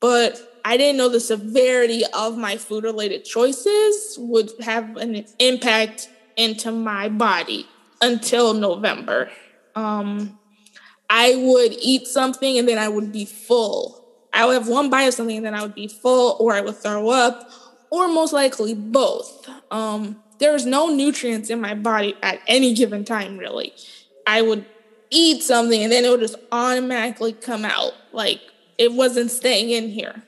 but 0.00 0.60
I 0.66 0.76
didn't 0.76 0.98
know 0.98 1.08
the 1.08 1.18
severity 1.18 2.02
of 2.12 2.36
my 2.36 2.58
food 2.58 2.84
related 2.84 3.24
choices 3.24 4.18
would 4.18 4.50
have 4.60 4.98
an 4.98 5.24
impact 5.38 6.10
into 6.36 6.70
my 6.72 7.08
body 7.08 7.66
until 8.02 8.52
November. 8.52 9.30
Um, 9.74 10.38
I 11.08 11.36
would 11.36 11.72
eat 11.80 12.06
something 12.06 12.58
and 12.58 12.68
then 12.68 12.76
I 12.76 12.88
would 12.88 13.12
be 13.12 13.24
full. 13.24 14.05
I 14.36 14.44
would 14.44 14.54
have 14.54 14.68
one 14.68 14.90
bite 14.90 15.04
of 15.04 15.14
something 15.14 15.38
and 15.38 15.46
then 15.46 15.54
I 15.54 15.62
would 15.62 15.74
be 15.74 15.88
full, 15.88 16.36
or 16.38 16.52
I 16.52 16.60
would 16.60 16.76
throw 16.76 17.08
up, 17.08 17.50
or 17.90 18.06
most 18.06 18.32
likely 18.32 18.74
both. 18.74 19.48
Um, 19.70 20.22
there 20.38 20.52
was 20.52 20.66
no 20.66 20.88
nutrients 20.88 21.48
in 21.48 21.60
my 21.60 21.74
body 21.74 22.14
at 22.22 22.40
any 22.46 22.74
given 22.74 23.04
time, 23.04 23.38
really. 23.38 23.72
I 24.26 24.42
would 24.42 24.66
eat 25.10 25.42
something 25.42 25.82
and 25.82 25.90
then 25.90 26.04
it 26.04 26.10
would 26.10 26.20
just 26.20 26.36
automatically 26.52 27.32
come 27.32 27.64
out. 27.64 27.92
Like 28.12 28.40
it 28.76 28.92
wasn't 28.92 29.30
staying 29.30 29.70
in 29.70 29.88
here. 29.88 30.22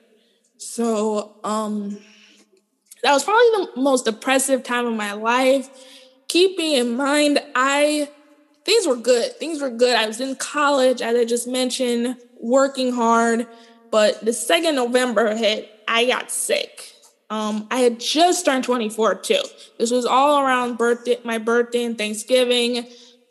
So 0.56 1.34
um, 1.44 1.98
that 3.02 3.12
was 3.12 3.24
probably 3.24 3.66
the 3.74 3.80
most 3.80 4.06
depressive 4.06 4.62
time 4.62 4.86
of 4.86 4.94
my 4.94 5.12
life. 5.12 5.68
Keeping 6.28 6.72
in 6.72 6.96
mind, 6.96 7.40
I 7.54 8.10
things 8.64 8.86
were 8.86 8.96
good. 8.96 9.32
Things 9.36 9.60
were 9.60 9.70
good. 9.70 9.96
I 9.96 10.06
was 10.06 10.20
in 10.20 10.36
college, 10.36 11.00
as 11.00 11.16
I 11.16 11.24
just 11.24 11.46
mentioned, 11.46 12.16
working 12.40 12.92
hard. 12.92 13.46
But 13.90 14.24
the 14.24 14.32
second 14.32 14.74
November 14.74 15.34
hit, 15.34 15.70
I 15.86 16.06
got 16.06 16.30
sick. 16.30 16.92
Um, 17.30 17.66
I 17.70 17.80
had 17.80 18.00
just 18.00 18.44
turned 18.44 18.64
24 18.64 19.16
too. 19.16 19.42
This 19.78 19.90
was 19.90 20.06
all 20.06 20.40
around 20.42 20.78
birthday, 20.78 21.18
my 21.24 21.38
birthday 21.38 21.84
and 21.84 21.96
Thanksgiving. 21.96 22.86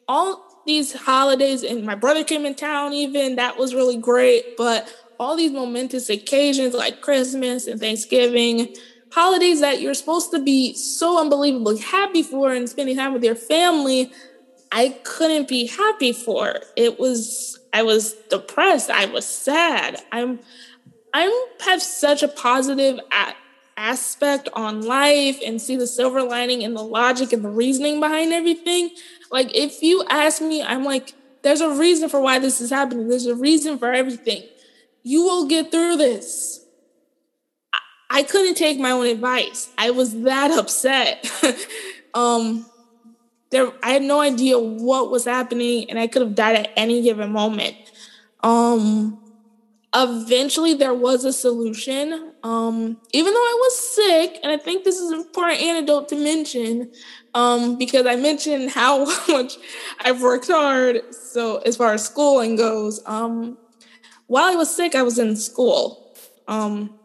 All 0.08 0.44
these 0.66 0.94
holidays, 0.94 1.64
and 1.64 1.84
my 1.86 1.96
brother 1.96 2.24
came 2.24 2.46
in 2.46 2.54
town. 2.54 2.94
Even 2.94 3.38
that 3.38 3.58
was 3.58 3.74
really 3.74 3.98
great. 3.98 4.58
But 4.58 4.94
all 5.20 5.36
these 5.36 5.52
momentous 5.52 6.10
occasions 6.10 6.74
like 6.74 7.02
Christmas 7.02 7.66
and 7.66 7.80
Thanksgiving, 7.80 8.76
holidays 9.12 9.62
that 9.62 9.82
you're 9.82 9.94
supposed 9.94 10.32
to 10.32 10.44
be 10.44 10.76
so 10.76 11.20
unbelievably 11.20 11.80
happy 11.80 12.22
for 12.22 12.54
and 12.54 12.70
spending 12.70 12.98
time 12.98 13.14
with 13.14 13.24
your 13.24 13.36
family, 13.36 14.12
I 14.72 14.90
couldn't 15.04 15.48
be 15.48 15.68
happy 15.68 16.14
for. 16.14 16.60
It 16.76 17.00
was 17.00 17.57
I 17.74 17.84
was 17.84 18.14
depressed. 18.30 18.90
I 18.90 19.06
was 19.06 19.26
sad. 19.26 20.02
I'm 20.12 20.40
I'm 21.14 21.32
have 21.62 21.82
such 21.82 22.24
a 22.24 22.28
positive 22.28 23.00
aspect 23.78 24.50
on 24.54 24.82
life 24.82 25.40
and 25.46 25.62
see 25.62 25.76
the 25.76 25.88
silver 25.88 26.24
lining 26.24 26.64
and 26.64 26.76
the 26.76 26.84
logic 26.84 27.32
and 27.32 27.44
the 27.44 27.50
reasoning 27.50 28.00
behind 28.00 28.34
everything. 28.34 28.92
Like 29.32 29.56
if 29.56 29.82
you 29.82 30.04
ask 30.10 30.42
me, 30.42 30.64
I'm 30.64 30.84
like, 30.84 31.14
there's 31.44 31.62
a 31.62 31.70
reason 31.70 32.10
for 32.10 32.20
why 32.20 32.40
this 32.40 32.60
is 32.60 32.72
happening. 32.72 33.08
There's 33.08 33.28
a 33.28 33.36
reason 33.36 33.78
for 33.78 33.94
everything. 33.94 34.44
You 35.04 35.24
will 35.24 35.48
get 35.48 35.72
through 35.72 35.98
this. 35.98 36.66
I, 37.74 37.80
I 38.20 38.24
couldn't 38.24 38.56
take 38.56 38.80
my 38.80 38.92
own 38.92 39.06
advice. 39.06 39.70
I 39.78 39.92
was 39.92 40.22
that 40.22 40.52
upset. 40.52 41.30
um 42.14 42.66
there 43.50 43.72
I 43.84 43.92
had 43.92 44.04
no 44.04 44.20
idea 44.22 44.60
what 44.60 45.12
was 45.12 45.26
happening 45.26 45.90
and 45.90 46.00
I 46.00 46.08
could 46.08 46.22
have 46.22 46.36
died 46.36 46.56
at 46.56 46.72
any 46.76 47.02
given 47.02 47.32
moment. 47.32 47.76
Um 48.44 49.20
eventually 49.96 50.74
there 50.74 50.94
was 50.94 51.26
a 51.26 51.34
solution. 51.34 52.34
Um 52.44 52.98
even 53.14 53.34
though 53.34 53.40
I 53.40 53.58
was 53.60 53.96
sick, 53.96 54.40
and 54.44 54.52
I 54.52 54.58
think 54.58 54.84
this 54.84 55.00
is 55.00 55.12
an 55.12 55.20
important 55.20 55.62
anecdote 55.62 56.10
to 56.10 56.16
mention, 56.16 56.92
um, 57.34 57.78
because 57.78 58.06
I 58.06 58.16
mentioned 58.16 58.72
how 58.72 59.06
much 59.28 59.58
I've 60.00 60.22
worked 60.22 60.48
hard. 60.48 61.14
So 61.14 61.58
as 61.60 61.78
far 61.78 61.94
as 61.94 62.06
schooling 62.06 62.56
goes, 62.56 63.00
um, 63.06 63.58
while 64.28 64.46
I 64.46 64.56
was 64.56 64.76
sick, 64.76 64.96
I 64.96 65.04
was 65.04 65.20
in 65.20 65.36
school. 65.36 66.16
Um, 66.48 66.98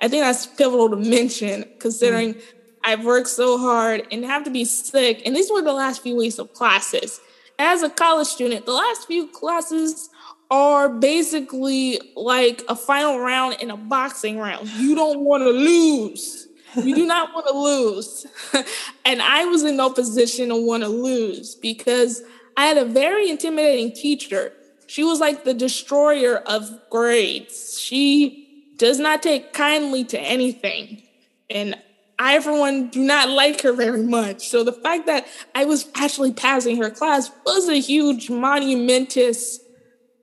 I 0.00 0.08
think 0.08 0.24
that's 0.24 0.46
pivotal 0.46 0.90
to 0.90 0.96
mention, 0.96 1.64
considering 1.78 2.34
mm. 2.34 2.42
I've 2.86 3.04
worked 3.04 3.28
so 3.28 3.58
hard 3.58 4.06
and 4.12 4.24
have 4.24 4.44
to 4.44 4.50
be 4.50 4.64
sick. 4.64 5.22
And 5.26 5.34
these 5.34 5.50
were 5.50 5.60
the 5.60 5.72
last 5.72 6.04
few 6.04 6.14
weeks 6.14 6.38
of 6.38 6.52
classes. 6.52 7.20
As 7.58 7.82
a 7.82 7.90
college 7.90 8.28
student, 8.28 8.64
the 8.64 8.72
last 8.72 9.08
few 9.08 9.26
classes 9.26 10.08
are 10.52 10.88
basically 10.88 12.00
like 12.14 12.62
a 12.68 12.76
final 12.76 13.18
round 13.18 13.56
in 13.60 13.72
a 13.72 13.76
boxing 13.76 14.38
round. 14.38 14.68
You 14.68 14.94
don't 14.94 15.20
want 15.20 15.42
to 15.42 15.50
lose. 15.50 16.46
You 16.76 16.94
do 16.94 17.06
not 17.06 17.34
want 17.34 17.46
to 17.48 17.58
lose. 17.58 18.26
and 19.04 19.20
I 19.20 19.46
was 19.46 19.64
in 19.64 19.76
no 19.76 19.90
position 19.90 20.50
to 20.50 20.56
want 20.56 20.84
to 20.84 20.88
lose 20.88 21.56
because 21.56 22.22
I 22.56 22.66
had 22.66 22.76
a 22.76 22.84
very 22.84 23.28
intimidating 23.28 23.92
teacher. 23.92 24.52
She 24.86 25.02
was 25.02 25.18
like 25.18 25.42
the 25.42 25.54
destroyer 25.54 26.36
of 26.36 26.70
grades. 26.88 27.80
She 27.80 28.72
does 28.76 29.00
not 29.00 29.24
take 29.24 29.52
kindly 29.52 30.04
to 30.04 30.20
anything. 30.20 31.02
And 31.50 31.76
I, 32.18 32.40
for 32.40 32.58
one, 32.58 32.88
do 32.88 33.02
not 33.02 33.28
like 33.28 33.60
her 33.62 33.72
very 33.72 34.02
much. 34.02 34.48
So 34.48 34.64
the 34.64 34.72
fact 34.72 35.06
that 35.06 35.26
I 35.54 35.64
was 35.66 35.88
actually 35.94 36.32
passing 36.32 36.78
her 36.78 36.90
class 36.90 37.30
was 37.44 37.68
a 37.68 37.78
huge, 37.78 38.30
monumentous 38.30 39.60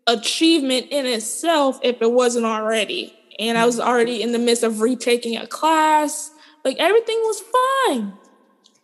achievement 0.08 0.88
in 0.90 1.06
itself 1.06 1.80
if 1.84 2.02
it 2.02 2.12
wasn't 2.12 2.46
already. 2.46 3.14
And 3.40 3.58
I 3.58 3.66
was 3.66 3.80
already 3.80 4.22
in 4.22 4.32
the 4.32 4.40
midst 4.40 4.64
of 4.64 4.82
retaking 4.82 5.38
a 5.38 5.48
class. 5.48 6.32
Like 6.66 6.78
everything 6.80 7.18
was 7.20 7.44
fine. 7.88 8.14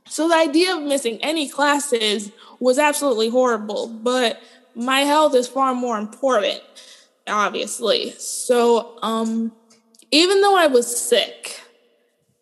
So 0.07 0.27
the 0.27 0.35
idea 0.35 0.75
of 0.75 0.83
missing 0.83 1.19
any 1.21 1.49
classes 1.49 2.31
was 2.59 2.77
absolutely 2.77 3.29
horrible. 3.29 3.87
But 3.87 4.41
my 4.75 5.01
health 5.01 5.35
is 5.35 5.47
far 5.47 5.73
more 5.73 5.97
important, 5.97 6.61
obviously. 7.27 8.11
So 8.11 8.97
um, 9.01 9.51
even 10.11 10.41
though 10.41 10.57
I 10.57 10.67
was 10.67 10.99
sick, 10.99 11.61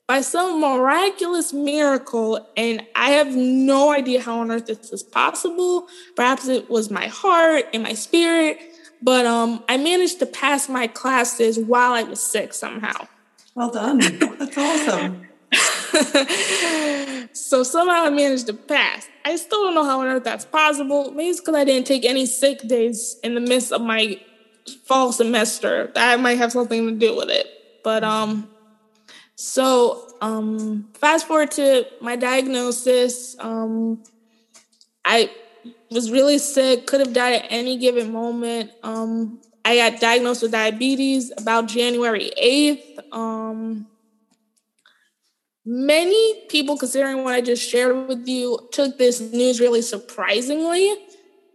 by 0.08 0.22
some 0.22 0.62
miraculous 0.62 1.52
miracle, 1.52 2.48
and 2.56 2.82
I 2.96 3.12
have 3.12 3.36
no 3.36 3.92
idea 3.92 4.22
how 4.22 4.40
on 4.40 4.50
earth 4.52 4.68
this 4.68 4.92
is 4.94 5.04
possible. 5.04 5.88
Perhaps 6.16 6.48
it 6.48 6.70
was 6.70 6.90
my 6.90 7.08
heart 7.08 7.66
and 7.74 7.84
my 7.84 7.94
spirit, 7.94 8.58
but 9.02 9.26
um, 9.26 9.64
I 9.68 9.76
managed 9.76 10.20
to 10.20 10.26
pass 10.26 10.70
my 10.70 10.88
classes 10.88 11.60
while 11.60 11.92
I 11.92 12.04
was 12.04 12.22
sick 12.22 12.54
somehow. 12.54 13.08
Well 13.54 13.70
done. 13.70 13.98
That's 14.00 14.58
awesome. 14.58 15.28
so 17.34 17.64
somehow 17.64 18.06
I 18.06 18.10
managed 18.10 18.48
to 18.48 18.54
pass. 18.54 19.08
I 19.26 19.36
still 19.36 19.64
don't 19.64 19.76
know 19.76 19.84
how 19.84 20.00
on 20.02 20.08
earth 20.08 20.24
that's 20.24 20.46
possible. 20.46 21.12
Maybe 21.12 21.30
it's 21.30 21.42
because 21.42 21.56
I 21.56 21.66
didn't 21.66 21.86
take 21.86 22.06
any 22.06 22.26
sick 22.26 22.66
days 22.68 23.18
in 23.24 23.36
the 23.36 23.42
midst 23.42 23.74
of 23.74 23.82
my 23.82 24.22
fall 24.86 25.12
semester. 25.12 25.92
That 25.96 26.20
might 26.22 26.38
have 26.38 26.54
something 26.54 26.88
to 26.88 26.94
do 26.94 27.16
with 27.16 27.30
it. 27.30 27.48
But 27.84 28.04
um 28.04 28.50
so, 29.40 30.08
um, 30.20 30.90
fast 30.96 31.28
forward 31.28 31.52
to 31.52 31.86
my 32.02 32.16
diagnosis. 32.16 33.36
Um, 33.38 34.02
I 35.06 35.30
was 35.92 36.12
really 36.12 36.40
sick, 36.40 36.88
could 36.88 37.02
have 37.02 37.14
died 37.14 37.36
at 37.36 37.46
any 37.52 37.78
given 37.78 38.12
moment. 38.12 38.72
Um, 38.82 39.40
I 39.64 39.76
got 39.76 40.02
diagnosed 40.02 40.42
with 40.42 40.54
diabetes 40.54 41.32
about 41.38 41.68
January 41.68 42.32
8th. 42.42 43.00
Um, 43.12 43.86
many 45.64 46.46
people, 46.50 46.76
considering 46.76 47.24
what 47.24 47.36
I 47.36 47.42
just 47.42 47.62
shared 47.70 48.08
with 48.08 48.28
you, 48.28 48.68
took 48.72 48.98
this 48.98 49.22
news 49.22 49.60
really 49.60 49.84
surprisingly 49.84 50.96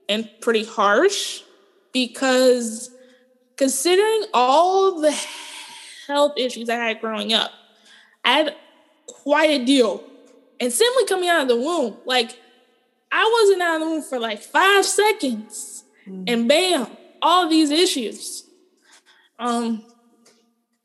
and 0.08 0.30
pretty 0.40 0.64
harsh 0.64 1.42
because 1.92 2.90
considering 3.56 4.26
all 4.32 5.00
the 5.00 5.18
health 6.06 6.34
issues 6.36 6.68
I 6.68 6.76
had 6.76 7.00
growing 7.00 7.32
up, 7.32 7.50
had 8.24 8.54
quite 9.06 9.50
a 9.50 9.64
deal. 9.64 10.04
and 10.60 10.72
simply 10.72 11.04
coming 11.06 11.28
out 11.28 11.42
of 11.42 11.48
the 11.48 11.56
womb, 11.56 11.96
like 12.04 12.38
I 13.10 13.40
wasn't 13.40 13.62
out 13.62 13.76
of 13.76 13.80
the 13.80 13.86
womb 13.86 14.02
for 14.02 14.18
like 14.18 14.40
five 14.40 14.84
seconds, 14.84 15.84
mm. 16.06 16.24
and 16.26 16.48
bam, 16.48 16.86
all 17.20 17.48
these 17.48 17.70
issues. 17.70 18.44
Um, 19.38 19.84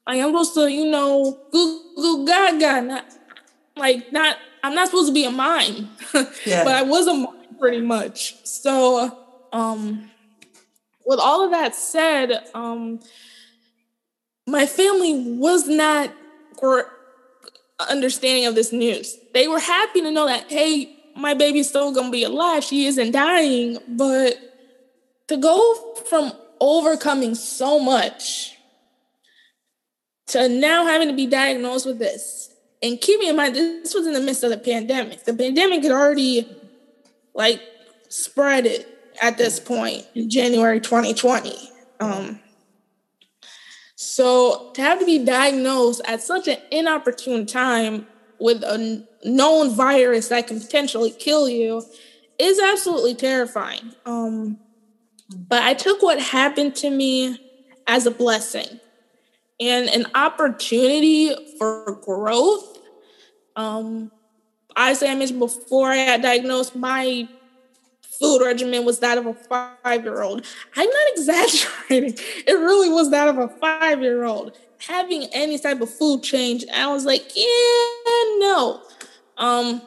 like 0.07 0.19
I'm 0.19 0.29
supposed 0.29 0.53
to, 0.55 0.71
you 0.71 0.89
know, 0.89 1.39
Google 1.51 2.25
Gaga, 2.25 2.81
not 2.81 3.05
like 3.75 4.11
not. 4.11 4.37
I'm 4.63 4.73
not 4.73 4.87
supposed 4.87 5.09
to 5.09 5.13
be 5.13 5.23
a 5.23 5.31
mime, 5.31 5.89
yeah. 6.45 6.63
but 6.63 6.73
I 6.73 6.81
was 6.81 7.07
a 7.07 7.13
mime 7.13 7.57
pretty 7.59 7.81
much. 7.81 8.43
So, 8.45 9.17
um, 9.53 10.09
with 11.05 11.19
all 11.19 11.45
of 11.45 11.51
that 11.51 11.75
said, 11.75 12.49
um, 12.53 12.99
my 14.47 14.65
family 14.65 15.35
was 15.37 15.67
not 15.67 16.11
understanding 17.79 18.45
of 18.45 18.55
this 18.55 18.71
news. 18.71 19.17
They 19.33 19.47
were 19.47 19.59
happy 19.59 20.01
to 20.01 20.11
know 20.11 20.27
that, 20.27 20.51
hey, 20.51 20.95
my 21.15 21.33
baby's 21.33 21.69
still 21.69 21.91
gonna 21.93 22.11
be 22.11 22.23
alive. 22.23 22.63
She 22.63 22.85
isn't 22.85 23.11
dying. 23.11 23.77
But 23.87 24.37
to 25.27 25.37
go 25.37 25.95
from 26.09 26.31
overcoming 26.59 27.35
so 27.35 27.79
much 27.79 28.57
to 30.27 30.49
now 30.49 30.85
having 30.85 31.07
to 31.07 31.13
be 31.13 31.25
diagnosed 31.25 31.85
with 31.85 31.99
this, 31.99 32.53
and 32.81 32.99
keeping 32.99 33.29
in 33.29 33.35
mind 33.35 33.55
this 33.55 33.93
was 33.93 34.05
in 34.05 34.13
the 34.13 34.21
midst 34.21 34.43
of 34.43 34.49
the 34.49 34.57
pandemic. 34.57 35.23
The 35.23 35.33
pandemic 35.33 35.83
had 35.83 35.91
already 35.91 36.47
like 37.33 37.61
spread 38.09 38.65
it 38.65 38.87
at 39.21 39.37
this 39.37 39.59
point 39.59 40.05
in 40.15 40.29
January 40.29 40.79
2020. 40.79 41.55
Um, 41.99 42.39
so 43.99 44.69
to 44.75 44.81
have 44.81 44.99
to 44.99 45.05
be 45.07 45.17
diagnosed 45.17 46.01
at 46.05 46.21
such 46.21 46.47
an 46.47 46.57
inopportune 46.69 47.47
time 47.47 48.05
with 48.39 48.63
a 48.63 49.03
known 49.25 49.71
virus 49.71 50.27
that 50.27 50.45
can 50.45 50.59
potentially 50.59 51.09
kill 51.09 51.49
you 51.49 51.83
is 52.37 52.59
absolutely 52.59 53.15
terrifying. 53.15 53.95
Um, 54.05 54.59
but 55.35 55.63
I 55.63 55.73
took 55.73 56.03
what 56.03 56.21
happened 56.21 56.75
to 56.75 56.91
me 56.91 57.39
as 57.87 58.05
a 58.05 58.11
blessing 58.11 58.79
and 59.59 59.89
an 59.89 60.05
opportunity 60.13 61.35
for 61.57 61.99
growth. 62.03 62.77
Um, 63.55 64.11
I 64.75 64.93
mentioned 65.15 65.39
before 65.39 65.89
I 65.89 66.05
got 66.05 66.21
diagnosed, 66.21 66.75
my 66.75 67.27
food 68.19 68.43
regimen 68.43 68.85
was 68.85 68.99
that 68.99 69.17
of 69.17 69.25
a 69.25 69.33
five 69.33 70.03
year 70.03 70.21
old. 70.21 70.45
I'm 70.75 70.89
not 70.89 71.07
exaggerating. 71.15 72.17
It 72.45 72.53
really 72.53 72.89
was 72.89 73.11
that 73.11 73.27
of 73.27 73.37
a 73.37 73.47
five 73.47 74.01
year 74.01 74.23
old. 74.23 74.57
Having 74.79 75.27
any 75.33 75.57
type 75.57 75.81
of 75.81 75.89
food 75.89 76.21
change, 76.21 76.63
I 76.73 76.87
was 76.87 77.05
like, 77.05 77.35
yeah, 77.35 78.39
no. 78.39 78.81
Um, 79.37 79.81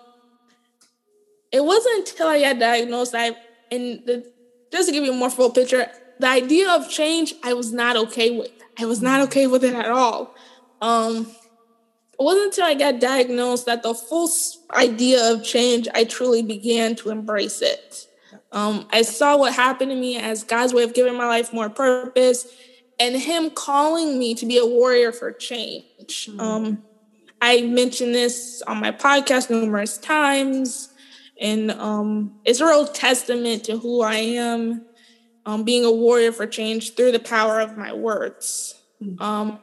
it 1.52 1.64
wasn't 1.64 2.08
until 2.08 2.28
I 2.28 2.40
got 2.40 2.58
diagnosed, 2.58 3.14
I 3.14 3.36
and 3.70 4.04
the, 4.06 4.30
just 4.72 4.88
to 4.88 4.92
give 4.92 5.04
you 5.04 5.12
a 5.12 5.16
more 5.16 5.30
full 5.30 5.50
picture, 5.50 5.86
the 6.18 6.28
idea 6.28 6.70
of 6.70 6.88
change, 6.88 7.34
I 7.42 7.54
was 7.54 7.72
not 7.72 7.96
okay 7.96 8.36
with. 8.36 8.50
I 8.78 8.84
was 8.84 9.02
not 9.02 9.20
okay 9.22 9.46
with 9.46 9.64
it 9.64 9.74
at 9.74 9.90
all. 9.90 10.34
Um, 10.80 11.26
it 12.20 12.22
wasn't 12.22 12.46
until 12.46 12.66
I 12.66 12.74
got 12.74 13.00
diagnosed 13.00 13.66
that 13.66 13.82
the 13.82 13.94
full 13.94 14.30
idea 14.74 15.32
of 15.32 15.42
change, 15.42 15.88
I 15.94 16.04
truly 16.04 16.42
began 16.42 16.94
to 16.96 17.10
embrace 17.10 17.62
it. 17.62 18.06
Um, 18.52 18.86
I 18.90 19.02
saw 19.02 19.36
what 19.36 19.54
happened 19.54 19.90
to 19.90 19.96
me 19.96 20.16
as 20.16 20.42
God's 20.42 20.74
way 20.74 20.82
of 20.82 20.94
giving 20.94 21.16
my 21.16 21.26
life 21.26 21.52
more 21.52 21.70
purpose 21.70 22.46
and 22.98 23.16
Him 23.16 23.50
calling 23.50 24.18
me 24.18 24.34
to 24.34 24.46
be 24.46 24.58
a 24.58 24.66
warrior 24.66 25.12
for 25.12 25.32
change. 25.32 26.26
Mm-hmm. 26.26 26.40
Um, 26.40 26.82
I 27.40 27.62
mentioned 27.62 28.14
this 28.14 28.62
on 28.66 28.78
my 28.80 28.92
podcast 28.92 29.48
numerous 29.48 29.96
times, 29.96 30.90
and 31.40 31.70
um, 31.70 32.38
it's 32.44 32.60
a 32.60 32.66
real 32.66 32.86
testament 32.86 33.64
to 33.64 33.78
who 33.78 34.02
I 34.02 34.16
am, 34.16 34.84
um, 35.46 35.64
being 35.64 35.86
a 35.86 35.90
warrior 35.90 36.32
for 36.32 36.46
change 36.46 36.94
through 36.94 37.12
the 37.12 37.18
power 37.18 37.60
of 37.60 37.78
my 37.78 37.94
words. 37.94 38.74
Mm-hmm. 39.02 39.22
Um, 39.22 39.58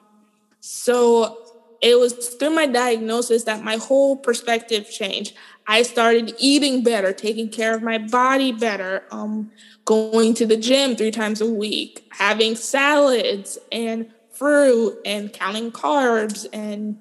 so 0.59 1.37
it 1.81 1.99
was 1.99 2.13
through 2.13 2.49
my 2.49 2.65
diagnosis 2.65 3.43
that 3.43 3.63
my 3.63 3.75
whole 3.75 4.17
perspective 4.17 4.89
changed. 4.89 5.35
I 5.67 5.83
started 5.83 6.33
eating 6.39 6.81
better, 6.81 7.11
taking 7.11 7.49
care 7.49 7.75
of 7.75 7.83
my 7.83 7.97
body 7.97 8.53
better, 8.53 9.03
um, 9.11 9.51
going 9.83 10.33
to 10.35 10.45
the 10.45 10.55
gym 10.55 10.95
three 10.95 11.11
times 11.11 11.41
a 11.41 11.51
week, 11.51 12.07
having 12.11 12.55
salads 12.55 13.57
and 13.71 14.11
fruit 14.31 14.97
and 15.05 15.33
counting 15.33 15.71
carbs 15.71 16.45
and 16.53 16.97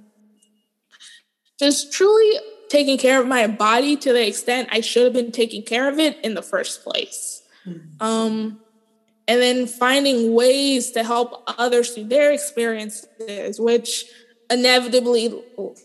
just 1.59 1.92
truly 1.92 2.38
taking 2.68 2.98
care 2.98 3.20
of 3.20 3.29
my 3.29 3.46
body 3.46 3.96
to 3.96 4.12
the 4.12 4.26
extent 4.26 4.68
I 4.72 4.81
should 4.81 5.05
have 5.05 5.12
been 5.12 5.33
taking 5.33 5.62
care 5.62 5.88
of 5.88 5.98
it 5.98 6.18
in 6.24 6.35
the 6.35 6.42
first 6.42 6.83
place. 6.83 7.42
Mm-hmm. 7.66 8.02
Um, 8.02 8.61
and 9.29 9.40
then 9.40 9.66
finding 9.66 10.35
ways 10.35 10.92
to 10.92 11.05
help 11.05 11.42
others 11.59 11.94
through 11.94 12.05
their 12.05 12.33
experiences, 12.33 13.61
which 13.61 14.07
inevitably 14.50 15.42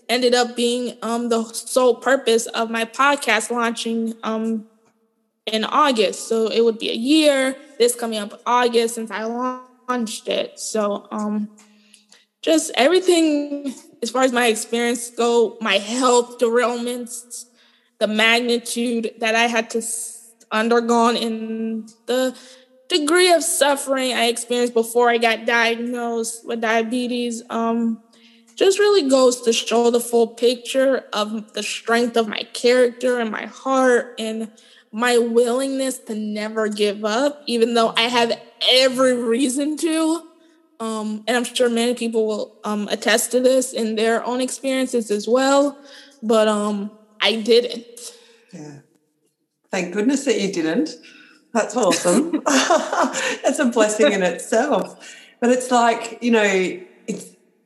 ended 0.09 0.33
up 0.33 0.55
being 0.55 0.97
um, 1.01 1.29
the 1.29 1.43
sole 1.53 1.95
purpose 1.95 2.45
of 2.47 2.69
my 2.69 2.85
podcast 2.85 3.49
launching 3.49 4.13
um, 4.23 4.67
in 5.45 5.63
August. 5.63 6.27
So 6.27 6.47
it 6.47 6.63
would 6.63 6.77
be 6.77 6.89
a 6.89 6.95
year 6.95 7.55
this 7.77 7.95
coming 7.95 8.19
up 8.19 8.39
August 8.45 8.95
since 8.95 9.09
I 9.09 9.23
launched 9.23 10.27
it. 10.27 10.59
So 10.59 11.07
um, 11.11 11.49
just 12.41 12.71
everything 12.75 13.73
as 14.01 14.09
far 14.09 14.23
as 14.23 14.31
my 14.31 14.47
experience 14.47 15.09
go, 15.09 15.57
my 15.61 15.77
health 15.77 16.39
derailments, 16.39 17.45
the 17.99 18.07
magnitude 18.07 19.11
that 19.19 19.35
I 19.35 19.47
had 19.47 19.69
to 19.71 19.81
undergone 20.51 21.15
in 21.15 21.87
the 22.07 22.37
degree 22.87 23.31
of 23.31 23.43
suffering 23.43 24.11
I 24.13 24.25
experienced 24.25 24.73
before 24.73 25.09
I 25.09 25.17
got 25.17 25.45
diagnosed 25.45 26.45
with 26.45 26.61
diabetes. 26.61 27.41
Um, 27.49 28.03
just 28.61 28.77
really 28.77 29.09
goes 29.09 29.41
to 29.41 29.51
show 29.51 29.89
the 29.89 29.99
full 29.99 30.27
picture 30.27 31.05
of 31.13 31.53
the 31.53 31.63
strength 31.63 32.15
of 32.15 32.27
my 32.27 32.43
character 32.53 33.19
and 33.19 33.31
my 33.31 33.47
heart 33.47 34.13
and 34.19 34.51
my 34.91 35.17
willingness 35.17 35.97
to 35.97 36.13
never 36.13 36.67
give 36.67 37.03
up, 37.03 37.41
even 37.47 37.73
though 37.73 37.91
I 37.97 38.03
have 38.03 38.39
every 38.71 39.15
reason 39.15 39.77
to. 39.77 40.27
Um, 40.79 41.23
and 41.27 41.37
I'm 41.37 41.43
sure 41.43 41.69
many 41.69 41.95
people 41.95 42.27
will 42.27 42.59
um, 42.63 42.87
attest 42.89 43.31
to 43.31 43.39
this 43.39 43.73
in 43.73 43.95
their 43.95 44.23
own 44.23 44.41
experiences 44.41 45.09
as 45.09 45.27
well. 45.27 45.77
But 46.21 46.47
um, 46.47 46.91
I 47.19 47.37
didn't. 47.41 48.15
Yeah. 48.53 48.79
Thank 49.71 49.93
goodness 49.93 50.25
that 50.25 50.39
you 50.39 50.53
didn't. 50.53 50.91
That's 51.51 51.75
awesome. 51.75 52.31
That's 52.45 53.57
a 53.57 53.65
blessing 53.65 54.11
in 54.11 54.21
itself. 54.21 55.17
But 55.39 55.49
it's 55.49 55.71
like, 55.71 56.19
you 56.21 56.29
know, 56.29 56.79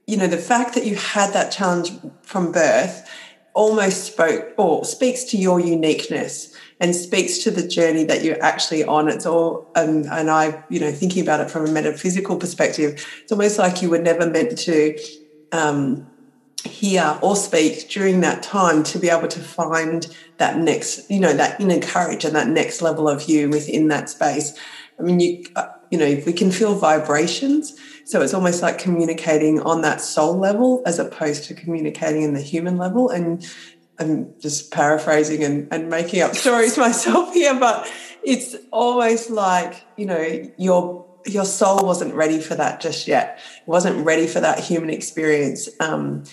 you 0.08 0.18
know, 0.18 0.28
the 0.28 0.38
fact 0.38 0.76
that 0.76 0.86
you 0.86 0.96
had 0.96 1.34
that 1.34 1.52
challenge 1.52 1.92
from 2.22 2.52
birth 2.52 3.10
almost 3.54 4.04
spoke 4.04 4.54
or 4.58 4.84
speaks 4.84 5.24
to 5.24 5.38
your 5.38 5.60
uniqueness 5.60 6.54
and 6.80 6.94
speaks 6.94 7.38
to 7.40 7.50
the 7.50 7.66
journey 7.66 8.04
that 8.04 8.24
you're 8.24 8.42
actually 8.44 8.84
on. 8.84 9.08
It's 9.08 9.26
all, 9.26 9.72
and, 9.76 10.06
and 10.06 10.30
I, 10.30 10.64
you 10.70 10.80
know, 10.80 10.92
thinking 10.92 11.24
about 11.24 11.40
it 11.40 11.50
from 11.50 11.66
a 11.66 11.72
metaphysical 11.72 12.38
perspective, 12.38 13.04
it's 13.24 13.32
almost 13.32 13.58
like 13.58 13.82
you 13.82 13.90
were 13.90 13.98
never 13.98 14.30
meant 14.30 14.58
to 14.60 15.00
um, 15.54 16.06
hear 16.66 17.18
or 17.22 17.36
speak 17.36 17.90
during 17.90 18.22
that 18.22 18.44
time 18.44 18.84
to 18.84 19.00
be 19.00 19.10
able 19.10 19.30
to 19.30 19.40
find 19.40 20.14
that 20.38 20.58
next, 20.58 21.10
you 21.10 21.20
know, 21.20 21.34
that 21.34 21.60
inner 21.62 21.80
courage 21.80 22.26
and 22.26 22.36
that 22.36 22.50
next 22.50 22.82
level 22.82 23.08
of 23.08 23.30
you 23.30 23.50
within 23.50 23.88
that 23.88 24.10
space. 24.10 24.60
I 25.00 25.04
mean, 25.04 25.20
you, 25.20 25.46
uh, 25.56 25.68
you 25.90 25.98
know, 25.98 26.06
if 26.06 26.26
we 26.26 26.34
can 26.34 26.52
feel 26.52 26.76
vibrations, 26.76 27.80
so 28.06 28.22
it's 28.22 28.36
almost 28.36 28.62
like 28.62 28.78
communicating 28.78 29.60
on 29.62 29.82
that 29.82 30.00
soul 30.00 30.38
level 30.38 30.84
as 30.86 31.00
opposed 31.00 31.46
to 31.46 31.56
communicating 31.56 32.22
in 32.22 32.34
the 32.34 32.42
human 32.42 32.78
level. 32.78 33.10
And 33.10 33.44
I'm 33.98 34.40
just 34.40 34.72
paraphrasing 34.72 35.44
and, 35.44 35.68
and 35.72 35.90
making 35.90 36.22
up 36.22 36.36
stories 36.36 36.78
myself 36.86 37.34
here, 37.34 37.60
but 37.60 37.92
it's 38.24 38.56
almost 38.72 39.32
like, 39.32 39.84
you 39.98 40.06
know, 40.06 40.52
your 40.58 41.04
your 41.26 41.46
soul 41.46 41.80
wasn't 41.84 42.14
ready 42.14 42.40
for 42.40 42.54
that 42.54 42.80
just 42.80 43.08
yet. 43.08 43.40
It 43.62 43.68
wasn't 43.68 44.06
ready 44.06 44.28
for 44.28 44.40
that 44.40 44.60
human 44.60 44.92
experience. 44.92 45.68
Um, 45.80 46.24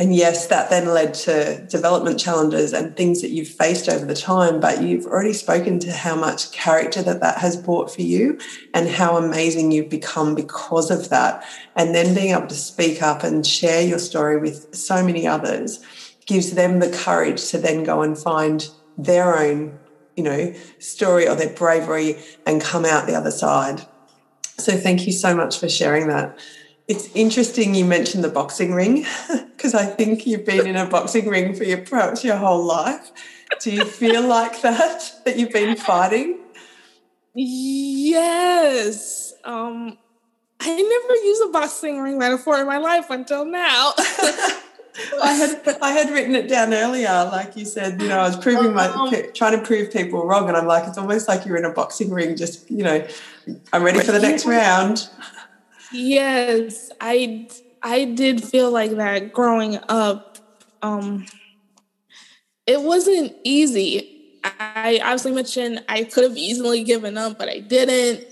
and 0.00 0.16
yes, 0.16 0.46
that 0.46 0.70
then 0.70 0.86
led 0.86 1.12
to 1.12 1.62
development 1.66 2.18
challenges 2.18 2.72
and 2.72 2.96
things 2.96 3.20
that 3.20 3.32
you've 3.32 3.48
faced 3.48 3.86
over 3.86 4.06
the 4.06 4.14
time. 4.14 4.58
But 4.58 4.82
you've 4.82 5.04
already 5.04 5.34
spoken 5.34 5.78
to 5.80 5.92
how 5.92 6.16
much 6.16 6.52
character 6.52 7.02
that 7.02 7.20
that 7.20 7.36
has 7.36 7.54
brought 7.54 7.94
for 7.94 8.00
you 8.00 8.38
and 8.72 8.88
how 8.88 9.18
amazing 9.18 9.72
you've 9.72 9.90
become 9.90 10.34
because 10.34 10.90
of 10.90 11.10
that. 11.10 11.44
And 11.76 11.94
then 11.94 12.14
being 12.14 12.32
able 12.32 12.46
to 12.46 12.54
speak 12.54 13.02
up 13.02 13.22
and 13.22 13.46
share 13.46 13.82
your 13.82 13.98
story 13.98 14.40
with 14.40 14.74
so 14.74 15.04
many 15.04 15.26
others 15.26 15.84
gives 16.24 16.52
them 16.52 16.78
the 16.78 16.90
courage 16.90 17.50
to 17.50 17.58
then 17.58 17.84
go 17.84 18.00
and 18.00 18.16
find 18.16 18.70
their 18.96 19.36
own, 19.36 19.78
you 20.16 20.24
know, 20.24 20.54
story 20.78 21.28
or 21.28 21.34
their 21.34 21.52
bravery 21.52 22.16
and 22.46 22.62
come 22.62 22.86
out 22.86 23.06
the 23.06 23.14
other 23.14 23.30
side. 23.30 23.86
So 24.56 24.78
thank 24.78 25.06
you 25.06 25.12
so 25.12 25.36
much 25.36 25.60
for 25.60 25.68
sharing 25.68 26.08
that 26.08 26.38
It's 26.90 27.08
interesting 27.14 27.76
you 27.76 27.84
mentioned 27.84 28.24
the 28.24 28.28
boxing 28.28 28.74
ring 28.74 29.06
because 29.56 29.76
I 29.76 29.86
think 29.86 30.26
you've 30.26 30.44
been 30.44 30.66
in 30.66 30.74
a 30.74 30.86
boxing 30.86 31.28
ring 31.28 31.54
for 31.54 31.62
your 31.62 31.78
perhaps 31.78 32.24
your 32.24 32.34
whole 32.34 32.64
life. 32.64 33.12
Do 33.60 33.70
you 33.70 33.84
feel 33.84 34.26
like 34.26 34.60
that 34.62 35.20
that 35.24 35.38
you've 35.38 35.52
been 35.52 35.76
fighting? 35.76 36.40
Yes. 37.32 39.34
Um, 39.44 39.98
I 40.58 40.68
never 40.68 41.24
used 41.24 41.48
a 41.48 41.52
boxing 41.52 42.00
ring 42.00 42.18
metaphor 42.18 42.60
in 42.60 42.66
my 42.66 42.78
life 42.78 43.08
until 43.08 43.44
now. 43.44 43.92
I 45.22 45.34
had 45.34 45.78
I 45.80 45.92
had 45.92 46.10
written 46.10 46.34
it 46.34 46.48
down 46.48 46.74
earlier, 46.74 47.28
like 47.30 47.56
you 47.56 47.66
said. 47.66 48.02
You 48.02 48.08
know, 48.08 48.18
I 48.18 48.26
was 48.26 48.36
proving 48.36 48.74
my 48.74 48.88
um, 48.88 49.14
trying 49.32 49.56
to 49.56 49.64
prove 49.64 49.92
people 49.92 50.26
wrong, 50.26 50.48
and 50.48 50.56
I'm 50.56 50.66
like, 50.66 50.88
it's 50.88 50.98
almost 50.98 51.28
like 51.28 51.46
you're 51.46 51.56
in 51.56 51.64
a 51.64 51.72
boxing 51.72 52.10
ring. 52.10 52.34
Just 52.34 52.68
you 52.68 52.82
know, 52.82 53.06
I'm 53.72 53.84
ready 53.84 54.00
for 54.00 54.10
the 54.10 54.18
next 54.18 54.44
round. 54.44 55.08
Yes, 55.92 56.90
I 57.00 57.48
I 57.82 58.04
did 58.04 58.42
feel 58.42 58.70
like 58.70 58.92
that 58.92 59.32
growing 59.32 59.78
up. 59.88 60.38
Um, 60.82 61.26
it 62.66 62.80
wasn't 62.80 63.32
easy. 63.44 64.16
I 64.44 65.00
obviously 65.02 65.32
mentioned 65.32 65.84
I 65.88 66.04
could 66.04 66.24
have 66.24 66.36
easily 66.36 66.82
given 66.84 67.18
up, 67.18 67.38
but 67.38 67.48
I 67.48 67.58
didn't. 67.60 68.24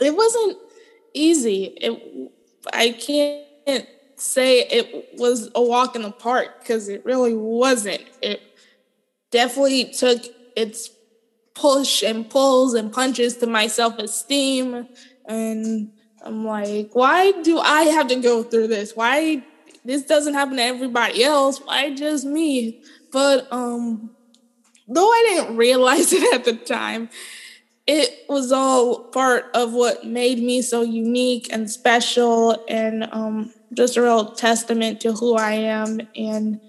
It 0.00 0.14
wasn't 0.16 0.58
easy. 1.14 1.64
It 1.80 2.32
I 2.72 2.90
can't 2.90 3.86
say 4.16 4.60
it 4.62 5.08
was 5.18 5.50
a 5.54 5.62
walk 5.62 5.94
in 5.96 6.02
the 6.02 6.10
park 6.10 6.60
because 6.60 6.88
it 6.88 7.04
really 7.04 7.34
wasn't. 7.34 8.02
It 8.22 8.40
definitely 9.30 9.86
took 9.86 10.24
its 10.56 10.90
push 11.54 12.02
and 12.02 12.28
pulls 12.30 12.74
and 12.74 12.92
punches 12.92 13.38
to 13.38 13.46
my 13.46 13.66
self 13.68 13.98
esteem. 13.98 14.88
And 15.26 15.92
I'm 16.26 16.44
like, 16.44 16.94
why 16.94 17.32
do 17.42 17.58
I 17.58 17.82
have 17.82 18.08
to 18.08 18.16
go 18.16 18.42
through 18.42 18.68
this? 18.68 18.96
Why 18.96 19.44
this 19.84 20.02
doesn't 20.02 20.34
happen 20.34 20.56
to 20.56 20.62
everybody 20.62 21.22
else? 21.22 21.58
Why 21.58 21.94
just 21.94 22.24
me? 22.24 22.82
But 23.12 23.46
um, 23.52 24.10
though 24.88 25.08
I 25.08 25.26
didn't 25.30 25.56
realize 25.66 26.12
it 26.12 26.34
at 26.34 26.44
the 26.44 26.54
time, 26.54 27.08
it 27.86 28.24
was 28.28 28.50
all 28.50 29.04
part 29.04 29.46
of 29.54 29.72
what 29.72 30.04
made 30.04 30.38
me 30.38 30.60
so 30.60 30.82
unique 30.82 31.46
and 31.52 31.70
special 31.70 32.64
and 32.68 33.08
um, 33.12 33.52
just 33.72 33.96
a 33.96 34.02
real 34.02 34.32
testament 34.32 35.00
to 35.02 35.12
who 35.12 35.36
I 35.36 35.52
am. 35.52 36.00
And 36.16 36.60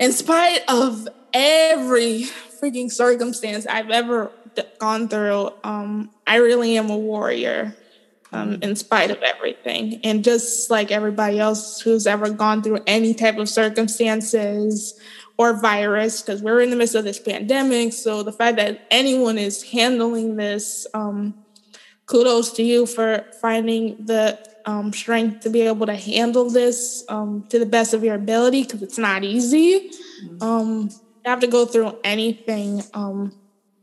in 0.00 0.12
spite 0.12 0.62
of 0.66 1.08
every 1.32 2.24
freaking 2.60 2.90
circumstance 2.90 3.66
I've 3.66 3.90
ever 3.90 4.32
gone 4.78 5.06
through, 5.06 5.52
um, 5.62 6.10
I 6.26 6.36
really 6.36 6.76
am 6.76 6.90
a 6.90 6.96
warrior. 6.96 7.76
Um, 8.34 8.58
in 8.62 8.76
spite 8.76 9.10
of 9.10 9.22
everything. 9.22 10.00
And 10.04 10.24
just 10.24 10.70
like 10.70 10.90
everybody 10.90 11.38
else 11.38 11.82
who's 11.82 12.06
ever 12.06 12.30
gone 12.30 12.62
through 12.62 12.78
any 12.86 13.12
type 13.12 13.36
of 13.36 13.46
circumstances 13.46 14.98
or 15.36 15.60
virus 15.60 16.22
because 16.22 16.42
we're 16.42 16.60
in 16.60 16.70
the 16.70 16.76
midst 16.76 16.94
of 16.94 17.04
this 17.04 17.18
pandemic. 17.18 17.92
So 17.92 18.22
the 18.22 18.32
fact 18.32 18.56
that 18.56 18.86
anyone 18.90 19.38
is 19.38 19.62
handling 19.62 20.36
this, 20.36 20.86
um, 20.94 21.34
kudos 22.06 22.52
to 22.52 22.62
you 22.62 22.86
for 22.86 23.26
finding 23.40 24.06
the 24.06 24.38
um, 24.64 24.92
strength 24.92 25.40
to 25.40 25.50
be 25.50 25.62
able 25.62 25.86
to 25.86 25.96
handle 25.96 26.48
this 26.48 27.04
um, 27.08 27.44
to 27.48 27.58
the 27.58 27.66
best 27.66 27.94
of 27.94 28.04
your 28.04 28.14
ability 28.14 28.62
because 28.62 28.82
it's 28.82 28.98
not 28.98 29.24
easy. 29.24 29.90
Mm-hmm. 30.24 30.42
Um, 30.42 30.90
you 30.90 31.30
have 31.30 31.40
to 31.40 31.46
go 31.46 31.66
through 31.66 31.96
anything 32.04 32.82
um, 32.94 33.32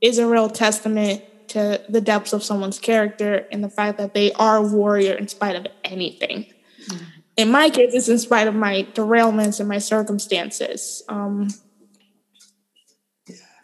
is 0.01 0.17
a 0.17 0.27
real 0.27 0.49
testament 0.49 1.23
to 1.49 1.81
the 1.89 2.01
depths 2.01 2.33
of 2.33 2.43
someone's 2.43 2.79
character 2.79 3.47
and 3.51 3.63
the 3.63 3.69
fact 3.69 3.97
that 3.97 4.13
they 4.13 4.31
are 4.33 4.57
a 4.57 4.61
warrior 4.61 5.13
in 5.13 5.27
spite 5.27 5.55
of 5.55 5.67
anything. 5.83 6.45
Mm-hmm 6.87 7.19
in 7.39 7.51
my 7.51 7.69
case, 7.69 7.93
it's 7.93 8.09
in 8.09 8.19
spite 8.19 8.47
of 8.47 8.55
my 8.55 8.85
derailments 8.93 9.61
and 9.61 9.69
my 9.69 9.77
circumstances. 9.77 11.01
Um, 11.07 11.47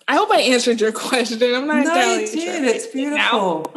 I 0.07 0.15
hope 0.15 0.31
I 0.31 0.39
answered 0.39 0.79
your 0.79 0.91
question. 0.93 1.43
I'm 1.43 1.67
not 1.67 1.83
no, 1.83 2.13
you 2.13 2.25
did. 2.25 2.29
Sure 2.29 2.63
it's 2.63 2.87
beautiful. 2.87 3.73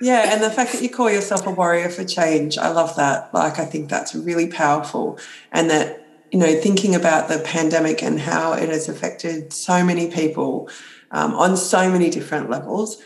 yeah, 0.00 0.32
and 0.32 0.40
the 0.40 0.50
fact 0.50 0.72
that 0.72 0.82
you 0.82 0.88
call 0.88 1.10
yourself 1.10 1.48
a 1.48 1.50
warrior 1.50 1.88
for 1.88 2.04
change, 2.04 2.58
I 2.58 2.68
love 2.68 2.94
that. 2.94 3.34
Like, 3.34 3.58
I 3.58 3.64
think 3.64 3.90
that's 3.90 4.14
really 4.14 4.46
powerful, 4.46 5.18
and 5.50 5.68
that 5.68 6.06
you 6.30 6.38
know, 6.38 6.54
thinking 6.60 6.94
about 6.94 7.28
the 7.28 7.40
pandemic 7.40 8.04
and 8.04 8.20
how 8.20 8.52
it 8.52 8.68
has 8.68 8.88
affected 8.88 9.52
so 9.52 9.84
many 9.84 10.12
people 10.12 10.70
um, 11.10 11.34
on 11.34 11.56
so 11.56 11.90
many 11.90 12.08
different 12.08 12.50
levels. 12.50 13.02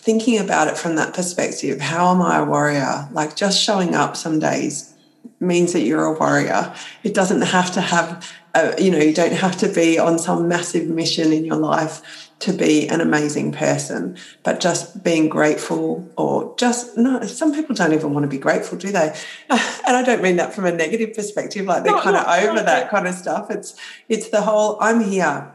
Thinking 0.00 0.38
about 0.38 0.68
it 0.68 0.78
from 0.78 0.96
that 0.96 1.12
perspective, 1.12 1.78
how 1.78 2.14
am 2.14 2.22
I 2.22 2.38
a 2.38 2.44
warrior? 2.44 3.06
Like 3.12 3.36
just 3.36 3.62
showing 3.62 3.94
up 3.94 4.16
some 4.16 4.38
days 4.38 4.94
means 5.40 5.74
that 5.74 5.80
you're 5.80 6.04
a 6.04 6.18
warrior. 6.18 6.74
It 7.02 7.12
doesn't 7.12 7.42
have 7.42 7.70
to 7.72 7.82
have, 7.82 8.32
a, 8.54 8.82
you 8.82 8.90
know, 8.90 8.98
you 8.98 9.12
don't 9.12 9.34
have 9.34 9.58
to 9.58 9.68
be 9.68 9.98
on 9.98 10.18
some 10.18 10.48
massive 10.48 10.88
mission 10.88 11.34
in 11.34 11.44
your 11.44 11.58
life 11.58 12.30
to 12.40 12.54
be 12.54 12.88
an 12.88 13.02
amazing 13.02 13.52
person, 13.52 14.16
but 14.42 14.58
just 14.60 15.04
being 15.04 15.28
grateful 15.28 16.10
or 16.16 16.54
just 16.56 16.96
no, 16.96 17.22
some 17.26 17.54
people 17.54 17.74
don't 17.74 17.92
even 17.92 18.14
want 18.14 18.24
to 18.24 18.28
be 18.28 18.38
grateful, 18.38 18.78
do 18.78 18.90
they? 18.90 19.14
And 19.86 19.96
I 19.96 20.02
don't 20.02 20.22
mean 20.22 20.36
that 20.36 20.54
from 20.54 20.66
a 20.66 20.72
negative 20.72 21.14
perspective, 21.14 21.66
like 21.66 21.82
they're 21.82 21.92
no, 21.92 22.00
kind 22.00 22.16
of 22.16 22.26
no, 22.26 22.50
over 22.50 22.62
that 22.62 22.90
kind 22.90 23.08
of 23.08 23.14
stuff. 23.14 23.50
It's 23.50 23.74
it's 24.08 24.30
the 24.30 24.40
whole 24.40 24.78
I'm 24.80 25.00
here. 25.02 25.52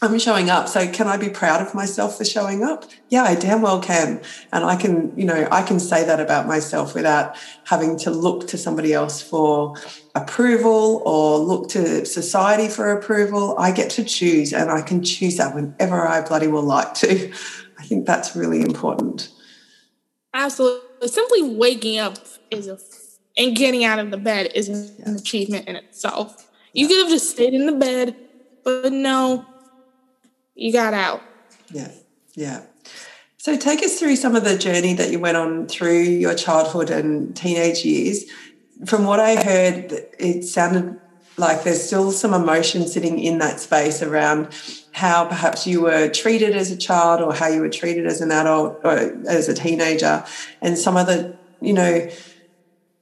I'm 0.00 0.18
showing 0.18 0.48
up. 0.48 0.68
So 0.68 0.86
can 0.90 1.08
I 1.08 1.16
be 1.16 1.28
proud 1.28 1.60
of 1.60 1.74
myself 1.74 2.18
for 2.18 2.24
showing 2.24 2.62
up? 2.62 2.84
Yeah, 3.08 3.24
I 3.24 3.34
damn 3.34 3.62
well 3.62 3.80
can. 3.80 4.20
And 4.52 4.64
I 4.64 4.76
can, 4.76 5.12
you 5.18 5.24
know, 5.24 5.48
I 5.50 5.62
can 5.62 5.80
say 5.80 6.04
that 6.04 6.20
about 6.20 6.46
myself 6.46 6.94
without 6.94 7.36
having 7.64 7.98
to 8.00 8.10
look 8.10 8.46
to 8.48 8.58
somebody 8.58 8.92
else 8.92 9.20
for 9.20 9.74
approval 10.14 11.02
or 11.04 11.38
look 11.38 11.68
to 11.70 12.04
society 12.04 12.68
for 12.68 12.92
approval. 12.92 13.58
I 13.58 13.72
get 13.72 13.90
to 13.90 14.04
choose 14.04 14.52
and 14.52 14.70
I 14.70 14.82
can 14.82 15.02
choose 15.02 15.36
that 15.38 15.54
whenever 15.54 16.06
I 16.06 16.20
bloody 16.20 16.46
will 16.46 16.62
like 16.62 16.94
to. 16.94 17.32
I 17.78 17.84
think 17.84 18.06
that's 18.06 18.36
really 18.36 18.60
important. 18.60 19.30
Absolutely. 20.32 21.08
Simply 21.08 21.42
waking 21.42 21.98
up 21.98 22.18
is 22.50 22.68
a 22.68 22.78
and 23.38 23.56
getting 23.56 23.84
out 23.84 24.00
of 24.00 24.10
the 24.10 24.16
bed 24.16 24.50
is 24.54 24.68
an 24.68 25.16
achievement 25.16 25.68
in 25.68 25.76
itself. 25.76 26.50
You 26.72 26.88
could 26.88 26.98
have 26.98 27.08
just 27.08 27.30
stayed 27.30 27.54
in 27.54 27.66
the 27.66 27.72
bed, 27.72 28.16
but 28.64 28.92
no, 28.92 29.46
you 30.58 30.72
got 30.72 30.92
out. 30.92 31.22
Yeah, 31.72 31.92
yeah. 32.34 32.64
So 33.36 33.56
take 33.56 33.82
us 33.82 33.98
through 33.98 34.16
some 34.16 34.34
of 34.34 34.44
the 34.44 34.58
journey 34.58 34.92
that 34.94 35.10
you 35.10 35.20
went 35.20 35.36
on 35.36 35.68
through 35.68 36.00
your 36.00 36.34
childhood 36.34 36.90
and 36.90 37.34
teenage 37.36 37.84
years. 37.84 38.24
From 38.84 39.04
what 39.04 39.20
I 39.20 39.36
heard, 39.42 39.92
it 40.18 40.42
sounded 40.42 41.00
like 41.36 41.62
there's 41.62 41.82
still 41.82 42.10
some 42.10 42.34
emotion 42.34 42.88
sitting 42.88 43.20
in 43.20 43.38
that 43.38 43.60
space 43.60 44.02
around 44.02 44.48
how 44.90 45.24
perhaps 45.24 45.64
you 45.64 45.82
were 45.82 46.08
treated 46.08 46.56
as 46.56 46.72
a 46.72 46.76
child 46.76 47.20
or 47.20 47.32
how 47.32 47.46
you 47.46 47.60
were 47.60 47.68
treated 47.68 48.06
as 48.06 48.20
an 48.20 48.32
adult 48.32 48.80
or 48.82 48.98
as 49.28 49.48
a 49.48 49.54
teenager 49.54 50.24
and 50.60 50.76
some 50.76 50.96
of 50.96 51.06
the 51.06 51.36
you 51.60 51.72
know 51.72 52.08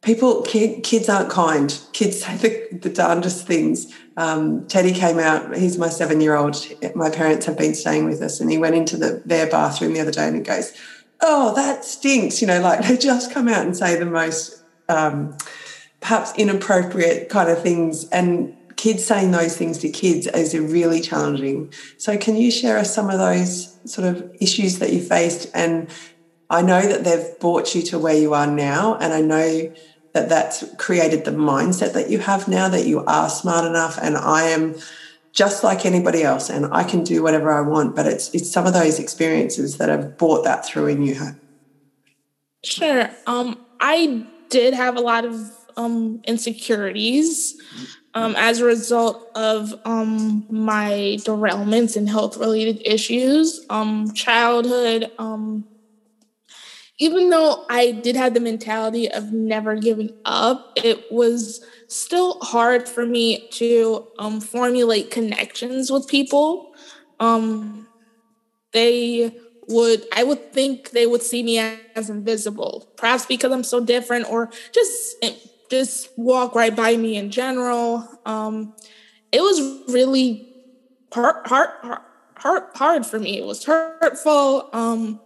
people 0.03 0.43
kids 0.43 1.09
aren't 1.09 1.31
kind 1.31 1.81
kids 1.93 2.23
say 2.23 2.37
the, 2.37 2.79
the 2.79 2.91
darndest 2.91 3.47
things 3.47 3.93
um, 4.17 4.67
Teddy 4.67 4.93
came 4.93 5.19
out. 5.19 5.55
He's 5.57 5.79
my 5.79 5.89
seven 5.89 6.21
year 6.21 6.37
old. 6.37 6.57
My 6.95 7.11
parents 7.11 7.45
have 7.47 7.59
been 7.59 7.75
staying 7.75 8.07
with 8.07 8.23
us, 8.23 8.41
and 8.41 8.51
he 8.51 8.57
went 8.57 8.75
into 8.75 8.97
the, 8.97 9.23
their 9.27 9.47
bathroom 9.47 9.93
the 9.93 10.01
other 10.01 10.11
day 10.11 10.27
and 10.27 10.37
he 10.37 10.43
goes, 10.43 10.73
"Oh, 11.21 11.55
that 11.55 11.85
stinks!" 11.85 12.41
You 12.41 12.49
know, 12.49 12.61
like 12.61 12.83
they 12.87 12.97
just 12.97 13.33
come 13.33 13.49
out 13.49 13.65
and 13.65 13.77
say 13.77 13.99
the 13.99 14.07
most 14.07 14.63
um, 14.89 15.37
perhaps 16.01 16.33
inappropriate 16.37 17.29
kind 17.29 17.51
of 17.51 17.63
things, 17.63 18.09
and 18.09 18.57
kids 18.77 19.05
saying 19.05 19.33
those 19.33 19.57
things 19.57 19.79
to 19.79 19.91
kids 19.91 20.27
is 20.29 20.59
really 20.59 21.03
challenging. 21.03 21.73
So, 21.99 22.17
can 22.17 22.37
you 22.37 22.51
share 22.51 22.79
us 22.79 22.95
some 22.95 23.11
of 23.11 23.19
those 23.19 23.79
sort 23.85 24.09
of 24.09 24.35
issues 24.41 24.79
that 24.79 24.95
you 24.95 25.03
faced? 25.03 25.51
And 25.53 25.91
I 26.49 26.63
know 26.63 26.81
that 26.81 27.05
they've 27.05 27.39
brought 27.41 27.75
you 27.75 27.83
to 27.83 27.99
where 27.99 28.17
you 28.17 28.35
are 28.35 28.47
now, 28.47 28.97
and 28.97 29.13
I 29.13 29.21
know 29.21 29.71
that 30.17 30.31
that's 30.31 30.65
created 30.79 31.27
the 31.27 31.31
mindset 31.31 31.93
that 31.93 32.09
you 32.09 32.19
have 32.19 32.49
now 32.49 32.71
that 32.71 32.87
you 32.87 33.05
are 33.05 33.29
smart 33.29 33.67
enough 33.67 33.99
and 34.01 34.17
I 34.17 34.45
am 34.45 34.77
just 35.35 35.63
like 35.63 35.85
anybody 35.85 36.23
else 36.23 36.49
and 36.49 36.67
I 36.73 36.85
can 36.85 37.05
do 37.05 37.23
whatever 37.23 37.53
I 37.53 37.61
want. 37.61 37.95
But 37.95 38.07
it's 38.07 38.35
it's 38.35 38.51
some 38.51 38.67
of 38.67 38.73
those 38.73 38.99
experiences 38.99 39.77
that 39.77 39.91
have 39.91 40.17
brought 40.17 40.45
that 40.45 40.65
through 40.65 40.87
in 40.87 41.03
you. 41.03 41.17
Sure. 42.65 43.11
Um, 43.27 43.61
I 43.79 44.27
did 44.49 44.73
have 44.73 44.97
a 44.97 45.01
lot 45.01 45.27
of 45.27 45.39
um, 45.77 46.23
insecurities 46.25 47.55
um, 48.15 48.35
as 48.39 48.61
a 48.61 48.65
result 48.65 49.31
of 49.35 49.75
um, 49.85 50.47
my 50.49 51.19
derailments 51.21 51.95
and 51.95 52.09
health 52.09 52.39
related 52.39 52.81
issues. 52.87 53.67
Um, 53.69 54.15
childhood 54.15 55.13
um, 55.19 55.67
even 56.99 57.31
though 57.31 57.65
I 57.69 57.93
did 57.93 58.17
have 58.17 58.35
the 58.35 58.41
mentality 58.41 59.11
of 59.11 59.33
never 59.33 59.77
giving 59.77 60.11
up, 60.25 60.73
it 60.77 61.11
was 61.11 61.65
still 61.89 62.39
hard 62.41 62.89
for 62.89 63.05
me 63.05 63.49
to 63.51 64.07
um, 64.19 64.41
formulate 64.41 65.11
connections 65.11 65.91
with 65.91 66.09
people. 66.09 66.73
Um, 67.21 67.87
they 68.73 69.35
would 69.69 70.05
I 70.13 70.23
would 70.23 70.53
think 70.53 70.91
they 70.91 71.07
would 71.07 71.23
see 71.23 71.43
me 71.43 71.59
as 71.95 72.09
invisible, 72.09 72.89
perhaps 72.97 73.27
because 73.27 73.53
I'm 73.53 73.65
so 73.65 73.85
different, 73.85 74.31
or 74.31 74.51
just 74.73 75.17
just 75.71 76.09
walk 76.17 76.55
right 76.55 76.75
by 76.75 76.97
me 76.97 77.17
in 77.17 77.31
general. 77.31 78.09
Um, 78.25 78.75
it 79.33 79.41
was 79.41 79.61
really 79.89 80.49
hard, 81.13 81.47
hard, 81.47 81.71
hard, 82.37 82.63
hard 82.75 83.07
for 83.07 83.19
me. 83.19 83.39
It 83.39 83.45
was 83.45 83.65
hurtful. 83.65 84.69
Um, 84.73 85.21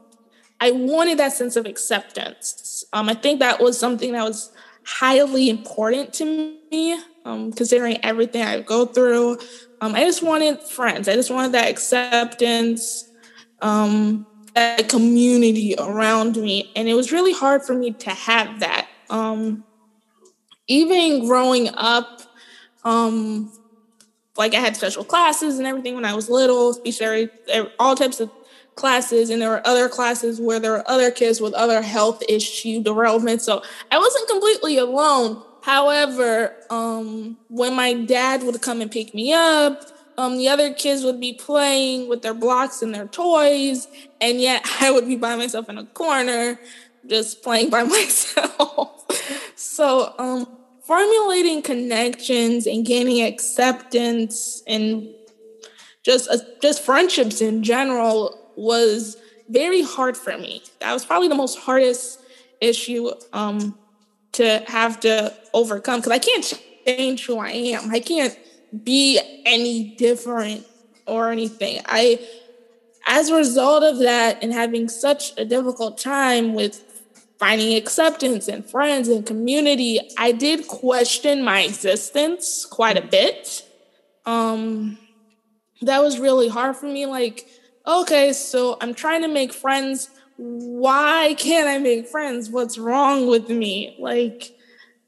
I 0.61 0.73
wanted 0.73 1.19
that 1.19 1.33
sense 1.33 1.57
of 1.57 1.67
acceptance. 1.67 2.85
Um, 2.93 3.09
I 3.09 3.15
think 3.15 3.41
that 3.41 3.61
was 3.61 3.79
something 3.79 4.13
that 4.13 4.25
was 4.25 4.53
highly 4.85 5.49
important 5.49 6.13
to 6.15 6.25
me, 6.71 7.01
um, 7.25 7.53
considering 7.53 7.99
everything 8.05 8.43
I 8.43 8.61
go 8.61 8.87
through. 8.87 9.39
Um, 9.81 9.95
I 9.95 10.05
just 10.05 10.23
wanted 10.23 10.63
friends. 10.63 11.09
I 11.09 11.15
just 11.15 11.31
wanted 11.31 11.53
that 11.53 11.71
acceptance, 11.71 13.11
um, 13.63 14.27
that 14.55 14.89
community 14.89 15.75
around 15.79 16.37
me, 16.37 16.71
and 16.77 16.89
it 16.89 16.95
was 16.95 17.13
really 17.13 17.33
hard 17.33 17.63
for 17.63 17.75
me 17.75 17.93
to 17.93 18.11
have 18.11 18.61
that. 18.61 18.89
Um, 19.09 19.65
even 20.67 21.27
growing 21.27 21.71
up, 21.75 22.23
um, 22.85 23.53
like 24.37 24.55
I 24.55 24.61
had 24.61 24.77
special 24.77 25.05
classes 25.05 25.59
and 25.59 25.67
everything 25.67 25.95
when 25.95 26.05
I 26.05 26.15
was 26.15 26.29
little, 26.29 26.75
speech 26.75 26.99
therapy, 26.99 27.33
all 27.79 27.95
types 27.95 28.21
of 28.21 28.31
classes, 28.81 29.29
and 29.29 29.43
there 29.43 29.51
were 29.51 29.67
other 29.67 29.89
classes 29.89 30.41
where 30.41 30.59
there 30.59 30.73
were 30.73 30.91
other 30.91 31.11
kids 31.11 31.41
with 31.41 31.53
other 31.53 31.83
health 31.83 32.23
issue 32.29 32.83
development. 32.83 33.43
So 33.43 33.63
I 33.93 33.99
wasn't 33.99 34.29
completely 34.29 34.79
alone. 34.79 35.43
However, 35.63 36.57
um, 36.71 37.37
when 37.49 37.77
my 37.77 37.93
dad 37.93 38.43
would 38.43 38.63
come 38.63 38.81
and 38.81 38.91
pick 38.91 39.15
me 39.15 39.35
up, 39.35 39.83
um, 40.17 40.39
the 40.39 40.49
other 40.49 40.73
kids 40.73 41.05
would 41.05 41.21
be 41.21 41.35
playing 41.35 42.09
with 42.09 42.23
their 42.23 42.33
blocks 42.35 42.81
and 42.81 42.95
their 42.95 43.07
toys, 43.07 43.87
and 44.21 44.41
yet 44.41 44.67
I 44.81 44.91
would 44.91 45.07
be 45.07 45.17
by 45.17 45.37
myself 45.37 45.69
in 45.69 45.77
a 45.77 45.85
corner, 45.85 46.59
just 47.07 47.43
playing 47.43 47.69
by 47.69 47.83
myself. 47.97 49.05
so, 49.57 50.15
um, 50.19 50.49
formulating 50.83 51.61
connections 51.61 52.67
and 52.67 52.85
gaining 52.85 53.23
acceptance 53.25 54.63
and 54.67 55.07
just 56.03 56.31
uh, 56.31 56.39
just 56.63 56.83
friendships 56.83 57.41
in 57.41 57.63
general 57.63 58.40
was 58.61 59.17
very 59.49 59.83
hard 59.83 60.17
for 60.17 60.37
me. 60.37 60.63
That 60.81 60.93
was 60.93 61.05
probably 61.05 61.29
the 61.29 61.35
most 61.35 61.59
hardest 61.59 62.21
issue 62.61 63.11
um, 63.33 63.79
to 64.33 64.63
have 64.69 65.01
to 65.01 65.35
overcome 65.53 66.01
because 66.01 66.13
I 66.13 66.19
can't 66.19 66.63
change 66.87 67.27
who 67.27 67.39
I 67.39 67.51
am. 67.51 67.91
I 67.91 68.01
can't 68.01 68.39
be 68.85 69.21
any 69.45 69.97
different 69.97 70.67
or 71.07 71.31
anything. 71.31 71.81
I, 71.87 72.21
as 73.07 73.29
a 73.31 73.35
result 73.35 73.83
of 73.83 73.99
that, 74.01 74.43
and 74.43 74.53
having 74.53 74.89
such 74.89 75.33
a 75.39 75.45
difficult 75.45 75.99
time 75.99 76.55
with 76.55 76.85
finding 77.39 77.75
acceptance 77.77 78.47
and 78.47 78.65
friends 78.65 79.09
and 79.09 79.27
community, 79.27 79.99
I 80.19 80.33
did 80.33 80.69
question 80.69 81.43
my 81.43 81.63
existence 81.63 82.67
quite 82.67 82.99
a 82.99 83.03
bit. 83.03 83.65
Um, 84.27 84.99
that 85.83 86.03
was 86.03 86.21
really 86.21 86.49
hard 86.49 86.77
for 86.77 86.87
me. 86.87 87.07
Like, 87.07 87.47
okay, 87.87 88.33
so 88.33 88.77
I'm 88.81 88.95
trying 88.95 89.23
to 89.23 89.29
make 89.29 89.53
friends. 89.53 90.11
Why 90.37 91.35
can't 91.39 91.69
I 91.69 91.79
make 91.79 92.09
friends? 92.09 92.51
What's 92.51 92.79
wrong 92.79 93.27
with 93.27 93.49
me? 93.49 93.97
Like, 93.99 94.57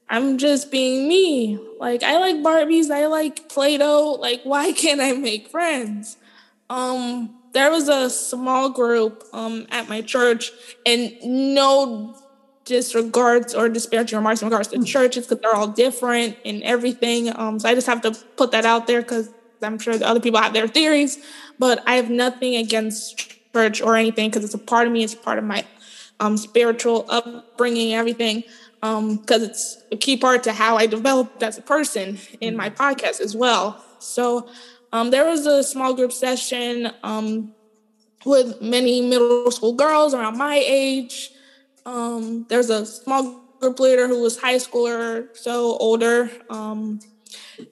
I'm 0.09 0.37
just 0.39 0.71
being 0.71 1.09
me. 1.09 1.59
Like, 1.81 2.03
I 2.03 2.19
like 2.19 2.37
Barbies, 2.37 2.91
I 2.91 3.07
like 3.07 3.49
Play 3.49 3.79
Doh. 3.79 4.19
Like, 4.21 4.43
why 4.45 4.73
can't 4.83 5.01
I 5.01 5.13
make 5.13 5.49
friends? 5.49 6.17
Um, 6.69 7.35
there 7.53 7.71
was 7.71 7.89
a 7.89 8.09
small 8.09 8.71
group 8.71 9.25
um, 9.33 9.67
at 9.71 9.89
my 9.89 10.01
church, 10.01 10.51
and 10.87 11.13
no 11.23 12.17
disregards 12.65 13.55
or 13.55 13.69
disparaging 13.69 14.17
remarks 14.17 14.41
in 14.41 14.47
regards 14.47 14.69
to 14.69 14.83
churches 14.85 15.27
because 15.27 15.41
they're 15.43 15.55
all 15.55 15.67
different 15.67 16.37
and 16.45 16.63
everything. 16.63 17.37
Um, 17.37 17.59
so 17.59 17.69
I 17.69 17.75
just 17.75 17.87
have 17.87 18.03
to 18.03 18.13
put 18.37 18.53
that 18.53 18.65
out 18.65 18.87
there 18.87 19.03
because 19.03 19.31
I'm 19.63 19.79
sure 19.79 19.97
the 19.97 20.07
other 20.07 20.21
people 20.21 20.41
have 20.41 20.53
their 20.53 20.69
theories, 20.69 21.19
but 21.59 21.83
I 21.87 21.95
have 21.97 22.11
nothing 22.11 22.57
against 22.57 23.35
church 23.53 23.81
or 23.81 23.97
anything 23.97 24.31
because 24.31 24.45
it's 24.45 24.55
a 24.55 24.59
part 24.59 24.87
of 24.87 24.93
me. 24.93 25.05
It's 25.05 25.15
part 25.15 25.39
of 25.39 25.45
my 25.45 25.65
um, 26.21 26.37
spiritual 26.37 27.07
upbringing, 27.09 27.95
everything. 27.95 28.45
Because 28.81 29.43
um, 29.43 29.49
it's 29.49 29.83
a 29.93 29.97
key 29.97 30.17
part 30.17 30.43
to 30.43 30.53
how 30.53 30.77
I 30.77 30.87
developed 30.87 31.43
as 31.43 31.57
a 31.57 31.63
person 31.63 32.19
in 32.41 32.57
my 32.57 32.69
podcast 32.69 33.21
as 33.21 33.37
well. 33.37 33.85
So 34.01 34.49
um, 34.93 35.11
there 35.11 35.25
was 35.25 35.47
a 35.47 35.63
small 35.63 35.95
group 35.95 36.13
session 36.13 36.91
um, 37.05 37.55
with 38.25 38.61
many 38.61 39.01
middle 39.01 39.51
school 39.53 39.75
girls 39.75 40.15
around 40.15 40.37
my 40.37 40.57
age. 40.57 41.31
Um, 41.87 42.45
there's 42.49 42.71
a 42.71 42.85
small 42.85 43.41
group 43.61 43.79
leader 43.79 44.09
who 44.09 44.21
was 44.21 44.39
high 44.41 44.57
schooler, 44.57 45.29
so 45.37 45.77
older. 45.79 46.31
Um, 46.51 46.99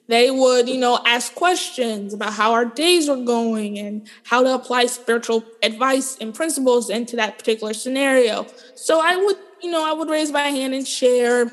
they 0.07 0.31
would, 0.31 0.67
you 0.69 0.77
know, 0.77 0.99
ask 1.05 1.33
questions 1.35 2.13
about 2.13 2.33
how 2.33 2.53
our 2.53 2.65
days 2.65 3.09
were 3.09 3.23
going 3.23 3.79
and 3.79 4.07
how 4.23 4.43
to 4.43 4.53
apply 4.53 4.85
spiritual 4.85 5.43
advice 5.63 6.17
and 6.19 6.33
principles 6.33 6.89
into 6.89 7.15
that 7.15 7.37
particular 7.37 7.73
scenario. 7.73 8.45
So 8.75 8.99
I 9.01 9.15
would, 9.15 9.37
you 9.61 9.71
know, 9.71 9.87
I 9.87 9.93
would 9.93 10.09
raise 10.09 10.31
my 10.31 10.47
hand 10.47 10.73
and 10.73 10.87
share 10.87 11.51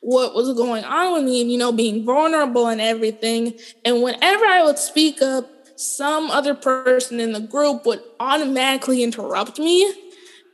what 0.00 0.34
was 0.34 0.52
going 0.54 0.84
on 0.84 1.14
with 1.14 1.24
me 1.24 1.40
and, 1.40 1.50
you 1.50 1.58
know, 1.58 1.72
being 1.72 2.04
vulnerable 2.04 2.66
and 2.66 2.80
everything. 2.80 3.54
And 3.84 4.02
whenever 4.02 4.44
I 4.44 4.62
would 4.64 4.78
speak 4.78 5.22
up, 5.22 5.48
some 5.76 6.30
other 6.30 6.54
person 6.54 7.20
in 7.20 7.32
the 7.32 7.40
group 7.40 7.86
would 7.86 8.02
automatically 8.20 9.02
interrupt 9.02 9.58
me. 9.58 9.92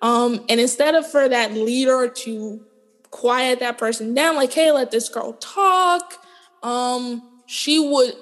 Um, 0.01 0.45
and 0.49 0.61
instead 0.61 0.95
of 0.95 1.11
for 1.11 1.29
that 1.29 1.53
leader 1.53 2.09
to 2.09 2.65
quiet 3.11 3.61
that 3.61 3.79
person 3.79 4.15
down, 4.15 4.37
like, 4.37 4.53
hey, 4.53 4.71
let 4.71 4.91
this 4.91 5.09
girl 5.09 5.33
talk, 5.35 6.15
um, 6.63 7.23
she 7.47 7.79
would 7.79 8.15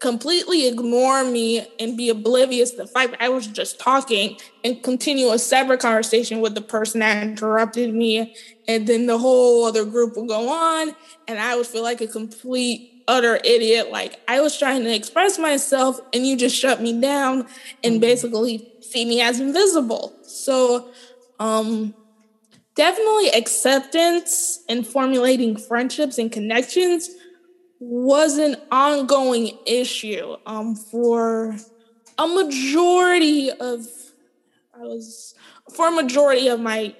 completely 0.00 0.66
ignore 0.66 1.22
me 1.24 1.66
and 1.78 1.96
be 1.96 2.08
oblivious 2.08 2.70
to 2.70 2.78
the 2.78 2.86
fact 2.86 3.12
that 3.12 3.22
I 3.22 3.28
was 3.28 3.46
just 3.46 3.78
talking 3.78 4.38
and 4.64 4.82
continue 4.82 5.30
a 5.30 5.38
separate 5.38 5.80
conversation 5.80 6.40
with 6.40 6.54
the 6.54 6.62
person 6.62 7.00
that 7.00 7.22
interrupted 7.22 7.94
me. 7.94 8.34
And 8.66 8.86
then 8.86 9.06
the 9.06 9.18
whole 9.18 9.66
other 9.66 9.84
group 9.84 10.16
would 10.16 10.28
go 10.28 10.48
on, 10.48 10.94
and 11.28 11.38
I 11.38 11.54
would 11.56 11.66
feel 11.66 11.82
like 11.82 12.00
a 12.00 12.06
complete, 12.06 13.04
utter 13.08 13.36
idiot. 13.44 13.90
Like 13.90 14.20
I 14.26 14.40
was 14.40 14.58
trying 14.58 14.84
to 14.84 14.94
express 14.94 15.38
myself, 15.38 16.00
and 16.14 16.26
you 16.26 16.36
just 16.36 16.56
shut 16.56 16.80
me 16.80 16.98
down 16.98 17.46
and 17.84 17.94
mm-hmm. 17.94 18.00
basically 18.00 18.72
see 18.80 19.04
me 19.04 19.20
as 19.20 19.38
invisible. 19.38 20.14
So, 20.22 20.90
um, 21.38 21.94
definitely 22.74 23.30
acceptance 23.30 24.62
and 24.68 24.86
formulating 24.86 25.56
friendships 25.56 26.16
and 26.16 26.30
connections 26.30 27.10
was 27.80 28.36
an 28.36 28.56
ongoing 28.70 29.58
issue 29.66 30.36
um, 30.46 30.76
for 30.76 31.56
a 32.18 32.28
majority 32.28 33.50
of 33.50 33.86
I 34.74 34.82
was 34.82 35.34
for 35.74 35.88
a 35.88 35.90
majority 35.90 36.48
of 36.48 36.60
my 36.60 36.94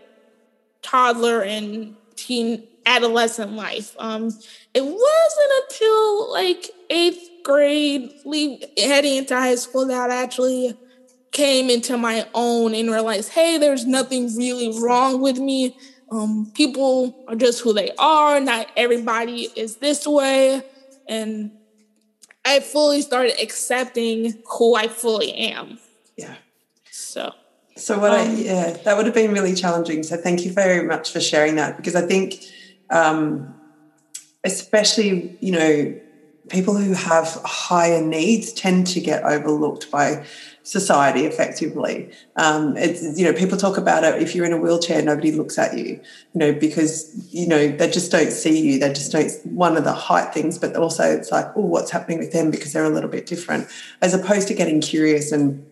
toddler 0.82 1.42
and 1.42 1.94
teen 2.16 2.66
adolescent 2.86 3.52
life. 3.52 3.94
Um, 3.98 4.30
it 4.74 4.82
wasn't 4.82 5.52
until 5.62 6.32
like 6.32 6.70
eighth 6.88 7.28
grade, 7.44 8.10
leave, 8.24 8.64
heading 8.76 9.16
into 9.16 9.34
high 9.34 9.54
school, 9.54 9.86
that 9.86 10.10
I 10.10 10.22
actually 10.22 10.76
came 11.32 11.70
into 11.70 11.96
my 11.96 12.26
own 12.34 12.74
and 12.74 12.90
realized, 12.90 13.30
hey, 13.30 13.58
there's 13.58 13.86
nothing 13.86 14.34
really 14.36 14.80
wrong 14.80 15.20
with 15.20 15.38
me. 15.38 15.76
Um, 16.10 16.50
people 16.54 17.24
are 17.28 17.36
just 17.36 17.60
who 17.60 17.72
they 17.72 17.92
are. 17.98 18.40
Not 18.40 18.68
everybody 18.76 19.48
is 19.54 19.76
this 19.76 20.06
way. 20.06 20.62
And 21.08 21.52
I 22.44 22.60
fully 22.60 23.02
started 23.02 23.40
accepting 23.40 24.42
who 24.58 24.74
I 24.74 24.88
fully 24.88 25.32
am. 25.34 25.78
Yeah. 26.16 26.34
So. 26.90 27.32
So 27.76 27.98
what 27.98 28.12
um, 28.12 28.28
I 28.28 28.32
yeah 28.32 28.70
that 28.84 28.96
would 28.96 29.06
have 29.06 29.14
been 29.14 29.32
really 29.32 29.54
challenging. 29.54 30.02
So 30.02 30.16
thank 30.16 30.44
you 30.44 30.52
very 30.52 30.86
much 30.86 31.12
for 31.12 31.20
sharing 31.20 31.54
that 31.56 31.76
because 31.76 31.94
I 31.94 32.02
think, 32.02 32.44
um, 32.90 33.54
especially 34.44 35.38
you 35.40 35.52
know, 35.52 36.00
people 36.50 36.76
who 36.76 36.92
have 36.92 37.40
higher 37.44 38.02
needs 38.02 38.52
tend 38.52 38.86
to 38.88 39.00
get 39.00 39.22
overlooked 39.24 39.90
by 39.90 40.26
society 40.62 41.24
effectively. 41.24 42.10
Um, 42.36 42.76
it's 42.76 43.18
you 43.18 43.24
know 43.24 43.32
people 43.32 43.56
talk 43.56 43.78
about 43.78 44.04
it. 44.04 44.20
If 44.20 44.34
you're 44.34 44.44
in 44.44 44.52
a 44.52 44.58
wheelchair, 44.58 45.02
nobody 45.02 45.32
looks 45.32 45.58
at 45.58 45.76
you. 45.76 45.84
You 45.84 46.00
know 46.34 46.52
because 46.52 47.14
you 47.32 47.46
know 47.46 47.68
they 47.68 47.90
just 47.90 48.12
don't 48.12 48.30
see 48.30 48.72
you. 48.72 48.78
They 48.78 48.92
just 48.92 49.12
don't. 49.12 49.30
One 49.46 49.76
of 49.76 49.84
the 49.84 49.92
height 49.92 50.34
things, 50.34 50.58
but 50.58 50.76
also 50.76 51.04
it's 51.04 51.32
like 51.32 51.46
oh, 51.56 51.64
what's 51.64 51.90
happening 51.90 52.18
with 52.18 52.32
them 52.32 52.50
because 52.50 52.72
they're 52.72 52.84
a 52.84 52.90
little 52.90 53.10
bit 53.10 53.26
different. 53.26 53.68
As 54.02 54.12
opposed 54.12 54.48
to 54.48 54.54
getting 54.54 54.80
curious 54.80 55.32
and 55.32 55.66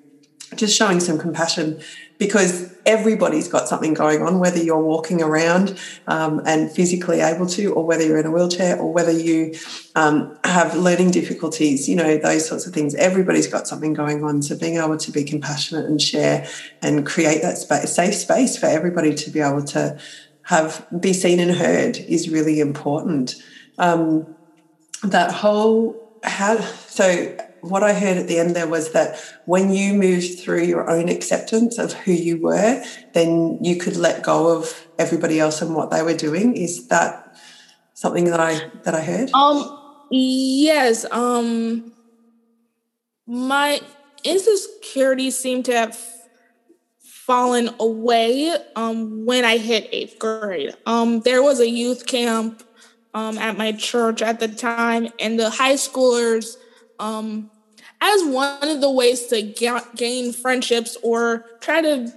just 0.57 0.77
showing 0.77 1.01
some 1.01 1.19
compassion. 1.19 1.81
Because 2.19 2.75
everybody's 2.85 3.49
got 3.49 3.69
something 3.69 3.95
going 3.95 4.23
on, 4.23 4.41
whether 4.41 4.63
you're 4.63 4.83
walking 4.83 5.23
around 5.23 5.79
um, 6.07 6.41
and 6.47 6.71
physically 6.71 7.21
able 7.21 7.47
to, 7.47 7.73
or 7.75 7.85
whether 7.85 8.05
you're 8.05 8.19
in 8.19 8.27
a 8.27 8.31
wheelchair, 8.31 8.77
or 8.79 8.93
whether 8.93 9.13
you 9.13 9.55
um, 9.95 10.37
have 10.45 10.75
learning 10.75 11.11
difficulties, 11.11 11.89
you 11.89 11.95
know, 11.95 12.17
those 12.17 12.49
sorts 12.49 12.67
of 12.67 12.73
things. 12.73 12.95
Everybody's 12.97 13.47
got 13.47 13.69
something 13.69 13.95
going 13.95 14.25
on. 14.25 14.43
So 14.43 14.57
being 14.57 14.77
able 14.77 14.97
to 14.97 15.13
be 15.13 15.25
compassionate 15.25 15.87
and 15.87 16.01
share 16.01 16.47
and 16.83 17.07
create 17.07 17.43
that 17.43 17.59
space, 17.59 17.95
safe 17.95 18.15
space 18.15 18.57
for 18.57 18.67
everybody 18.67 19.15
to 19.15 19.31
be 19.31 19.41
able 19.41 19.65
to 19.67 19.99
have 20.43 20.87
be 20.99 21.13
seen 21.13 21.41
and 21.41 21.53
heard 21.53 21.99
is 21.99 22.31
really 22.31 22.59
important. 22.59 23.35
Um, 23.77 24.35
that 25.03 25.31
whole 25.31 26.03
how 26.25 26.59
so 26.61 27.37
what 27.61 27.83
I 27.83 27.93
heard 27.93 28.17
at 28.17 28.29
the 28.29 28.39
end 28.39 28.55
there 28.55 28.69
was 28.69 28.93
that 28.93 29.19
when 29.45 29.71
you 29.73 29.95
moved 29.95 30.41
through 30.41 30.65
your 30.65 30.89
own 30.91 31.09
acceptance 31.09 31.79
of 31.79 31.93
who 31.93 32.13
you 32.13 32.41
were, 32.41 32.83
then 33.15 33.59
you 33.63 33.77
could 33.77 33.97
let 33.97 34.23
go 34.23 34.57
of 34.57 34.87
everybody 34.99 35.41
else 35.41 35.63
and 35.63 35.75
what 35.75 35.91
they 35.91 36.03
were 36.03 36.15
doing. 36.15 36.57
Is 36.57 36.89
that 36.89 37.37
something 37.95 38.25
that 38.27 38.41
I 38.41 38.71
that 38.85 38.95
I 38.95 39.03
heard? 39.03 39.31
Um 39.35 39.79
yes. 40.11 41.05
Um 41.11 41.93
my 43.27 43.81
insecurities 44.25 45.39
seem 45.39 45.63
to 45.65 45.73
have 45.73 45.99
fallen 47.01 47.71
away 47.79 48.57
um 48.75 49.27
when 49.27 49.45
I 49.45 49.59
hit 49.59 49.89
eighth 49.93 50.19
grade. 50.19 50.75
Um 50.87 51.21
there 51.21 51.43
was 51.43 51.61
a 51.61 51.69
youth 51.69 52.07
camp 52.07 52.63
um, 53.15 53.39
at 53.39 53.57
my 53.57 53.73
church 53.73 54.23
at 54.23 54.41
the 54.41 54.49
time, 54.49 55.09
and 55.19 55.39
the 55.39 55.51
high 55.51 55.75
schoolers, 55.75 56.57
um, 56.99 57.51
as 58.01 58.25
one 58.25 58.69
of 58.69 58.81
the 58.81 58.91
ways 58.91 59.27
to 59.27 59.43
ga- 59.43 59.87
gain 59.97 60.33
friendships 60.33 60.97
or 61.03 61.45
try 61.61 61.81
to 61.81 62.13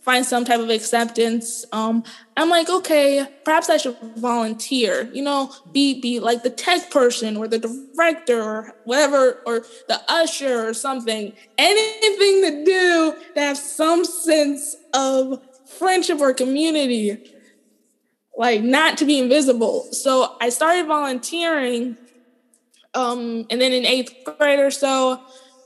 find 0.00 0.26
some 0.26 0.44
type 0.44 0.58
of 0.58 0.68
acceptance. 0.68 1.64
Um, 1.72 2.02
I'm 2.36 2.50
like, 2.50 2.68
okay, 2.68 3.26
perhaps 3.44 3.70
I 3.70 3.76
should 3.76 3.96
volunteer. 4.16 5.08
You 5.12 5.22
know, 5.22 5.52
be 5.72 6.00
be 6.00 6.18
like 6.18 6.42
the 6.42 6.50
tech 6.50 6.90
person 6.90 7.36
or 7.36 7.46
the 7.46 7.58
director 7.58 8.42
or 8.42 8.74
whatever, 8.84 9.42
or 9.46 9.64
the 9.88 10.00
usher 10.08 10.68
or 10.68 10.74
something. 10.74 11.32
Anything 11.56 12.42
to 12.42 12.64
do 12.64 13.14
to 13.34 13.40
have 13.40 13.56
some 13.56 14.04
sense 14.04 14.76
of 14.92 15.40
friendship 15.78 16.20
or 16.20 16.34
community 16.34 17.32
like 18.36 18.62
not 18.62 18.96
to 18.98 19.04
be 19.04 19.18
invisible. 19.18 19.88
So 19.92 20.36
I 20.40 20.48
started 20.48 20.86
volunteering. 20.86 21.96
Um, 22.94 23.46
and 23.50 23.60
then 23.60 23.72
in 23.72 23.86
eighth 23.86 24.14
grade 24.38 24.60
or 24.60 24.70
so, 24.70 25.20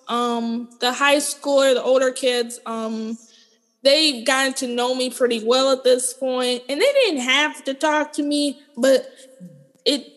um, 0.08 0.68
the 0.80 0.92
high 0.92 1.16
schooler, 1.16 1.74
the 1.74 1.82
older 1.82 2.12
kids, 2.12 2.60
um, 2.66 3.18
they 3.82 4.22
gotten 4.22 4.52
to 4.54 4.66
know 4.66 4.94
me 4.94 5.10
pretty 5.10 5.44
well 5.44 5.72
at 5.72 5.84
this 5.84 6.12
point, 6.12 6.62
and 6.68 6.80
they 6.80 6.92
didn't 6.92 7.20
have 7.20 7.64
to 7.64 7.74
talk 7.74 8.12
to 8.14 8.22
me, 8.22 8.60
but 8.76 9.08
it 9.84 10.16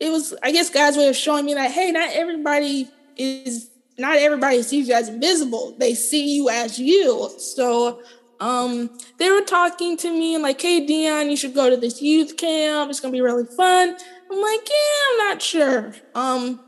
it 0.00 0.10
was, 0.10 0.34
I 0.42 0.50
guess, 0.52 0.70
way 0.96 1.08
of 1.08 1.16
showing 1.16 1.44
me 1.44 1.54
that 1.54 1.70
hey, 1.70 1.92
not 1.92 2.10
everybody 2.12 2.88
is 3.16 3.70
not 3.98 4.16
everybody 4.16 4.62
sees 4.62 4.88
you 4.88 4.94
as 4.94 5.08
invisible; 5.08 5.76
they 5.78 5.94
see 5.94 6.34
you 6.34 6.48
as 6.48 6.78
you. 6.78 7.30
So 7.38 8.02
um, 8.40 8.90
they 9.18 9.30
were 9.30 9.42
talking 9.42 9.96
to 9.98 10.10
me 10.10 10.34
and 10.34 10.42
like, 10.42 10.60
hey 10.60 10.84
Dion, 10.84 11.30
you 11.30 11.36
should 11.36 11.54
go 11.54 11.70
to 11.70 11.76
this 11.76 12.02
youth 12.02 12.36
camp. 12.36 12.90
It's 12.90 13.00
gonna 13.00 13.12
be 13.12 13.20
really 13.20 13.46
fun. 13.56 13.96
I'm 14.30 14.40
like, 14.40 14.68
yeah, 14.68 15.10
I'm 15.10 15.28
not 15.28 15.42
sure. 15.42 15.94
Um, 16.14 16.60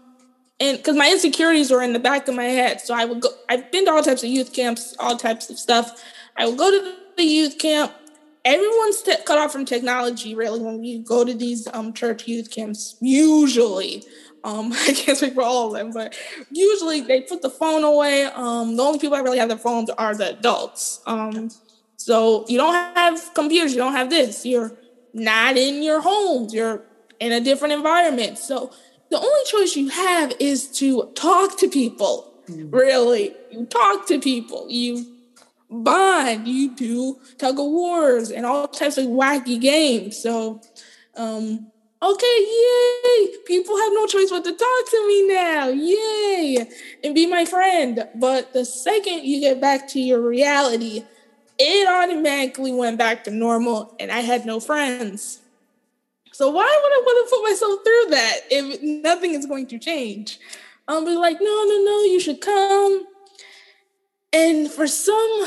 and 0.58 0.76
because 0.78 0.96
my 0.96 1.10
insecurities 1.10 1.70
were 1.70 1.82
in 1.82 1.92
the 1.92 1.98
back 1.98 2.28
of 2.28 2.34
my 2.34 2.44
head, 2.44 2.80
so 2.80 2.94
I 2.94 3.04
would 3.04 3.20
go. 3.20 3.28
I've 3.48 3.70
been 3.70 3.84
to 3.86 3.92
all 3.92 4.02
types 4.02 4.22
of 4.22 4.30
youth 4.30 4.54
camps, 4.54 4.96
all 4.98 5.16
types 5.16 5.50
of 5.50 5.58
stuff. 5.58 6.02
I 6.36 6.46
would 6.46 6.56
go 6.58 6.70
to 6.70 6.94
the 7.16 7.24
youth 7.24 7.58
camp. 7.58 7.92
Everyone's 8.44 9.02
t- 9.02 9.16
cut 9.26 9.38
off 9.38 9.52
from 9.52 9.64
technology, 9.64 10.34
really, 10.34 10.60
when 10.60 10.80
we 10.80 11.00
go 11.00 11.24
to 11.24 11.34
these 11.34 11.66
um, 11.72 11.92
church 11.92 12.26
youth 12.28 12.50
camps. 12.50 12.96
Usually, 13.00 14.04
um, 14.44 14.72
I 14.88 14.92
can't 14.94 15.18
speak 15.18 15.34
for 15.34 15.42
all 15.42 15.66
of 15.66 15.72
them, 15.74 15.92
but 15.92 16.16
usually 16.50 17.02
they 17.02 17.22
put 17.22 17.42
the 17.42 17.50
phone 17.50 17.84
away. 17.84 18.24
Um, 18.24 18.76
the 18.76 18.82
only 18.82 18.98
people 18.98 19.16
that 19.16 19.24
really 19.24 19.38
have 19.38 19.48
their 19.48 19.58
phones 19.58 19.90
are 19.90 20.14
the 20.14 20.38
adults. 20.38 21.02
Um, 21.06 21.50
so 21.96 22.46
you 22.48 22.56
don't 22.56 22.74
have 22.96 23.34
computers, 23.34 23.72
you 23.72 23.78
don't 23.78 23.92
have 23.92 24.08
this. 24.08 24.46
You're 24.46 24.72
not 25.12 25.56
in 25.56 25.82
your 25.82 26.00
homes. 26.00 26.54
You're 26.54 26.84
in 27.20 27.32
a 27.32 27.40
different 27.40 27.74
environment. 27.74 28.38
So 28.38 28.72
the 29.10 29.18
only 29.18 29.44
choice 29.46 29.76
you 29.76 29.88
have 29.88 30.32
is 30.40 30.68
to 30.78 31.10
talk 31.14 31.58
to 31.58 31.68
people. 31.68 32.32
Mm. 32.48 32.72
Really, 32.72 33.34
you 33.50 33.66
talk 33.66 34.06
to 34.08 34.18
people. 34.20 34.66
You 34.68 35.06
bond. 35.70 36.46
You 36.46 36.74
do 36.74 37.18
tug 37.38 37.58
of 37.58 37.66
wars 37.66 38.30
and 38.30 38.46
all 38.46 38.68
types 38.68 38.98
of 38.98 39.06
wacky 39.06 39.60
games. 39.60 40.16
So 40.16 40.60
um, 41.16 41.70
okay, 42.02 42.38
yay! 42.40 43.36
People 43.46 43.76
have 43.76 43.92
no 43.92 44.06
choice 44.06 44.30
but 44.30 44.44
to 44.44 44.52
talk 44.52 44.90
to 44.90 45.08
me 45.08 45.28
now, 45.28 45.68
yay! 45.68 46.66
And 47.02 47.14
be 47.14 47.26
my 47.26 47.44
friend. 47.44 48.06
But 48.14 48.52
the 48.52 48.64
second 48.64 49.24
you 49.24 49.40
get 49.40 49.60
back 49.60 49.88
to 49.88 50.00
your 50.00 50.20
reality, 50.20 51.04
it 51.58 51.88
automatically 51.88 52.72
went 52.72 52.98
back 52.98 53.24
to 53.24 53.30
normal 53.30 53.94
and 53.98 54.12
I 54.12 54.20
had 54.20 54.44
no 54.44 54.60
friends. 54.60 55.40
So 56.36 56.50
why 56.50 56.64
would 56.82 56.92
I 56.92 57.02
want 57.02 57.28
to 57.28 57.34
put 57.34 57.44
myself 57.44 57.80
through 57.82 58.10
that 58.10 58.40
if 58.50 58.82
nothing 58.82 59.30
is 59.30 59.46
going 59.46 59.68
to 59.68 59.78
change? 59.78 60.38
I'll 60.86 61.02
be 61.02 61.16
like, 61.16 61.38
no, 61.40 61.64
no, 61.64 61.82
no, 61.82 62.02
you 62.02 62.20
should 62.20 62.42
come. 62.42 63.06
And 64.34 64.70
for 64.70 64.86
some 64.86 65.46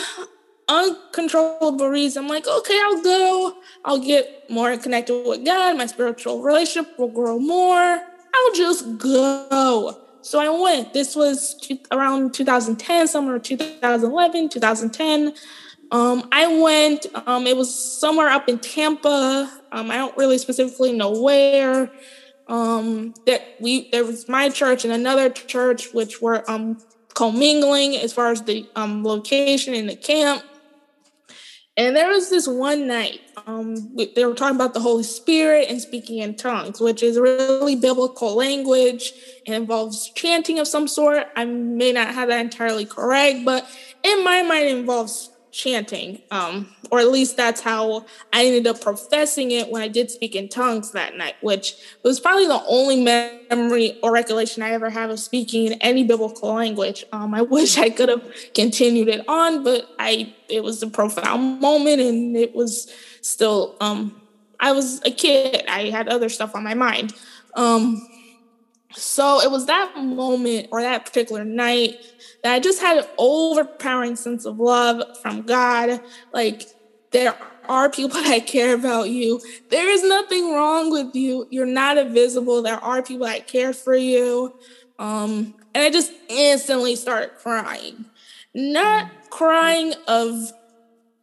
uncontrollable 0.68 1.90
reason, 1.90 2.24
I'm 2.24 2.28
like, 2.28 2.48
okay, 2.48 2.82
I'll 2.84 3.04
go. 3.04 3.58
I'll 3.86 4.04
get 4.04 4.50
more 4.50 4.76
connected 4.78 5.28
with 5.28 5.46
God. 5.46 5.78
My 5.78 5.86
spiritual 5.86 6.42
relationship 6.42 6.98
will 6.98 7.10
grow 7.10 7.38
more. 7.38 7.76
I'll 8.34 8.56
just 8.56 8.98
go. 8.98 9.96
So 10.22 10.40
I 10.40 10.50
went. 10.50 10.94
This 10.94 11.16
was 11.16 11.72
around 11.92 12.34
2010, 12.34 13.08
somewhere 13.08 13.38
2011, 13.38 14.50
2010. 14.50 15.36
Um, 15.92 16.28
I 16.32 16.48
went. 16.60 17.06
Um, 17.28 17.46
it 17.46 17.56
was 17.56 17.70
somewhere 18.00 18.30
up 18.30 18.50
in 18.50 18.58
Tampa. 18.58 19.59
Um, 19.72 19.92
I 19.92 19.98
don't 19.98 20.18
really 20.18 20.38
specifically 20.38 20.94
know 20.94 21.12
where. 21.22 21.92
Um, 22.48 23.14
that 23.28 23.42
we 23.60 23.90
there 23.92 24.04
was 24.04 24.28
my 24.28 24.50
church 24.50 24.84
and 24.84 24.92
another 24.92 25.30
church 25.30 25.94
which 25.94 26.20
were 26.20 26.50
um 26.50 26.80
commingling 27.14 27.96
as 27.96 28.12
far 28.12 28.32
as 28.32 28.42
the 28.42 28.68
um 28.76 29.04
location 29.04 29.74
in 29.76 29.86
the 29.86 29.96
camp. 29.96 30.44
And 31.78 31.96
there 31.96 32.10
was 32.10 32.30
this 32.30 32.46
one 32.46 32.88
night, 32.88 33.22
um, 33.48 33.96
they 33.96 34.26
were 34.26 34.34
talking 34.34 34.58
about 34.58 34.74
the 34.74 34.82
Holy 34.82 35.04
Spirit 35.04 35.68
and 35.70 35.80
speaking 35.80 36.18
in 36.18 36.36
tongues, 36.36 36.82
which 36.82 37.02
is 37.02 37.18
really 37.18 37.78
biblical 37.78 38.36
language. 38.36 39.14
It 39.46 39.54
involves 39.54 40.12
chanting 40.14 40.60
of 40.60 40.68
some 40.68 40.90
sort. 40.90 41.28
I 41.38 41.46
may 41.46 41.94
not 41.94 42.14
have 42.14 42.28
that 42.28 42.42
entirely 42.42 42.86
correct, 42.86 43.46
but 43.46 43.66
in 44.04 44.26
my 44.26 44.42
mind, 44.42 44.68
involves 44.68 45.30
chanting, 45.52 46.22
um, 46.32 46.74
or 46.92 47.00
at 47.00 47.10
least 47.10 47.38
that's 47.38 47.62
how 47.62 48.06
I 48.34 48.46
ended 48.46 48.68
up 48.68 48.82
professing 48.82 49.52
it 49.52 49.70
when 49.70 49.82
I 49.82 49.88
did 49.88 50.12
speak 50.12 50.36
in 50.36 50.50
tongues 50.50 50.92
that 50.92 51.16
night, 51.18 51.36
which 51.42 51.76
was 52.04 52.20
probably 52.20 52.46
the 52.46 52.62
only 52.68 53.04
memory 53.04 53.98
or 54.04 54.12
recollection 54.12 54.64
I 54.64 54.72
ever 54.72 54.90
have 54.90 55.10
of 55.10 55.20
speaking 55.20 55.68
in 55.68 55.74
any 55.82 56.04
biblical 56.04 56.54
language. 56.54 57.06
Um, 57.12 57.34
I 57.34 57.42
wish 57.50 57.78
I 57.78 57.90
could 57.90 58.10
have 58.10 58.24
continued 58.54 59.08
it 59.08 59.28
on, 59.28 59.64
but 59.64 59.90
I 60.00 60.34
it 60.48 60.64
was 60.64 60.82
a 60.84 60.88
profound 60.88 61.62
moment, 61.62 62.02
and 62.02 62.36
it 62.36 62.56
was 62.56 62.92
still. 63.22 63.76
Um, 63.82 64.22
I 64.60 64.74
was 64.74 65.02
a 65.06 65.12
kid. 65.12 65.64
I 65.70 65.90
had 65.90 66.10
other 66.10 66.28
stuff 66.28 66.54
on 66.54 66.64
my 66.64 66.74
mind. 66.74 67.14
Um, 67.56 68.09
so 68.94 69.42
it 69.42 69.52
was 69.52 69.68
that 69.68 69.96
moment 69.98 70.68
or 70.72 70.82
that 70.82 71.06
particular 71.06 71.44
night 71.44 71.98
that 72.44 72.54
I 72.54 72.60
just 72.60 72.82
had 72.82 72.98
an 72.98 73.06
overpowering 73.18 74.16
sense 74.16 74.46
of 74.46 74.60
love 74.60 75.04
from 75.22 75.44
God. 75.44 76.02
Like, 76.34 76.64
there 77.12 77.36
are 77.68 77.90
people 77.90 78.22
that 78.24 78.48
care 78.48 78.74
about 78.74 79.10
you. 79.10 79.42
There 79.70 79.90
is 79.90 80.04
nothing 80.04 80.54
wrong 80.54 80.92
with 80.92 81.16
you. 81.16 81.48
You're 81.50 81.66
not 81.66 81.98
invisible. 81.98 82.62
There 82.62 82.84
are 82.84 83.04
people 83.04 83.28
that 83.28 83.48
care 83.48 83.74
for 83.74 83.96
you. 83.96 84.56
Um, 84.98 85.54
and 85.74 85.84
I 85.84 85.90
just 85.92 86.12
instantly 86.28 86.96
started 86.96 87.36
crying. 87.38 88.06
Not 88.56 89.12
crying 89.30 89.94
of 90.08 90.52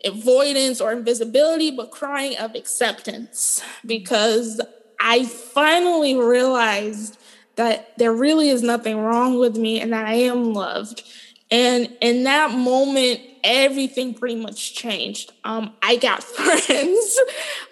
avoidance 0.04 0.80
or 0.80 0.92
invisibility, 0.92 1.72
but 1.72 1.90
crying 1.90 2.36
of 2.38 2.54
acceptance 2.54 3.60
because 3.84 4.60
I 5.00 5.24
finally 5.24 6.14
realized 6.14 7.18
that 7.56 7.96
there 7.98 8.12
really 8.12 8.48
is 8.48 8.62
nothing 8.62 8.98
wrong 8.98 9.38
with 9.38 9.56
me 9.56 9.80
and 9.80 9.92
that 9.92 10.06
I 10.06 10.14
am 10.14 10.52
loved. 10.54 11.02
And 11.50 11.96
in 12.00 12.24
that 12.24 12.52
moment, 12.52 13.20
everything 13.44 14.14
pretty 14.14 14.36
much 14.36 14.74
changed. 14.74 15.32
Um, 15.44 15.74
I 15.82 15.96
got 15.96 16.22
friends. 16.22 17.18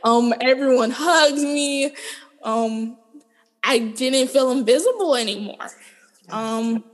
um, 0.03 0.32
everyone 0.41 0.91
hugged 0.91 1.37
me. 1.37 1.95
Um, 2.43 2.97
I 3.62 3.78
didn't 3.78 4.30
feel 4.30 4.51
invisible 4.51 5.16
anymore. 5.16 5.70
Um, 6.30 6.85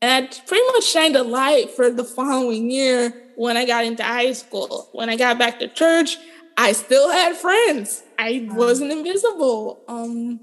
and 0.00 0.26
I 0.26 0.40
pretty 0.46 0.66
much 0.72 0.84
shined 0.84 1.16
a 1.16 1.22
light 1.22 1.70
for 1.70 1.90
the 1.90 2.04
following 2.04 2.70
year 2.70 3.14
when 3.36 3.56
I 3.56 3.66
got 3.66 3.84
into 3.84 4.02
high 4.02 4.32
school. 4.32 4.88
When 4.92 5.08
I 5.08 5.16
got 5.16 5.38
back 5.38 5.60
to 5.60 5.68
church, 5.68 6.16
I 6.56 6.72
still 6.72 7.10
had 7.10 7.36
friends. 7.36 8.02
I 8.18 8.48
wasn't 8.50 8.90
invisible. 8.90 9.82
Um, 9.88 10.40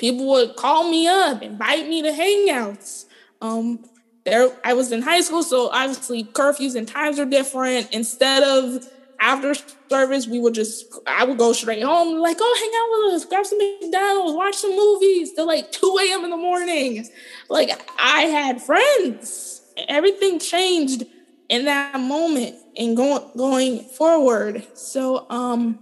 people 0.00 0.26
would 0.28 0.56
call 0.56 0.90
me 0.90 1.06
up, 1.06 1.42
invite 1.42 1.86
me 1.86 2.02
to 2.02 2.08
hangouts. 2.08 3.04
Um, 3.42 3.84
there, 4.24 4.50
I 4.64 4.72
was 4.72 4.90
in 4.90 5.02
high 5.02 5.20
school, 5.20 5.42
so 5.42 5.68
obviously 5.68 6.24
curfews 6.24 6.74
and 6.74 6.88
times 6.88 7.18
are 7.18 7.26
different. 7.26 7.92
Instead 7.92 8.42
of 8.42 8.82
after 9.20 9.54
service, 9.90 10.26
we 10.26 10.40
would 10.40 10.54
just 10.54 10.86
I 11.06 11.24
would 11.24 11.38
go 11.38 11.52
straight 11.52 11.82
home, 11.82 12.18
like, 12.18 12.38
oh, 12.40 12.56
hang 12.58 12.72
out 12.80 13.12
with 13.12 13.22
us, 13.22 13.28
grab 13.28 13.44
some 13.44 13.58
McDonald's, 13.58 14.34
watch 14.34 14.56
some 14.56 14.74
movies 14.74 15.32
till 15.34 15.46
like 15.46 15.70
2 15.70 15.98
a.m. 16.02 16.24
in 16.24 16.30
the 16.30 16.36
morning. 16.36 17.06
Like 17.48 17.70
I 17.98 18.22
had 18.22 18.62
friends. 18.62 19.60
Everything 19.88 20.38
changed 20.38 21.04
in 21.48 21.66
that 21.66 22.00
moment 22.00 22.56
and 22.76 22.96
going 22.96 23.30
going 23.36 23.80
forward. 23.80 24.66
So 24.74 25.26
um 25.30 25.78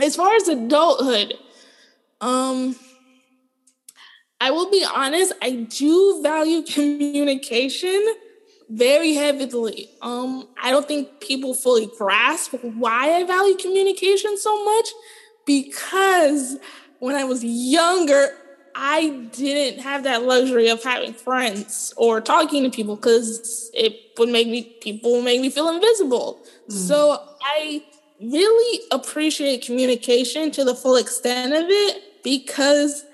as 0.00 0.16
far 0.16 0.34
as 0.34 0.48
adulthood, 0.48 1.34
um 2.20 2.76
I 4.42 4.50
will 4.50 4.68
be 4.68 4.84
honest, 4.92 5.32
I 5.40 5.52
do 5.52 6.20
value 6.20 6.62
communication 6.62 8.04
very 8.68 9.14
heavily. 9.14 9.88
Um, 10.00 10.48
I 10.60 10.72
don't 10.72 10.88
think 10.88 11.20
people 11.20 11.54
fully 11.54 11.88
grasp 11.96 12.52
why 12.60 13.12
I 13.12 13.22
value 13.22 13.56
communication 13.56 14.36
so 14.36 14.64
much 14.64 14.88
because 15.46 16.58
when 16.98 17.14
I 17.14 17.22
was 17.22 17.44
younger, 17.44 18.36
I 18.74 19.28
didn't 19.30 19.80
have 19.80 20.02
that 20.02 20.24
luxury 20.24 20.68
of 20.70 20.82
having 20.82 21.14
friends 21.14 21.94
or 21.96 22.20
talking 22.20 22.64
to 22.64 22.70
people 22.70 22.96
because 22.96 23.70
it 23.72 23.94
would 24.18 24.28
make 24.28 24.48
me 24.48 24.76
people 24.80 25.12
would 25.12 25.24
make 25.24 25.40
me 25.40 25.50
feel 25.50 25.68
invisible. 25.68 26.44
Mm. 26.68 26.72
So 26.72 27.28
I 27.44 27.84
really 28.20 28.80
appreciate 28.90 29.64
communication 29.64 30.50
to 30.50 30.64
the 30.64 30.74
full 30.74 30.96
extent 30.96 31.52
of 31.52 31.66
it 31.68 32.24
because 32.24 33.04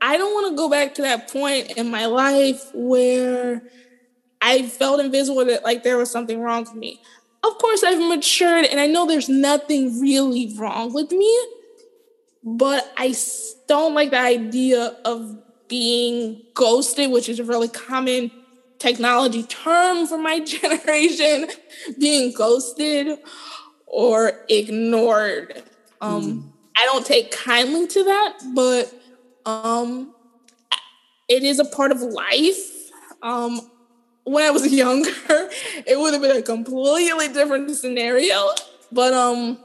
I 0.00 0.16
don't 0.16 0.32
want 0.32 0.50
to 0.50 0.56
go 0.56 0.68
back 0.68 0.94
to 0.96 1.02
that 1.02 1.30
point 1.30 1.72
in 1.76 1.90
my 1.90 2.06
life 2.06 2.62
where 2.74 3.62
I 4.40 4.62
felt 4.62 5.00
invisible 5.00 5.44
that 5.46 5.64
like 5.64 5.82
there 5.82 5.96
was 5.96 6.10
something 6.10 6.40
wrong 6.40 6.64
with 6.64 6.74
me. 6.74 7.00
Of 7.42 7.58
course, 7.58 7.82
I've 7.82 7.98
matured 7.98 8.64
and 8.66 8.80
I 8.80 8.86
know 8.86 9.06
there's 9.06 9.28
nothing 9.28 10.00
really 10.00 10.54
wrong 10.56 10.92
with 10.92 11.12
me, 11.12 11.38
but 12.42 12.92
I 12.96 13.14
don't 13.68 13.94
like 13.94 14.10
the 14.10 14.20
idea 14.20 14.96
of 15.04 15.36
being 15.68 16.42
ghosted, 16.54 17.10
which 17.10 17.28
is 17.28 17.38
a 17.38 17.44
really 17.44 17.68
common 17.68 18.30
technology 18.78 19.42
term 19.44 20.06
for 20.06 20.18
my 20.18 20.40
generation, 20.44 21.48
being 21.98 22.32
ghosted 22.32 23.18
or 23.86 24.44
ignored. 24.48 25.62
Um, 26.00 26.22
mm. 26.22 26.48
I 26.76 26.84
don't 26.84 27.06
take 27.06 27.30
kindly 27.30 27.86
to 27.86 28.04
that, 28.04 28.38
but 28.54 28.92
um, 29.46 30.12
it 31.28 31.42
is 31.42 31.58
a 31.58 31.64
part 31.64 31.92
of 31.92 32.00
life. 32.00 32.90
Um, 33.22 33.60
when 34.24 34.44
I 34.44 34.50
was 34.50 34.66
younger, 34.72 35.10
it 35.30 35.98
would 35.98 36.12
have 36.12 36.22
been 36.22 36.36
a 36.36 36.42
completely 36.42 37.28
different 37.28 37.74
scenario. 37.76 38.50
But 38.92 39.14
um 39.14 39.58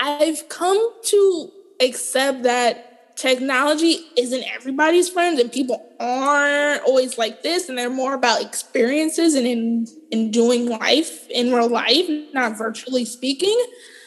I've 0.00 0.48
come 0.48 0.78
to 1.06 1.52
accept 1.80 2.42
that 2.42 2.82
technology 3.16 4.12
isn't 4.16 4.44
everybody's 4.54 5.08
friend 5.08 5.38
and 5.40 5.50
people 5.50 5.82
aren't 5.98 6.82
always 6.82 7.16
like 7.16 7.42
this 7.42 7.68
and 7.68 7.78
they're 7.78 7.88
more 7.88 8.14
about 8.14 8.42
experiences 8.42 9.34
and 9.34 9.46
in 9.46 9.86
in 10.10 10.30
doing 10.30 10.66
life 10.68 11.26
in 11.30 11.52
real 11.52 11.68
life, 11.70 12.06
not 12.34 12.58
virtually 12.58 13.04
speaking. 13.06 13.58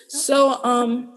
So 0.08 0.64
um 0.64 1.10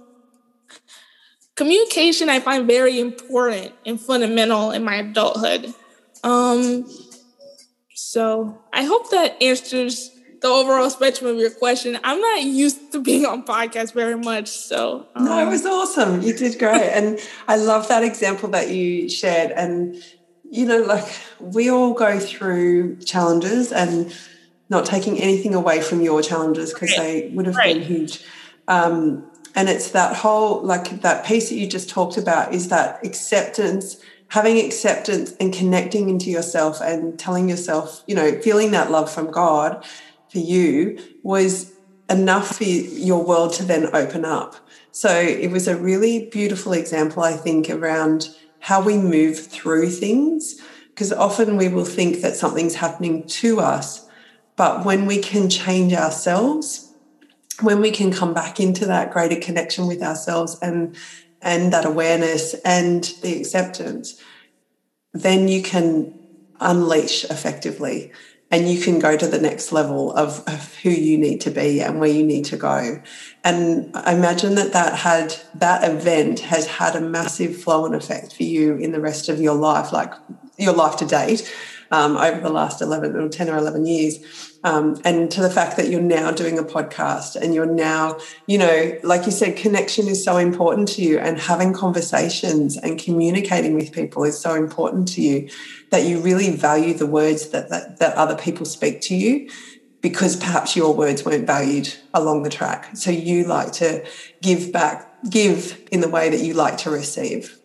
communication 1.56 2.28
I 2.28 2.40
find 2.40 2.66
very 2.66 2.98
important 2.98 3.72
and 3.84 4.00
fundamental 4.00 4.70
in 4.70 4.84
my 4.84 4.96
adulthood. 4.96 5.72
Um 6.24 6.86
so 7.94 8.62
I 8.72 8.84
hope 8.84 9.10
that 9.10 9.42
answers 9.42 10.10
the 10.42 10.48
overall 10.48 10.90
spectrum 10.90 11.30
of 11.30 11.36
your 11.38 11.50
question. 11.50 11.98
I'm 12.04 12.20
not 12.20 12.42
used 12.42 12.92
to 12.92 13.00
being 13.00 13.24
on 13.24 13.44
podcasts 13.44 13.94
very 13.94 14.16
much, 14.16 14.48
so 14.48 15.06
um. 15.14 15.24
no, 15.24 15.38
it 15.46 15.48
was 15.48 15.64
awesome. 15.64 16.20
You 16.20 16.34
did 16.36 16.58
great, 16.58 16.90
and 16.90 17.18
I 17.48 17.56
love 17.56 17.88
that 17.88 18.02
example 18.02 18.48
that 18.50 18.68
you 18.68 19.08
shared. 19.08 19.52
And 19.52 19.96
you 20.50 20.66
know, 20.66 20.82
like 20.82 21.08
we 21.40 21.70
all 21.70 21.94
go 21.94 22.18
through 22.18 22.96
challenges, 22.96 23.72
and 23.72 24.12
not 24.68 24.84
taking 24.84 25.18
anything 25.20 25.54
away 25.54 25.80
from 25.80 26.02
your 26.02 26.22
challenges 26.22 26.72
because 26.72 26.96
right. 26.98 27.30
they 27.30 27.36
would 27.36 27.46
have 27.46 27.56
right. 27.56 27.76
been 27.76 27.82
huge. 27.82 28.24
Um, 28.68 29.24
and 29.54 29.68
it's 29.68 29.90
that 29.90 30.16
whole 30.16 30.62
like 30.62 31.02
that 31.02 31.24
piece 31.24 31.48
that 31.48 31.56
you 31.56 31.66
just 31.66 31.88
talked 31.88 32.16
about 32.16 32.54
is 32.54 32.68
that 32.68 33.04
acceptance 33.04 34.02
having 34.32 34.58
acceptance 34.58 35.34
and 35.40 35.52
connecting 35.52 36.08
into 36.08 36.30
yourself 36.30 36.80
and 36.80 37.18
telling 37.18 37.50
yourself, 37.50 38.02
you 38.06 38.14
know, 38.14 38.32
feeling 38.40 38.70
that 38.70 38.90
love 38.90 39.12
from 39.12 39.30
God 39.30 39.84
for 40.30 40.38
you 40.38 40.98
was 41.22 41.70
enough 42.08 42.56
for 42.56 42.64
your 42.64 43.22
world 43.22 43.52
to 43.52 43.62
then 43.62 43.94
open 43.94 44.24
up. 44.24 44.56
So 44.90 45.10
it 45.10 45.50
was 45.50 45.68
a 45.68 45.76
really 45.76 46.30
beautiful 46.30 46.72
example, 46.72 47.22
I 47.22 47.34
think, 47.34 47.68
around 47.68 48.34
how 48.60 48.82
we 48.82 48.96
move 48.96 49.38
through 49.38 49.90
things. 49.90 50.58
Because 50.88 51.12
often 51.12 51.58
we 51.58 51.68
will 51.68 51.84
think 51.84 52.22
that 52.22 52.34
something's 52.34 52.76
happening 52.76 53.26
to 53.26 53.60
us, 53.60 54.08
but 54.56 54.84
when 54.84 55.04
we 55.04 55.18
can 55.18 55.50
change 55.50 55.92
ourselves, 55.92 56.91
when 57.60 57.80
we 57.80 57.90
can 57.90 58.12
come 58.12 58.34
back 58.34 58.60
into 58.60 58.86
that 58.86 59.12
greater 59.12 59.40
connection 59.40 59.86
with 59.86 60.02
ourselves 60.02 60.58
and 60.60 60.96
and 61.40 61.72
that 61.72 61.84
awareness 61.84 62.54
and 62.64 63.02
the 63.22 63.40
acceptance, 63.40 64.20
then 65.12 65.48
you 65.48 65.60
can 65.60 66.14
unleash 66.60 67.24
effectively 67.24 68.12
and 68.52 68.68
you 68.68 68.80
can 68.80 68.98
go 68.98 69.16
to 69.16 69.26
the 69.26 69.40
next 69.40 69.72
level 69.72 70.12
of, 70.12 70.44
of, 70.46 70.76
who 70.82 70.90
you 70.90 71.16
need 71.16 71.40
to 71.40 71.50
be 71.50 71.80
and 71.80 71.98
where 71.98 72.10
you 72.10 72.22
need 72.22 72.44
to 72.44 72.56
go. 72.56 73.00
And 73.42 73.90
i 73.96 74.12
imagine 74.12 74.54
that 74.56 74.72
that 74.72 74.94
had 74.98 75.34
that 75.54 75.90
event 75.90 76.40
has 76.40 76.66
had 76.66 76.94
a 76.94 77.00
massive 77.00 77.56
flow 77.56 77.86
and 77.86 77.94
effect 77.94 78.36
for 78.36 78.42
you 78.42 78.76
in 78.76 78.92
the 78.92 79.00
rest 79.00 79.28
of 79.28 79.40
your 79.40 79.54
life 79.54 79.92
like 79.92 80.12
your 80.58 80.74
life 80.74 80.96
to 80.96 81.06
date 81.06 81.52
um, 81.90 82.16
over 82.16 82.40
the 82.40 82.50
last 82.50 82.82
11 82.82 83.16
or 83.16 83.28
10 83.28 83.48
or 83.48 83.56
11 83.56 83.86
years 83.86 84.51
um, 84.64 85.00
and 85.04 85.30
to 85.32 85.42
the 85.42 85.50
fact 85.50 85.76
that 85.76 85.88
you're 85.88 86.00
now 86.00 86.30
doing 86.30 86.58
a 86.58 86.62
podcast 86.62 87.34
and 87.34 87.54
you're 87.54 87.66
now, 87.66 88.18
you 88.46 88.58
know, 88.58 88.98
like 89.02 89.26
you 89.26 89.32
said, 89.32 89.56
connection 89.56 90.06
is 90.06 90.24
so 90.24 90.36
important 90.36 90.88
to 90.88 91.02
you 91.02 91.18
and 91.18 91.38
having 91.38 91.72
conversations 91.72 92.76
and 92.76 92.98
communicating 92.98 93.74
with 93.74 93.92
people 93.92 94.22
is 94.24 94.38
so 94.38 94.54
important 94.54 95.08
to 95.08 95.20
you 95.20 95.48
that 95.90 96.04
you 96.04 96.20
really 96.20 96.54
value 96.54 96.94
the 96.94 97.06
words 97.06 97.48
that, 97.48 97.70
that, 97.70 97.98
that 97.98 98.14
other 98.14 98.36
people 98.36 98.64
speak 98.64 99.00
to 99.02 99.16
you 99.16 99.50
because 100.00 100.36
perhaps 100.36 100.76
your 100.76 100.94
words 100.94 101.24
weren't 101.24 101.46
valued 101.46 101.92
along 102.14 102.44
the 102.44 102.50
track. 102.50 102.96
So 102.96 103.10
you 103.10 103.44
like 103.44 103.72
to 103.74 104.04
give 104.42 104.72
back, 104.72 105.08
give 105.28 105.80
in 105.90 106.00
the 106.00 106.08
way 106.08 106.30
that 106.30 106.40
you 106.40 106.54
like 106.54 106.78
to 106.78 106.90
receive. 106.90 107.58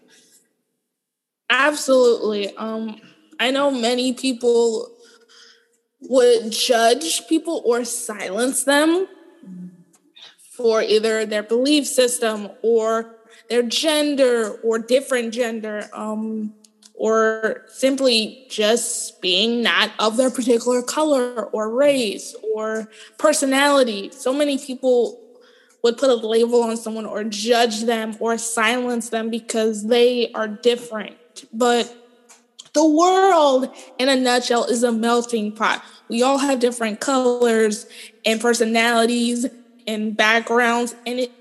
Absolutely. 1.49 2.55
Um, 2.57 2.99
I 3.39 3.51
know 3.51 3.69
many 3.69 4.13
people 4.13 4.96
would 6.01 6.51
judge 6.51 7.27
people 7.27 7.61
or 7.65 7.83
silence 7.83 8.63
them 8.63 9.07
for 10.51 10.81
either 10.81 11.25
their 11.25 11.43
belief 11.43 11.85
system 11.85 12.49
or 12.61 13.15
their 13.49 13.63
gender 13.63 14.59
or 14.63 14.79
different 14.79 15.33
gender 15.33 15.89
um, 15.93 16.53
or 16.95 17.63
simply 17.67 18.45
just 18.49 19.21
being 19.21 19.61
not 19.61 19.91
of 19.99 20.17
their 20.17 20.31
particular 20.31 20.81
color 20.81 21.43
or 21.45 21.73
race 21.73 22.35
or 22.55 22.89
personality. 23.17 24.09
So 24.11 24.33
many 24.33 24.57
people 24.57 25.21
would 25.83 25.97
put 25.97 26.09
a 26.09 26.15
label 26.15 26.63
on 26.63 26.75
someone 26.75 27.05
or 27.05 27.23
judge 27.23 27.83
them 27.83 28.15
or 28.19 28.37
silence 28.37 29.09
them 29.09 29.29
because 29.29 29.87
they 29.87 30.31
are 30.33 30.47
different. 30.47 31.15
But 31.53 31.95
the 32.73 32.85
world, 32.85 33.69
in 33.97 34.09
a 34.09 34.15
nutshell, 34.15 34.65
is 34.65 34.83
a 34.83 34.91
melting 34.91 35.51
pot. 35.53 35.83
We 36.09 36.23
all 36.23 36.37
have 36.37 36.59
different 36.59 36.99
colors 36.99 37.85
and 38.25 38.39
personalities 38.39 39.45
and 39.85 40.15
backgrounds, 40.15 40.95
and 41.05 41.19
it 41.19 41.31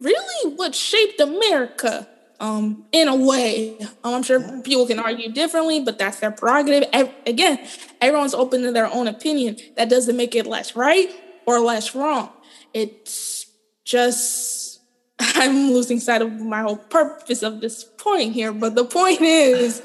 really 0.00 0.54
what 0.56 0.74
shaped 0.74 1.20
America 1.20 2.08
um, 2.42 2.84
in 2.90 3.08
a 3.08 3.14
way. 3.14 3.78
Um, 4.02 4.14
I'm 4.14 4.22
sure 4.22 4.60
people 4.62 4.86
can 4.86 4.98
argue 4.98 5.30
differently, 5.30 5.80
but 5.80 5.96
that's 5.96 6.18
their 6.18 6.32
prerogative. 6.32 6.88
Again, 7.24 7.66
everyone's 8.00 8.34
open 8.34 8.62
to 8.62 8.72
their 8.72 8.92
own 8.92 9.06
opinion. 9.06 9.56
That 9.76 9.88
doesn't 9.88 10.16
make 10.16 10.34
it 10.34 10.46
less 10.46 10.74
right 10.74 11.08
or 11.46 11.60
less 11.60 11.94
wrong. 11.94 12.30
It's 12.74 13.46
just, 13.84 14.80
I'm 15.20 15.70
losing 15.70 16.00
sight 16.00 16.20
of 16.20 16.32
my 16.32 16.62
whole 16.62 16.76
purpose 16.76 17.42
of 17.42 17.60
this 17.60 17.84
point 17.84 18.34
here, 18.34 18.52
but 18.52 18.74
the 18.74 18.84
point 18.84 19.20
is, 19.20 19.82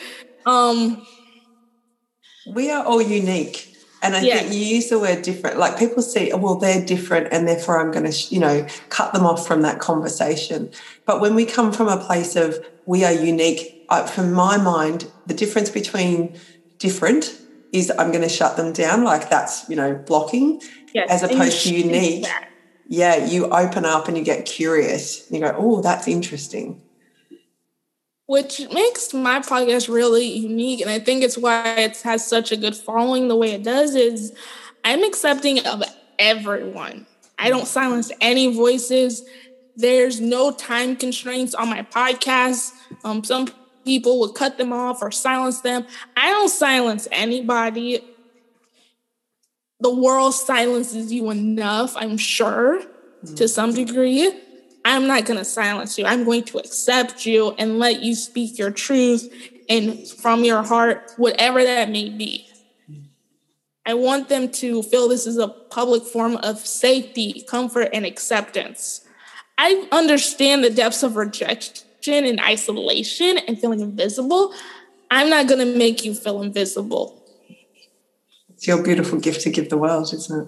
um, 0.48 1.06
we 2.48 2.72
are 2.72 2.84
all 2.86 3.02
unique. 3.02 3.74
And 4.02 4.16
I 4.16 4.22
think 4.22 4.54
you 4.54 4.60
use 4.60 4.90
the 4.90 5.00
word 5.00 5.24
different. 5.24 5.58
Like 5.58 5.78
people 5.78 6.02
see, 6.04 6.32
well, 6.32 6.56
they're 6.56 6.86
different, 6.86 7.30
and 7.32 7.48
therefore 7.48 7.82
I'm 7.82 7.92
going 7.92 8.10
to, 8.10 8.34
you 8.34 8.40
know, 8.40 8.66
cut 8.90 9.12
them 9.12 9.26
off 9.26 9.46
from 9.46 9.64
that 9.64 9.80
conversation. 9.80 10.72
But 11.06 11.20
when 11.20 11.34
we 11.36 11.46
come 11.46 11.74
from 11.74 11.88
a 11.88 11.98
place 11.98 12.36
of 12.36 12.64
we 12.86 13.04
are 13.04 13.12
unique, 13.12 13.86
uh, 13.90 14.06
from 14.06 14.34
my 14.34 14.58
mind, 14.58 15.12
the 15.26 15.34
difference 15.34 15.70
between 15.70 16.40
different 16.78 17.38
is 17.74 17.92
I'm 17.98 18.12
going 18.12 18.22
to 18.22 18.30
shut 18.30 18.56
them 18.56 18.72
down. 18.72 19.04
Like 19.04 19.30
that's, 19.30 19.68
you 19.68 19.76
know, 19.76 19.96
blocking, 19.96 20.62
yes. 20.94 21.10
as 21.10 21.24
opposed 21.24 21.64
to 21.64 21.74
unique. 21.74 22.26
Yeah, 22.88 23.26
you 23.26 23.48
open 23.48 23.84
up 23.84 24.08
and 24.08 24.16
you 24.18 24.24
get 24.24 24.46
curious. 24.46 25.30
You 25.30 25.40
go, 25.42 25.56
oh, 25.58 25.82
that's 25.82 26.08
interesting 26.08 26.82
which 28.28 28.62
makes 28.72 29.14
my 29.14 29.40
podcast 29.40 29.92
really 29.92 30.26
unique 30.26 30.82
and 30.82 30.90
i 30.90 31.00
think 31.00 31.24
it's 31.24 31.38
why 31.38 31.64
it 31.78 31.98
has 32.02 32.26
such 32.28 32.52
a 32.52 32.58
good 32.58 32.76
following 32.76 33.28
the 33.28 33.36
way 33.36 33.52
it 33.52 33.64
does 33.64 33.96
is 33.96 34.34
i'm 34.84 35.04
accepting 35.04 35.66
of 35.66 35.84
everyone. 36.20 37.06
I 37.40 37.50
don't 37.50 37.68
silence 37.68 38.12
any 38.22 38.54
voices. 38.54 39.24
There's 39.76 40.20
no 40.20 40.52
time 40.52 40.96
constraints 40.96 41.54
on 41.54 41.70
my 41.70 41.84
podcast. 41.84 42.72
Um, 43.04 43.24
some 43.24 43.48
people 43.86 44.20
would 44.20 44.34
cut 44.34 44.58
them 44.58 44.74
off 44.74 45.02
or 45.02 45.12
silence 45.12 45.62
them. 45.62 45.86
I 46.16 46.30
don't 46.30 46.50
silence 46.50 47.08
anybody. 47.12 48.02
The 49.80 49.94
world 49.94 50.34
silences 50.34 51.14
you 51.14 51.30
enough 51.30 51.96
i'm 51.96 52.18
sure 52.18 52.82
to 53.36 53.48
some 53.48 53.74
degree 53.76 54.32
I'm 54.88 55.06
not 55.06 55.26
going 55.26 55.38
to 55.38 55.44
silence 55.44 55.98
you. 55.98 56.06
I'm 56.06 56.24
going 56.24 56.46
to 56.46 56.60
accept 56.60 57.26
you 57.26 57.52
and 57.58 57.78
let 57.78 58.02
you 58.02 58.16
speak 58.16 58.58
your 58.58 58.72
truth 58.72 59.30
and 59.68 60.08
from 60.08 60.46
your 60.46 60.64
heart, 60.64 61.12
whatever 61.18 61.62
that 61.62 61.90
may 61.90 62.10
be. 62.10 62.48
I 63.86 63.96
want 63.96 64.30
them 64.30 64.50
to 64.54 64.82
feel 64.84 65.10
this 65.10 65.28
is 65.28 65.38
a 65.38 65.50
public 65.50 66.04
form 66.04 66.38
of 66.38 66.60
safety, 66.60 67.44
comfort, 67.50 67.90
and 67.92 68.06
acceptance. 68.06 69.02
I 69.58 69.90
understand 69.92 70.64
the 70.64 70.70
depths 70.70 71.04
of 71.04 71.18
rejection 71.18 72.24
and 72.24 72.40
isolation 72.40 73.40
and 73.40 73.60
feeling 73.60 73.82
invisible. 73.82 74.54
I'm 75.12 75.30
not 75.30 75.48
going 75.48 75.60
to 75.60 75.78
make 75.78 76.06
you 76.06 76.16
feel 76.16 76.42
invisible. 76.42 77.22
It's 78.50 78.66
your 78.66 78.82
beautiful 78.82 79.20
gift 79.20 79.42
to 79.42 79.50
give 79.50 79.70
the 79.70 79.78
world, 79.78 80.14
isn't 80.14 80.48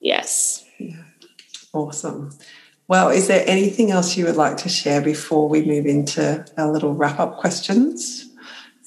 Yes. 0.00 0.64
Yeah. 0.78 1.02
Awesome. 1.74 2.30
Well, 2.88 3.10
is 3.10 3.28
there 3.28 3.44
anything 3.46 3.90
else 3.90 4.16
you 4.16 4.24
would 4.24 4.36
like 4.36 4.56
to 4.58 4.70
share 4.70 5.02
before 5.02 5.46
we 5.46 5.62
move 5.62 5.84
into 5.84 6.42
our 6.56 6.72
little 6.72 6.94
wrap 6.94 7.20
up 7.20 7.36
questions? 7.36 8.30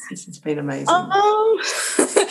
This 0.09 0.25
has 0.25 0.39
been 0.39 0.57
amazing. 0.57 0.89
Um, 0.89 1.11
I 1.13 2.25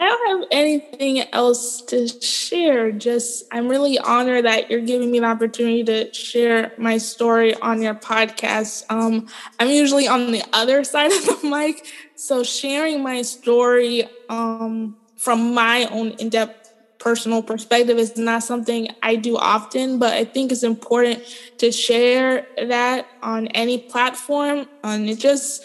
don't 0.00 0.40
have 0.40 0.48
anything 0.50 1.20
else 1.34 1.82
to 1.82 2.08
share. 2.08 2.90
Just, 2.92 3.44
I'm 3.52 3.68
really 3.68 3.98
honored 3.98 4.46
that 4.46 4.70
you're 4.70 4.80
giving 4.80 5.10
me 5.10 5.20
the 5.20 5.26
opportunity 5.26 5.84
to 5.84 6.12
share 6.14 6.72
my 6.78 6.96
story 6.96 7.54
on 7.56 7.82
your 7.82 7.94
podcast. 7.94 8.84
Um, 8.88 9.28
I'm 9.60 9.68
usually 9.68 10.08
on 10.08 10.32
the 10.32 10.42
other 10.54 10.82
side 10.92 11.12
of 11.12 11.26
the 11.26 11.46
mic, 11.46 11.86
so 12.14 12.42
sharing 12.42 13.02
my 13.02 13.20
story 13.20 14.08
um, 14.30 14.96
from 15.16 15.52
my 15.52 15.84
own 15.90 16.12
in 16.12 16.30
depth 16.30 16.61
personal 17.02 17.42
perspective 17.42 17.98
is 17.98 18.16
not 18.16 18.44
something 18.44 18.88
I 19.02 19.16
do 19.16 19.36
often, 19.36 19.98
but 19.98 20.14
I 20.14 20.24
think 20.24 20.52
it's 20.52 20.62
important 20.62 21.20
to 21.58 21.72
share 21.72 22.46
that 22.56 23.08
on 23.22 23.48
any 23.48 23.78
platform. 23.78 24.66
And 24.84 25.10
it 25.10 25.18
just 25.18 25.64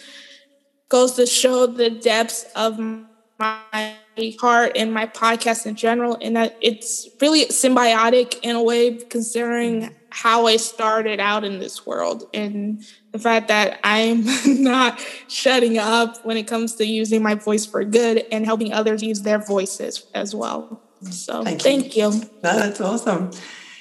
goes 0.89 1.13
to 1.13 1.27
show 1.27 1.67
the 1.67 1.91
depths 1.91 2.47
of 2.55 2.79
my 2.79 3.95
heart 4.39 4.71
and 4.75 4.91
my 4.91 5.05
podcast 5.05 5.67
in 5.67 5.75
general, 5.75 6.17
and 6.21 6.35
that 6.35 6.57
it's 6.59 7.07
really 7.21 7.45
symbiotic 7.45 8.39
in 8.41 8.55
a 8.55 8.63
way, 8.63 8.95
considering 8.95 9.81
mm-hmm. 9.81 9.93
how 10.09 10.47
I 10.47 10.57
started 10.57 11.19
out 11.19 11.43
in 11.43 11.59
this 11.59 11.85
world 11.85 12.23
and 12.33 12.83
the 13.11 13.19
fact 13.19 13.49
that 13.49 13.79
I'm 13.83 14.25
not 14.63 14.99
shutting 15.27 15.77
up 15.77 16.25
when 16.25 16.35
it 16.35 16.47
comes 16.47 16.73
to 16.75 16.85
using 16.87 17.21
my 17.21 17.35
voice 17.35 17.67
for 17.67 17.83
good 17.83 18.25
and 18.31 18.43
helping 18.43 18.73
others 18.73 19.03
use 19.03 19.21
their 19.21 19.37
voices 19.37 20.07
as 20.15 20.33
well. 20.33 20.81
So 21.03 21.43
thank, 21.43 21.61
thank 21.61 21.95
you. 21.95 22.11
you. 22.11 22.21
No, 22.43 22.59
that's 22.59 22.81
awesome. 22.81 23.31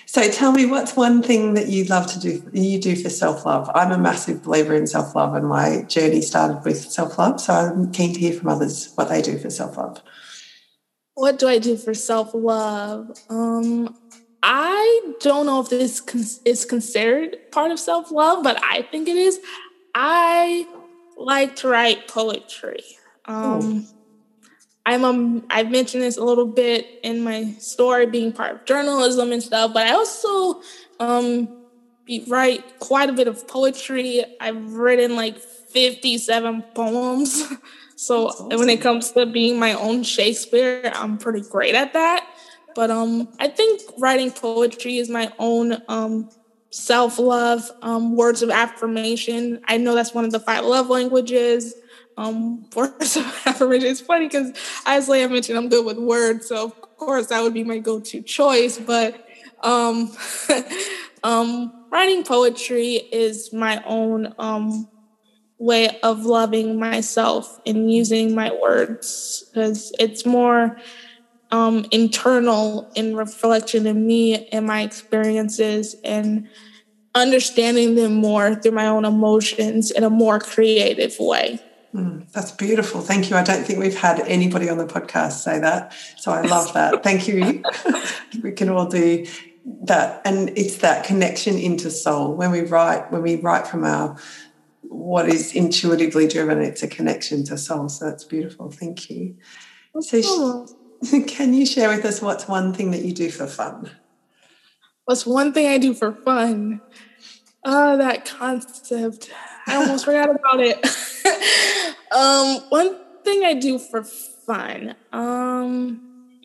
So 0.07 0.31
tell 0.31 0.53
me, 0.53 0.67
what's 0.67 0.95
one 0.97 1.23
thing 1.23 1.55
that 1.55 1.69
you 1.69 1.85
love 1.85 2.07
to 2.13 2.21
do? 2.21 2.49
You 2.53 2.81
do 2.81 2.95
for 2.97 3.11
self 3.11 3.45
love. 3.45 3.71
I'm 3.75 3.91
a 3.91 3.99
massive 3.99 4.43
believer 4.43 4.75
in 4.75 4.87
self 4.87 5.15
love, 5.15 5.35
and 5.35 5.49
my 5.49 5.83
journey 5.83 6.23
started 6.23 6.65
with 6.65 6.79
self 6.79 7.19
love. 7.19 7.41
So 7.41 7.53
I'm 7.53 7.93
keen 7.93 8.15
to 8.15 8.21
hear 8.21 8.33
from 8.33 8.49
others 8.49 8.93
what 8.95 9.09
they 9.09 9.21
do 9.21 9.37
for 9.39 9.51
self 9.51 9.77
love. 9.77 10.01
What 11.15 11.39
do 11.39 11.49
I 11.49 11.59
do 11.59 11.77
for 11.77 11.93
self 11.93 12.31
love? 12.35 13.11
Um, 13.29 13.97
I 14.43 15.15
don't 15.21 15.47
know 15.47 15.61
if 15.61 15.71
this 15.71 16.01
is 16.45 16.65
considered 16.65 17.37
part 17.51 17.73
of 17.73 17.81
self 17.81 18.13
love, 18.13 18.45
but 18.45 18.63
I 18.63 18.83
think 18.83 19.09
it 19.09 19.17
is. 19.17 19.41
I 19.95 20.67
like 21.17 21.57
to 21.57 21.69
write 21.69 22.07
poetry. 22.07 22.85
Um, 23.25 23.89
I'm 24.87 25.05
um 25.05 25.45
I've 25.51 25.71
mentioned 25.71 26.05
this 26.05 26.17
a 26.17 26.23
little 26.25 26.47
bit 26.47 26.87
in 27.03 27.23
my 27.25 27.53
story 27.59 28.07
being 28.07 28.33
part 28.33 28.55
of 28.55 28.65
journalism 28.65 29.33
and 29.33 29.43
stuff, 29.43 29.73
but 29.75 29.85
I 29.85 29.93
also 29.93 30.63
um 31.01 31.49
write 32.29 32.79
quite 32.79 33.11
a 33.11 33.13
bit 33.13 33.27
of 33.27 33.49
poetry. 33.49 34.25
I've 34.41 34.75
written 34.75 35.17
like 35.17 35.39
57 35.39 36.63
poems. 36.75 37.45
so 37.97 38.29
awesome. 38.29 38.49
when 38.51 38.71
it 38.71 38.81
comes 38.81 39.11
to 39.13 39.27
being 39.27 39.59
my 39.59 39.73
own 39.75 40.05
Shakespeare, 40.05 40.93
I'm 40.95 41.19
pretty 41.19 41.43
great 41.51 41.75
at 41.75 41.93
that. 41.95 42.25
But 42.77 42.93
um 42.93 43.29
I 43.41 43.49
think 43.49 43.83
writing 43.99 44.31
poetry 44.31 44.99
is 44.99 45.11
my 45.11 45.33
own 45.41 45.83
um 45.89 46.31
self-love, 46.71 47.71
um, 47.81 48.17
words 48.17 48.43
of 48.43 48.51
affirmation. 48.51 49.61
I 49.67 49.79
know 49.79 49.95
that's 49.95 50.13
one 50.13 50.27
of 50.27 50.31
the 50.31 50.41
five 50.41 50.65
love 50.65 50.91
languages 50.91 51.75
um, 52.17 52.65
words 52.75 53.17
of 53.17 53.43
affirmation. 53.47 53.89
It's 53.89 54.01
funny 54.01 54.27
because 54.27 54.53
as 54.87 55.09
Leah 55.09 55.29
mentioned, 55.29 55.59
I'm 55.59 55.69
good 55.69 55.85
with 55.85 55.99
words, 55.99 56.49
so 56.49 56.65
of 56.65 56.81
course 56.97 57.29
that 57.29 57.43
would 57.43 57.55
be 57.55 57.65
my 57.65 57.79
go-to 57.79 58.23
choice. 58.23 58.79
But 58.79 59.27
um, 59.63 60.11
um, 61.23 61.73
writing 61.91 62.25
poetry 62.25 62.95
is 62.95 63.53
my 63.53 63.83
own 63.85 64.35
um, 64.39 64.89
way 65.59 65.99
of 66.03 66.25
loving 66.25 66.79
myself 66.79 67.61
and 67.67 67.91
using 67.93 68.35
my 68.35 68.53
words 68.61 69.45
because 69.53 69.93
it's 69.99 70.27
more 70.27 70.77
um, 71.51 71.87
internal 71.91 72.91
in 72.95 73.17
reflection 73.17 73.87
of 73.87 73.97
me 73.97 74.49
and 74.49 74.67
my 74.67 74.83
experiences 74.83 75.95
and 76.05 76.49
understanding 77.15 77.95
them 77.95 78.15
more 78.15 78.55
through 78.55 78.73
my 78.73 78.87
own 78.87 79.05
emotions 79.05 79.91
in 79.91 80.05
a 80.05 80.11
more 80.11 80.39
creative 80.39 81.17
way. 81.19 81.59
Mm, 81.95 82.31
that's 82.33 82.51
beautiful. 82.53 83.01
Thank 83.01 83.31
you. 83.31 83.37
I 83.37 83.43
don't 83.43 83.65
think 83.65 83.79
we've 83.79 83.99
had 83.99 84.21
anybody 84.21 84.69
on 84.69 84.79
the 84.79 84.87
podcast 84.87 85.33
say 85.33 85.59
that. 85.61 85.95
So 86.19 86.31
I 86.31 86.43
love 86.43 86.73
that. 86.75 87.03
Thank 87.03 87.29
you. 87.29 87.63
we 88.43 88.53
can 88.53 88.69
all 88.69 88.87
do 88.87 89.27
that. 89.85 90.21
And 90.25 90.51
it's 90.57 90.79
that 90.79 91.05
connection 91.05 91.57
into 91.57 91.91
soul. 91.91 92.35
When 92.35 92.51
we 92.51 92.63
write, 92.63 93.11
when 93.11 93.23
we 93.23 93.37
write 93.37 93.67
from 93.67 93.85
our 93.85 94.17
what 94.83 95.29
is 95.29 95.55
intuitively 95.55 96.29
driven, 96.29 96.61
it's 96.61 96.83
a 96.83 96.89
connection 96.89 97.45
to 97.45 97.59
soul. 97.59 97.89
So 97.89 98.09
that's 98.09 98.25
beautiful. 98.25 98.71
Thank 98.71 99.11
you. 99.11 99.37
So 100.01 100.67
can 101.27 101.55
you 101.55 101.67
share 101.67 101.89
with 101.89 102.05
us 102.05 102.21
what's 102.21 102.49
one 102.49 102.73
thing 102.73 102.91
that 102.91 103.05
you 103.05 103.13
do 103.13 103.31
for 103.31 103.47
fun? 103.47 103.91
What's 105.05 105.25
one 105.25 105.53
thing 105.53 105.69
I 105.69 105.79
do 105.79 105.95
for 105.95 106.13
fun? 106.13 106.81
Oh, 107.65 107.97
that 107.97 108.25
concept. 108.25 109.31
I 109.67 109.77
almost 109.77 110.05
forgot 110.05 110.31
about 110.31 110.61
it. 110.61 110.77
um, 112.13 112.63
one 112.69 112.97
thing 113.25 113.45
I 113.45 113.55
do 113.55 113.79
for 113.79 114.05
fun. 114.05 114.95
Um, 115.13 116.41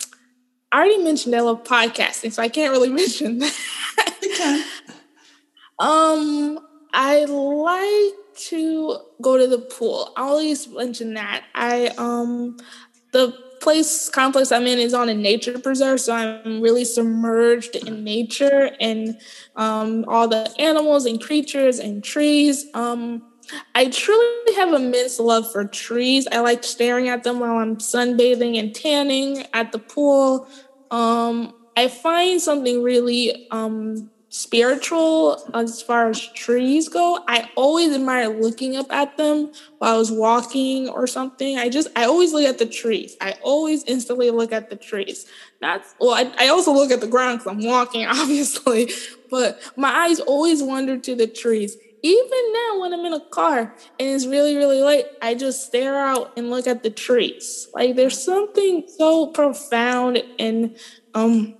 I 0.71 0.77
already 0.79 1.03
mentioned 1.03 1.35
I 1.35 1.41
love 1.41 1.63
podcasting, 1.63 2.31
so 2.31 2.41
I 2.41 2.49
can't 2.49 2.71
really 2.71 2.89
mention 3.01 3.39
that. 3.39 3.57
Okay. 4.23 4.63
um, 5.79 6.59
I 6.93 7.25
like 7.25 8.35
to 8.49 8.97
go 9.21 9.37
to 9.37 9.47
the 9.47 9.59
pool. 9.59 10.13
I 10.15 10.23
always 10.23 10.67
mention 10.67 11.13
that. 11.13 11.43
I 11.53 11.87
um 11.97 12.57
the 13.11 13.37
place 13.61 14.09
complex 14.09 14.51
I'm 14.51 14.67
in 14.67 14.79
is 14.79 14.93
on 14.93 15.09
a 15.09 15.13
nature 15.13 15.57
preserve, 15.57 16.01
so 16.01 16.13
I'm 16.13 16.61
really 16.61 16.85
submerged 16.85 17.75
in 17.75 18.03
nature 18.03 18.71
and 18.79 19.19
um, 19.55 20.05
all 20.07 20.27
the 20.27 20.53
animals 20.59 21.05
and 21.05 21.21
creatures 21.21 21.79
and 21.79 22.03
trees. 22.03 22.65
Um, 22.73 23.23
I 23.75 23.87
truly 23.87 24.55
have 24.55 24.73
immense 24.73 25.19
love 25.19 25.51
for 25.51 25.65
trees. 25.65 26.27
I 26.31 26.39
like 26.39 26.63
staring 26.63 27.09
at 27.09 27.23
them 27.23 27.39
while 27.39 27.57
I'm 27.57 27.77
sunbathing 27.77 28.59
and 28.59 28.75
tanning 28.75 29.45
at 29.53 29.71
the 29.71 29.79
pool. 29.79 30.47
Um, 30.89 31.53
I 31.75 31.87
find 31.87 32.41
something 32.41 32.83
really 32.83 33.47
um, 33.51 34.10
spiritual 34.33 35.37
as 35.53 35.81
far 35.81 36.09
as 36.09 36.25
trees 36.33 36.87
go. 36.87 37.19
I 37.27 37.49
always 37.57 37.93
admire 37.93 38.29
looking 38.29 38.77
up 38.77 38.91
at 38.91 39.17
them 39.17 39.51
while 39.79 39.95
I 39.95 39.97
was 39.97 40.11
walking 40.11 40.87
or 40.87 41.05
something. 41.05 41.57
I 41.57 41.67
just, 41.69 41.89
I 41.97 42.05
always 42.05 42.31
look 42.33 42.45
at 42.45 42.57
the 42.57 42.65
trees. 42.65 43.17
I 43.19 43.35
always 43.43 43.83
instantly 43.83 44.31
look 44.31 44.53
at 44.53 44.69
the 44.69 44.77
trees. 44.77 45.25
That's, 45.59 45.93
well, 45.99 46.11
I, 46.13 46.45
I 46.45 46.47
also 46.47 46.71
look 46.71 46.91
at 46.91 47.01
the 47.01 47.07
ground 47.07 47.39
because 47.39 47.51
I'm 47.51 47.63
walking, 47.65 48.05
obviously, 48.07 48.89
but 49.29 49.59
my 49.75 49.89
eyes 49.89 50.19
always 50.21 50.63
wander 50.63 50.97
to 50.97 51.15
the 51.15 51.27
trees. 51.27 51.75
Even 52.03 52.53
now, 52.53 52.79
when 52.79 52.93
I'm 52.93 53.05
in 53.05 53.13
a 53.13 53.21
car 53.31 53.75
and 53.99 54.09
it's 54.09 54.25
really, 54.25 54.55
really 54.55 54.81
late, 54.81 55.05
I 55.21 55.35
just 55.35 55.67
stare 55.67 55.99
out 55.99 56.31
and 56.35 56.49
look 56.49 56.65
at 56.65 56.81
the 56.83 56.89
trees. 56.89 57.67
Like 57.73 57.95
there's 57.95 58.23
something 58.23 58.83
so 58.97 59.27
profound 59.27 60.23
and 60.39 60.75
um 61.13 61.57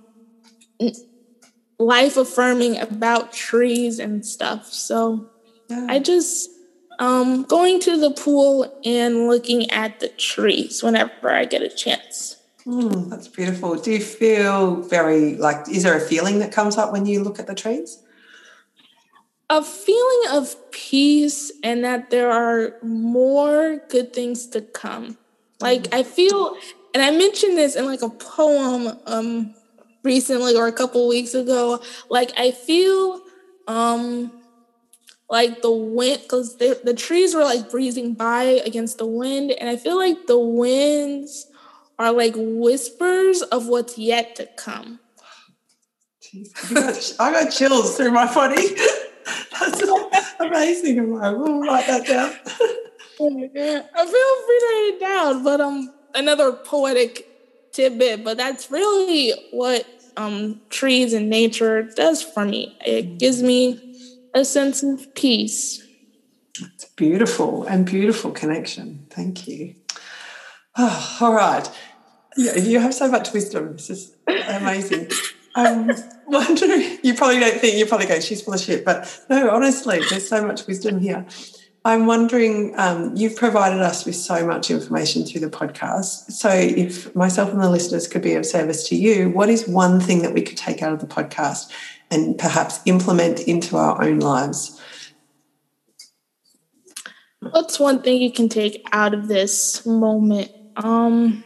life 1.84 2.16
affirming 2.16 2.78
about 2.78 3.32
trees 3.32 3.98
and 3.98 4.24
stuff. 4.24 4.72
So 4.72 5.28
yeah. 5.68 5.86
I 5.88 5.98
just 5.98 6.50
um, 6.98 7.44
going 7.44 7.80
to 7.80 7.98
the 7.98 8.10
pool 8.10 8.80
and 8.84 9.26
looking 9.26 9.70
at 9.70 10.00
the 10.00 10.08
trees 10.08 10.82
whenever 10.82 11.30
I 11.30 11.44
get 11.44 11.62
a 11.62 11.68
chance. 11.68 12.36
Mm, 12.64 13.10
that's 13.10 13.26
beautiful. 13.26 13.74
Do 13.74 13.90
you 13.90 14.00
feel 14.00 14.76
very 14.82 15.36
like, 15.36 15.68
is 15.68 15.82
there 15.82 15.96
a 15.96 16.00
feeling 16.00 16.38
that 16.38 16.52
comes 16.52 16.76
up 16.76 16.92
when 16.92 17.06
you 17.06 17.22
look 17.22 17.38
at 17.38 17.46
the 17.46 17.54
trees? 17.54 18.00
A 19.50 19.62
feeling 19.62 20.22
of 20.30 20.54
peace 20.70 21.52
and 21.62 21.84
that 21.84 22.10
there 22.10 22.30
are 22.30 22.76
more 22.82 23.82
good 23.88 24.12
things 24.12 24.46
to 24.48 24.60
come. 24.60 25.18
Like, 25.60 25.84
mm. 25.84 25.98
I 25.98 26.02
feel, 26.04 26.56
and 26.94 27.02
I 27.02 27.10
mentioned 27.10 27.58
this 27.58 27.74
in 27.74 27.84
like 27.84 28.02
a 28.02 28.10
poem 28.10 28.96
um, 29.06 29.54
recently 30.02 30.56
or 30.56 30.66
a 30.66 30.72
couple 30.72 31.06
weeks 31.08 31.34
ago 31.34 31.80
like 32.08 32.32
i 32.36 32.50
feel 32.50 33.20
um 33.68 34.32
like 35.30 35.62
the 35.62 35.70
wind 35.70 36.20
because 36.22 36.56
the 36.56 36.94
trees 36.96 37.34
were 37.34 37.44
like 37.44 37.70
breezing 37.70 38.12
by 38.14 38.42
against 38.66 38.98
the 38.98 39.06
wind 39.06 39.50
and 39.52 39.68
i 39.68 39.76
feel 39.76 39.96
like 39.96 40.26
the 40.26 40.38
winds 40.38 41.46
are 41.98 42.12
like 42.12 42.34
whispers 42.36 43.42
of 43.42 43.68
what's 43.68 43.96
yet 43.96 44.34
to 44.36 44.46
come 44.56 44.98
Jeez, 46.32 47.16
I 47.20 47.32
got 47.32 47.50
chills 47.50 47.96
through 47.96 48.12
my 48.12 48.32
body. 48.32 48.68
That's 49.60 49.82
amazing. 50.40 50.98
I'm 50.98 51.12
like, 51.12 51.36
we'll 51.36 51.60
write 51.60 51.86
that 51.86 52.06
down. 52.06 52.30
I 53.20 54.06
feel 54.06 54.36
free 54.46 54.58
to 54.58 54.66
write 54.66 54.90
it 54.94 55.00
down, 55.00 55.44
but 55.44 55.60
um, 55.60 55.92
another 56.14 56.52
poetic 56.52 57.28
tidbit, 57.72 58.24
but 58.24 58.36
that's 58.36 58.70
really 58.70 59.32
what 59.50 59.86
um, 60.16 60.60
trees 60.70 61.12
and 61.12 61.28
nature 61.28 61.82
does 61.82 62.22
for 62.22 62.44
me. 62.44 62.76
It 62.84 63.18
gives 63.18 63.42
me 63.42 63.80
a 64.34 64.44
sense 64.44 64.82
of 64.82 65.14
peace. 65.14 65.86
It's 66.60 66.84
beautiful 66.84 67.64
and 67.64 67.86
beautiful 67.86 68.30
connection. 68.30 69.06
Thank 69.10 69.48
you. 69.48 69.74
Oh, 70.76 71.18
all 71.20 71.34
right. 71.34 71.68
Yeah, 72.36 72.56
you 72.56 72.78
have 72.78 72.94
so 72.94 73.10
much 73.10 73.32
wisdom. 73.32 73.72
This 73.72 73.90
is 73.90 74.16
amazing. 74.26 75.10
I'm 75.54 75.90
wondering, 76.26 76.98
you 77.02 77.14
probably 77.14 77.40
don't 77.40 77.60
think, 77.60 77.76
you 77.76 77.84
probably 77.84 78.06
go, 78.06 78.20
she's 78.20 78.40
full 78.40 78.54
of 78.54 78.60
shit. 78.60 78.84
But 78.84 79.22
no, 79.28 79.50
honestly, 79.50 80.00
there's 80.08 80.28
so 80.28 80.46
much 80.46 80.66
wisdom 80.66 80.98
here. 80.98 81.26
I'm 81.84 82.06
wondering, 82.06 82.74
um, 82.78 83.16
you've 83.16 83.34
provided 83.34 83.80
us 83.80 84.04
with 84.04 84.14
so 84.14 84.46
much 84.46 84.70
information 84.70 85.24
through 85.24 85.40
the 85.40 85.50
podcast. 85.50 86.30
So, 86.30 86.48
if 86.48 87.14
myself 87.16 87.50
and 87.50 87.60
the 87.60 87.68
listeners 87.68 88.06
could 88.06 88.22
be 88.22 88.34
of 88.34 88.46
service 88.46 88.88
to 88.88 88.94
you, 88.94 89.30
what 89.30 89.48
is 89.48 89.66
one 89.66 89.98
thing 89.98 90.22
that 90.22 90.32
we 90.32 90.42
could 90.42 90.56
take 90.56 90.80
out 90.80 90.92
of 90.92 91.00
the 91.00 91.08
podcast 91.08 91.72
and 92.10 92.38
perhaps 92.38 92.80
implement 92.86 93.40
into 93.40 93.76
our 93.76 94.00
own 94.00 94.20
lives? 94.20 94.80
What's 97.40 97.80
one 97.80 98.02
thing 98.02 98.22
you 98.22 98.30
can 98.30 98.48
take 98.48 98.86
out 98.92 99.12
of 99.12 99.26
this 99.26 99.84
moment? 99.84 100.52
Um, 100.76 101.42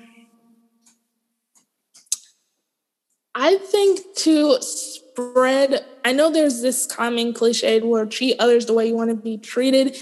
I 3.35 3.57
think 3.57 4.01
to 4.17 4.61
spread, 4.61 5.83
I 6.05 6.13
know 6.13 6.31
there's 6.31 6.61
this 6.61 6.85
common 6.85 7.33
cliche 7.33 7.81
where 7.81 8.05
treat 8.05 8.37
others 8.39 8.67
the 8.67 8.75
way 8.75 8.89
you 8.89 8.95
want 8.95 9.09
to 9.09 9.17
be 9.17 9.39
treated. 9.39 9.97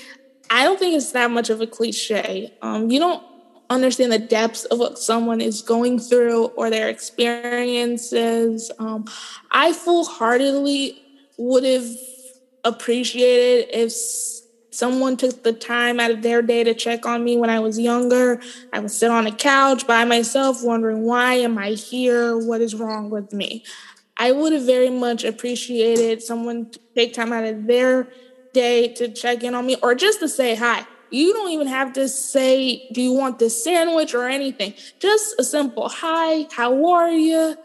I 0.50 0.64
don't 0.64 0.78
think 0.78 0.94
it's 0.94 1.12
that 1.12 1.30
much 1.30 1.50
of 1.50 1.60
a 1.60 1.66
cliche. 1.66 2.52
Um, 2.62 2.90
you 2.90 2.98
don't 2.98 3.22
understand 3.70 4.12
the 4.12 4.18
depths 4.18 4.64
of 4.66 4.78
what 4.78 4.98
someone 4.98 5.40
is 5.40 5.62
going 5.62 5.98
through 5.98 6.46
or 6.46 6.70
their 6.70 6.88
experiences. 6.88 8.70
Um, 8.78 9.06
I 9.50 9.72
full 9.72 10.04
heartedly 10.04 11.00
would 11.38 11.64
have 11.64 11.88
appreciated 12.64 13.68
if 13.72 13.92
someone 14.70 15.16
took 15.16 15.42
the 15.42 15.52
time 15.52 16.00
out 16.00 16.10
of 16.10 16.22
their 16.22 16.42
day 16.42 16.64
to 16.64 16.74
check 16.74 17.06
on 17.06 17.22
me 17.22 17.36
when 17.36 17.50
I 17.50 17.60
was 17.60 17.78
younger. 17.78 18.40
I 18.72 18.80
would 18.80 18.90
sit 18.90 19.10
on 19.10 19.26
a 19.26 19.32
couch 19.32 19.86
by 19.86 20.04
myself 20.04 20.62
wondering, 20.62 21.02
why 21.02 21.34
am 21.34 21.58
I 21.58 21.70
here? 21.70 22.36
What 22.36 22.60
is 22.60 22.74
wrong 22.74 23.10
with 23.10 23.32
me? 23.32 23.64
I 24.16 24.32
would 24.32 24.52
have 24.52 24.64
very 24.64 24.90
much 24.90 25.24
appreciated 25.24 26.22
someone 26.22 26.70
to 26.70 26.80
take 26.94 27.14
time 27.14 27.32
out 27.32 27.44
of 27.44 27.66
their 27.66 28.08
day 28.54 28.88
to 28.94 29.08
check 29.08 29.42
in 29.42 29.54
on 29.54 29.66
me 29.66 29.76
or 29.82 29.94
just 29.94 30.20
to 30.20 30.28
say 30.28 30.54
hi. 30.54 30.86
You 31.10 31.32
don't 31.34 31.50
even 31.50 31.66
have 31.66 31.92
to 31.94 32.08
say, 32.08 32.88
Do 32.92 33.02
you 33.02 33.12
want 33.12 33.38
this 33.38 33.62
sandwich 33.62 34.14
or 34.14 34.26
anything? 34.26 34.74
Just 34.98 35.34
a 35.38 35.44
simple 35.44 35.88
hi, 35.88 36.48
how 36.50 36.90
are 36.90 37.10
you? 37.10 37.56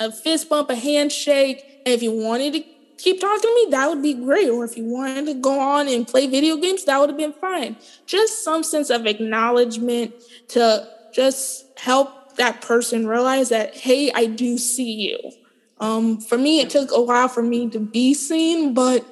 A 0.00 0.12
fist 0.12 0.48
bump, 0.48 0.70
a 0.70 0.74
handshake. 0.74 1.82
And 1.84 1.94
if 1.94 2.02
you 2.02 2.12
wanted 2.12 2.54
to 2.54 2.64
keep 2.96 3.20
talking 3.20 3.42
to 3.42 3.54
me, 3.54 3.70
that 3.72 3.88
would 3.88 4.02
be 4.02 4.14
great. 4.14 4.48
Or 4.48 4.64
if 4.64 4.76
you 4.76 4.84
wanted 4.84 5.26
to 5.26 5.34
go 5.34 5.58
on 5.60 5.88
and 5.88 6.06
play 6.06 6.26
video 6.26 6.56
games, 6.56 6.84
that 6.84 6.98
would 6.98 7.10
have 7.10 7.18
been 7.18 7.34
fine. 7.34 7.76
Just 8.06 8.44
some 8.44 8.62
sense 8.62 8.88
of 8.88 9.06
acknowledgement 9.06 10.14
to 10.48 10.88
just 11.12 11.66
help 11.78 12.36
that 12.36 12.62
person 12.62 13.06
realize 13.06 13.50
that, 13.50 13.76
hey, 13.76 14.10
I 14.14 14.26
do 14.26 14.56
see 14.56 14.92
you. 14.92 15.32
Um, 15.80 16.20
for 16.20 16.38
me, 16.38 16.60
it 16.60 16.70
took 16.70 16.90
a 16.92 17.02
while 17.02 17.28
for 17.28 17.42
me 17.42 17.68
to 17.70 17.78
be 17.78 18.14
seen, 18.14 18.74
but 18.74 19.04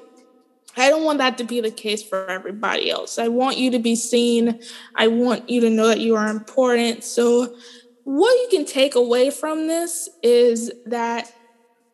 I 0.76 0.90
don't 0.90 1.04
want 1.04 1.18
that 1.18 1.38
to 1.38 1.44
be 1.44 1.60
the 1.60 1.70
case 1.70 2.02
for 2.02 2.28
everybody 2.28 2.90
else. 2.90 3.18
I 3.18 3.28
want 3.28 3.56
you 3.56 3.70
to 3.70 3.78
be 3.78 3.96
seen. 3.96 4.60
I 4.94 5.08
want 5.08 5.48
you 5.48 5.60
to 5.62 5.70
know 5.70 5.88
that 5.88 6.00
you 6.00 6.16
are 6.16 6.28
important. 6.28 7.02
So, 7.02 7.56
what 8.04 8.30
you 8.30 8.48
can 8.50 8.66
take 8.66 8.94
away 8.94 9.30
from 9.30 9.66
this 9.66 10.08
is 10.22 10.70
that 10.84 11.32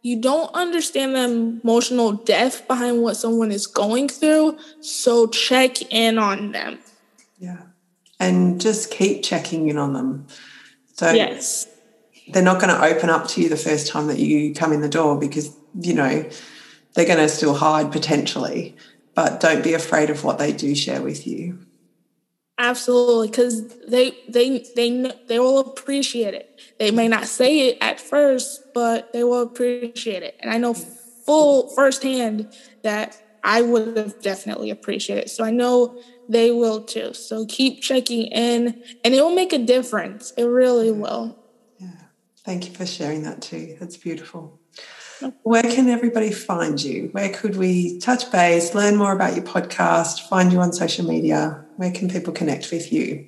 you 0.03 0.21
don't 0.21 0.53
understand 0.53 1.15
the 1.15 1.61
emotional 1.63 2.13
depth 2.13 2.67
behind 2.67 3.03
what 3.03 3.17
someone 3.17 3.53
is 3.53 3.67
going 3.67 4.09
through. 4.09 4.59
So, 4.81 5.29
check 5.29 5.81
in 5.93 6.19
on 6.19 6.53
them. 6.53 6.81
Yeah. 7.39 7.63
And 8.19 8.61
just 8.61 8.91
keep 8.91 9.23
checking 9.23 9.69
in 9.69 9.79
on 9.79 9.93
them. 9.93 10.27
So, 10.95 11.13
yes. 11.13 11.69
They're 12.29 12.43
not 12.43 12.61
going 12.61 12.75
to 12.75 12.85
open 12.85 13.11
up 13.11 13.29
to 13.29 13.43
you 13.43 13.49
the 13.49 13.57
first 13.57 13.89
time 13.89 14.07
that 14.09 14.19
you 14.19 14.55
come 14.55 14.73
in 14.73 14.81
the 14.81 14.89
door 14.89 15.19
because, 15.19 15.57
you 15.81 15.95
know, 15.95 16.25
they're 16.95 17.07
going 17.07 17.19
to 17.19 17.29
still 17.29 17.55
hide 17.55 17.93
potentially, 17.93 18.77
but 19.15 19.41
don't 19.41 19.65
be 19.65 19.75
afraid 19.75 20.11
of 20.11 20.25
what 20.25 20.39
they 20.39 20.53
do 20.53 20.75
share 20.75 21.03
with 21.03 21.27
you. 21.27 21.59
Absolutely, 22.59 23.29
because 23.29 23.77
they 23.89 24.13
they 24.29 24.65
they 24.77 25.13
they 25.27 25.39
will 25.39 25.59
appreciate 25.59 26.35
it. 26.35 26.49
They 26.79 26.91
may 26.91 27.09
not 27.09 27.27
say 27.27 27.69
it 27.69 27.79
at 27.81 27.99
first, 27.99 28.61
but 28.73 29.13
they 29.13 29.25
will 29.25 29.43
appreciate 29.43 30.23
it. 30.23 30.37
And 30.41 30.53
I 30.53 30.59
know 30.59 30.75
full 30.75 31.71
firsthand 31.75 32.53
that 32.83 33.17
I 33.43 33.63
would 33.63 33.97
have 33.97 34.21
definitely 34.21 34.71
appreciated 34.71 35.25
it. 35.25 35.31
So 35.31 35.45
I 35.45 35.51
know 35.51 35.97
they 36.29 36.53
will 36.53 36.83
too. 36.83 37.15
So 37.15 37.47
keep 37.47 37.83
checking 37.83 38.27
in, 38.27 38.81
and 39.03 39.15
it 39.15 39.23
will 39.23 39.35
make 39.35 39.53
a 39.53 39.59
difference. 39.59 40.33
It 40.37 40.45
really 40.45 40.93
will. 40.93 41.39
Yeah. 41.79 41.89
Thank 42.45 42.67
you 42.69 42.75
for 42.75 42.87
sharing 42.87 43.23
that 43.25 43.43
too. 43.43 43.77
That's 43.81 43.97
beautiful. 43.97 44.62
Where 45.43 45.63
can 45.63 45.89
everybody 45.89 46.31
find 46.31 46.83
you? 46.83 47.09
Where 47.13 47.29
could 47.29 47.57
we 47.57 47.99
touch 47.99 48.31
base, 48.33 48.75
learn 48.75 48.97
more 48.97 49.13
about 49.13 49.35
your 49.35 49.45
podcast, 49.45 50.29
find 50.29 50.53
you 50.53 50.61
on 50.61 50.73
social 50.73 51.07
media? 51.07 51.65
Where 51.77 51.91
can 51.91 52.09
people 52.09 52.33
connect 52.33 52.71
with 52.71 52.93
you? 52.93 53.27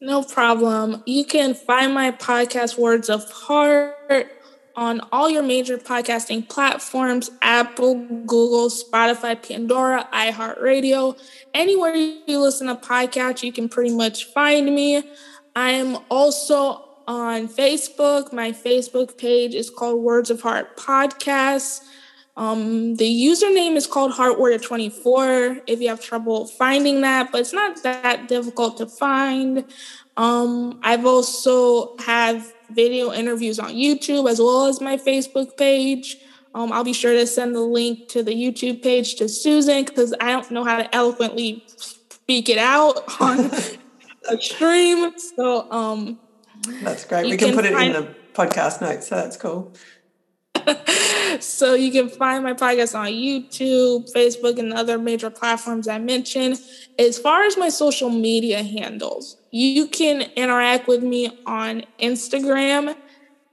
No 0.00 0.22
problem. 0.22 1.02
You 1.06 1.24
can 1.24 1.54
find 1.54 1.92
my 1.92 2.10
podcast, 2.10 2.78
Words 2.78 3.10
of 3.10 3.30
Heart, 3.30 4.28
on 4.76 5.00
all 5.12 5.28
your 5.28 5.42
major 5.42 5.76
podcasting 5.76 6.48
platforms 6.48 7.30
Apple, 7.42 7.94
Google, 8.26 8.70
Spotify, 8.70 9.36
Pandora, 9.46 10.08
iHeartRadio. 10.12 11.20
Anywhere 11.52 11.94
you 11.94 12.38
listen 12.38 12.68
to 12.68 12.76
podcasts, 12.76 13.42
you 13.42 13.52
can 13.52 13.68
pretty 13.68 13.94
much 13.94 14.24
find 14.24 14.74
me. 14.74 15.02
I 15.54 15.72
am 15.72 15.98
also 16.10 16.89
on 17.10 17.48
Facebook. 17.48 18.32
My 18.32 18.52
Facebook 18.52 19.18
page 19.18 19.52
is 19.52 19.68
called 19.68 20.00
Words 20.00 20.30
of 20.30 20.40
Heart 20.40 20.76
Podcast. 20.76 21.80
Um, 22.36 22.94
the 22.94 23.04
username 23.04 23.74
is 23.74 23.88
called 23.88 24.12
Heart 24.12 24.38
Warrior 24.38 24.60
24 24.60 25.62
if 25.66 25.80
you 25.80 25.88
have 25.88 26.00
trouble 26.00 26.46
finding 26.46 27.00
that, 27.00 27.32
but 27.32 27.40
it's 27.40 27.52
not 27.52 27.82
that 27.82 28.28
difficult 28.28 28.76
to 28.76 28.86
find. 28.86 29.64
Um, 30.16 30.78
I've 30.84 31.04
also 31.04 31.96
have 31.98 32.54
video 32.70 33.12
interviews 33.12 33.58
on 33.58 33.70
YouTube 33.70 34.30
as 34.30 34.38
well 34.38 34.66
as 34.66 34.80
my 34.80 34.96
Facebook 34.96 35.56
page. 35.56 36.16
Um, 36.54 36.70
I'll 36.70 36.84
be 36.84 36.92
sure 36.92 37.12
to 37.12 37.26
send 37.26 37.56
the 37.56 37.60
link 37.60 38.06
to 38.10 38.22
the 38.22 38.32
YouTube 38.32 38.84
page 38.84 39.16
to 39.16 39.28
Susan 39.28 39.84
because 39.84 40.14
I 40.20 40.30
don't 40.30 40.50
know 40.52 40.62
how 40.62 40.76
to 40.76 40.94
eloquently 40.94 41.64
speak 41.76 42.48
it 42.48 42.58
out 42.58 43.02
on 43.20 43.50
a 44.28 44.40
stream. 44.40 45.12
So 45.18 45.68
um, 45.72 46.20
that's 46.82 47.04
great. 47.04 47.26
We 47.26 47.36
can, 47.36 47.48
can 47.48 47.56
put 47.56 47.64
it 47.64 47.72
in 47.72 47.92
the 47.92 48.14
podcast 48.32 48.80
notes, 48.80 49.08
so 49.08 49.16
that's 49.16 49.36
cool. 49.36 49.72
so 51.40 51.74
you 51.74 51.90
can 51.90 52.08
find 52.08 52.44
my 52.44 52.54
podcast 52.54 52.98
on 52.98 53.08
YouTube, 53.08 54.12
Facebook, 54.12 54.58
and 54.58 54.72
other 54.72 54.98
major 54.98 55.30
platforms 55.30 55.88
I 55.88 55.98
mentioned. 55.98 56.58
As 56.98 57.18
far 57.18 57.44
as 57.44 57.56
my 57.56 57.68
social 57.68 58.10
media 58.10 58.62
handles, 58.62 59.36
you 59.50 59.86
can 59.86 60.22
interact 60.36 60.88
with 60.88 61.02
me 61.02 61.30
on 61.46 61.84
Instagram 61.98 62.96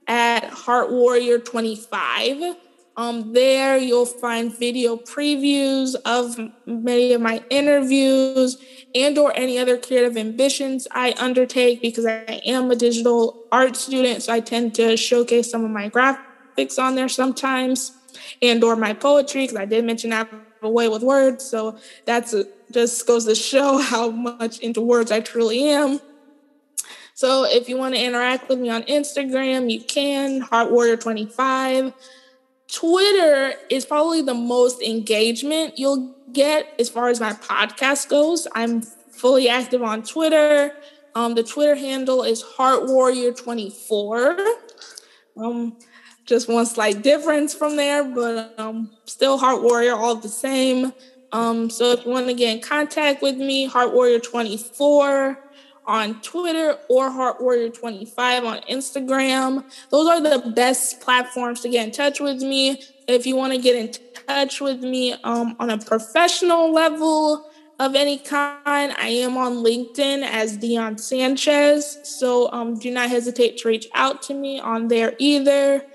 at 0.06 0.44
Heart 0.44 0.90
Warrior 0.90 1.38
25. 1.38 2.56
Um, 2.98 3.32
there 3.32 3.76
you'll 3.76 4.06
find 4.06 4.52
video 4.52 4.96
previews 4.96 5.94
of 6.04 6.36
many 6.66 7.12
of 7.12 7.20
my 7.20 7.40
interviews 7.48 8.58
and 8.92 9.16
or 9.16 9.32
any 9.36 9.56
other 9.56 9.78
creative 9.78 10.16
ambitions 10.16 10.88
I 10.90 11.14
undertake 11.16 11.80
because 11.80 12.04
I 12.04 12.42
am 12.44 12.72
a 12.72 12.74
digital 12.74 13.44
art 13.52 13.76
student. 13.76 14.24
So 14.24 14.32
I 14.32 14.40
tend 14.40 14.74
to 14.74 14.96
showcase 14.96 15.48
some 15.48 15.64
of 15.64 15.70
my 15.70 15.88
graphics 15.88 16.76
on 16.76 16.96
there 16.96 17.08
sometimes 17.08 17.92
and 18.42 18.64
or 18.64 18.74
my 18.74 18.94
poetry 18.94 19.44
because 19.44 19.58
I 19.58 19.64
did 19.64 19.84
mention 19.84 20.12
I 20.12 20.16
have 20.16 20.34
a 20.62 20.68
way 20.68 20.88
with 20.88 21.04
words. 21.04 21.44
So 21.44 21.78
that's 22.04 22.34
just 22.72 23.06
goes 23.06 23.26
to 23.26 23.36
show 23.36 23.78
how 23.80 24.10
much 24.10 24.58
into 24.58 24.80
words 24.80 25.12
I 25.12 25.20
truly 25.20 25.68
am. 25.68 26.00
So 27.14 27.44
if 27.44 27.68
you 27.68 27.76
want 27.76 27.94
to 27.94 28.00
interact 28.02 28.48
with 28.48 28.58
me 28.58 28.70
on 28.70 28.82
Instagram, 28.82 29.70
you 29.70 29.82
can, 29.82 30.40
Heart 30.40 30.72
Warrior 30.72 30.96
25. 30.96 31.92
Twitter 32.72 33.54
is 33.70 33.86
probably 33.86 34.22
the 34.22 34.34
most 34.34 34.82
engagement 34.82 35.78
you'll 35.78 36.14
get 36.32 36.74
as 36.78 36.88
far 36.88 37.08
as 37.08 37.18
my 37.18 37.32
podcast 37.32 38.08
goes. 38.08 38.46
I'm 38.54 38.82
fully 38.82 39.48
active 39.48 39.82
on 39.82 40.02
Twitter. 40.02 40.72
Um, 41.14 41.34
the 41.34 41.42
Twitter 41.42 41.74
handle 41.74 42.22
is 42.22 42.42
Heart 42.42 42.86
Warrior 42.86 43.32
24. 43.32 44.38
Um, 45.38 45.76
just 46.26 46.48
one 46.48 46.66
slight 46.66 47.02
difference 47.02 47.54
from 47.54 47.76
there, 47.76 48.04
but 48.04 48.54
um, 48.58 48.90
still 49.06 49.38
Heart 49.38 49.62
Warrior, 49.62 49.94
all 49.94 50.14
the 50.14 50.28
same. 50.28 50.92
Um, 51.32 51.70
so 51.70 51.92
if 51.92 52.04
you 52.04 52.10
want 52.10 52.26
to 52.26 52.34
get 52.34 52.54
in 52.54 52.62
contact 52.62 53.22
with 53.22 53.36
me, 53.36 53.66
Heart 53.66 53.94
Warrior 53.94 54.18
24 54.18 55.38
on 55.88 56.20
Twitter 56.20 56.78
or 56.88 57.10
Heart 57.10 57.40
Warrior 57.40 57.70
25 57.70 58.44
on 58.44 58.58
Instagram. 58.70 59.64
Those 59.90 60.06
are 60.06 60.20
the 60.20 60.50
best 60.50 61.00
platforms 61.00 61.62
to 61.62 61.70
get 61.70 61.86
in 61.86 61.92
touch 61.92 62.20
with 62.20 62.42
me. 62.42 62.82
If 63.08 63.26
you 63.26 63.34
want 63.34 63.54
to 63.54 63.58
get 63.58 63.74
in 63.74 63.90
touch 64.26 64.60
with 64.60 64.82
me 64.82 65.14
um, 65.24 65.56
on 65.58 65.70
a 65.70 65.78
professional 65.78 66.72
level 66.72 67.50
of 67.80 67.94
any 67.94 68.18
kind, 68.18 68.92
I 68.98 69.08
am 69.08 69.38
on 69.38 69.64
LinkedIn 69.64 70.22
as 70.22 70.58
Dion 70.58 70.98
Sanchez. 70.98 71.98
So 72.04 72.52
um, 72.52 72.78
do 72.78 72.90
not 72.90 73.08
hesitate 73.08 73.56
to 73.58 73.68
reach 73.68 73.86
out 73.94 74.20
to 74.22 74.34
me 74.34 74.60
on 74.60 74.88
there 74.88 75.14
either. 75.18 75.86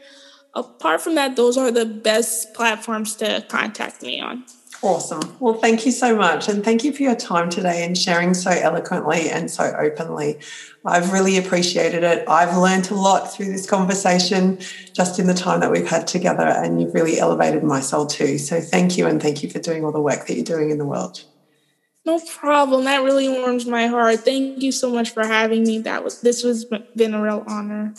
Apart 0.55 1.01
from 1.01 1.15
that, 1.15 1.35
those 1.35 1.57
are 1.57 1.71
the 1.71 1.85
best 1.85 2.53
platforms 2.55 3.15
to 3.17 3.45
contact 3.47 4.01
me 4.01 4.19
on. 4.19 4.43
Awesome. 4.83 5.21
Well, 5.39 5.53
thank 5.53 5.85
you 5.85 5.93
so 5.93 6.13
much. 6.13 6.49
And 6.49 6.61
thank 6.61 6.83
you 6.83 6.91
for 6.91 7.03
your 7.03 7.15
time 7.15 7.49
today 7.49 7.85
and 7.85 7.97
sharing 7.97 8.33
so 8.33 8.49
eloquently 8.51 9.29
and 9.29 9.49
so 9.49 9.73
openly. 9.79 10.39
I've 10.85 11.13
really 11.13 11.37
appreciated 11.37 12.03
it. 12.03 12.27
I've 12.27 12.57
learned 12.57 12.91
a 12.91 12.95
lot 12.95 13.33
through 13.33 13.45
this 13.45 13.65
conversation 13.65 14.59
just 14.91 15.19
in 15.19 15.27
the 15.27 15.33
time 15.33 15.61
that 15.61 15.71
we've 15.71 15.87
had 15.87 16.05
together, 16.05 16.43
and 16.43 16.81
you've 16.81 16.93
really 16.93 17.17
elevated 17.17 17.63
my 17.63 17.79
soul 17.79 18.05
too. 18.05 18.37
So 18.37 18.59
thank 18.59 18.97
you. 18.97 19.07
And 19.07 19.21
thank 19.21 19.41
you 19.41 19.49
for 19.49 19.59
doing 19.59 19.85
all 19.85 19.93
the 19.93 20.01
work 20.01 20.27
that 20.27 20.35
you're 20.35 20.43
doing 20.43 20.69
in 20.69 20.79
the 20.79 20.85
world. 20.85 21.23
No 22.05 22.19
problem. 22.19 22.83
That 22.83 23.03
really 23.03 23.29
warms 23.29 23.65
my 23.65 23.87
heart. 23.87 24.19
Thank 24.19 24.61
you 24.61 24.73
so 24.73 24.91
much 24.91 25.11
for 25.11 25.25
having 25.25 25.63
me. 25.63 25.79
That 25.79 26.03
was 26.03 26.19
this 26.19 26.43
was 26.43 26.65
been 26.65 27.13
a 27.13 27.21
real 27.21 27.45
honor. 27.47 27.93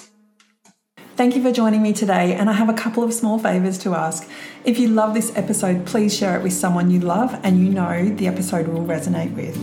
Thank 1.16 1.36
you 1.36 1.42
for 1.44 1.52
joining 1.52 1.80
me 1.80 1.92
today, 1.92 2.34
and 2.34 2.50
I 2.50 2.54
have 2.54 2.68
a 2.68 2.72
couple 2.72 3.04
of 3.04 3.14
small 3.14 3.38
favours 3.38 3.78
to 3.78 3.94
ask. 3.94 4.28
If 4.64 4.80
you 4.80 4.88
love 4.88 5.14
this 5.14 5.30
episode, 5.36 5.86
please 5.86 6.12
share 6.12 6.36
it 6.36 6.42
with 6.42 6.52
someone 6.52 6.90
you 6.90 6.98
love 6.98 7.38
and 7.44 7.60
you 7.64 7.70
know 7.70 8.08
the 8.16 8.26
episode 8.26 8.66
will 8.66 8.84
resonate 8.84 9.32
with. 9.36 9.56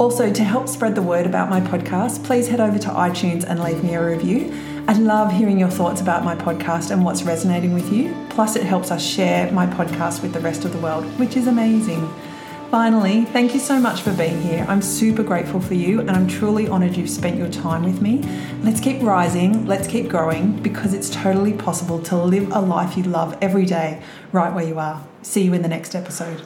Also, 0.00 0.32
to 0.32 0.42
help 0.42 0.66
spread 0.66 0.94
the 0.94 1.02
word 1.02 1.26
about 1.26 1.50
my 1.50 1.60
podcast, 1.60 2.24
please 2.24 2.48
head 2.48 2.58
over 2.58 2.78
to 2.78 2.88
iTunes 2.88 3.44
and 3.44 3.62
leave 3.62 3.84
me 3.84 3.92
a 3.92 4.02
review. 4.02 4.50
I 4.88 4.94
love 4.94 5.30
hearing 5.30 5.58
your 5.58 5.68
thoughts 5.68 6.00
about 6.00 6.24
my 6.24 6.36
podcast 6.36 6.90
and 6.90 7.04
what's 7.04 7.22
resonating 7.22 7.74
with 7.74 7.92
you. 7.92 8.16
Plus, 8.30 8.56
it 8.56 8.62
helps 8.62 8.90
us 8.90 9.04
share 9.04 9.52
my 9.52 9.66
podcast 9.66 10.22
with 10.22 10.32
the 10.32 10.40
rest 10.40 10.64
of 10.64 10.72
the 10.72 10.78
world, 10.78 11.04
which 11.18 11.36
is 11.36 11.48
amazing. 11.48 12.08
Finally, 12.74 13.24
thank 13.26 13.54
you 13.54 13.60
so 13.60 13.78
much 13.78 14.00
for 14.00 14.12
being 14.14 14.42
here. 14.42 14.66
I'm 14.68 14.82
super 14.82 15.22
grateful 15.22 15.60
for 15.60 15.74
you 15.74 16.00
and 16.00 16.10
I'm 16.10 16.26
truly 16.26 16.68
honoured 16.68 16.96
you've 16.96 17.08
spent 17.08 17.38
your 17.38 17.48
time 17.48 17.84
with 17.84 18.02
me. 18.02 18.18
Let's 18.64 18.80
keep 18.80 19.00
rising, 19.00 19.64
let's 19.64 19.86
keep 19.86 20.08
growing 20.08 20.60
because 20.60 20.92
it's 20.92 21.08
totally 21.08 21.52
possible 21.52 22.02
to 22.02 22.16
live 22.16 22.50
a 22.50 22.58
life 22.58 22.96
you 22.96 23.04
love 23.04 23.38
every 23.40 23.64
day 23.64 24.02
right 24.32 24.52
where 24.52 24.66
you 24.66 24.80
are. 24.80 25.06
See 25.22 25.42
you 25.42 25.54
in 25.54 25.62
the 25.62 25.68
next 25.68 25.94
episode. 25.94 26.44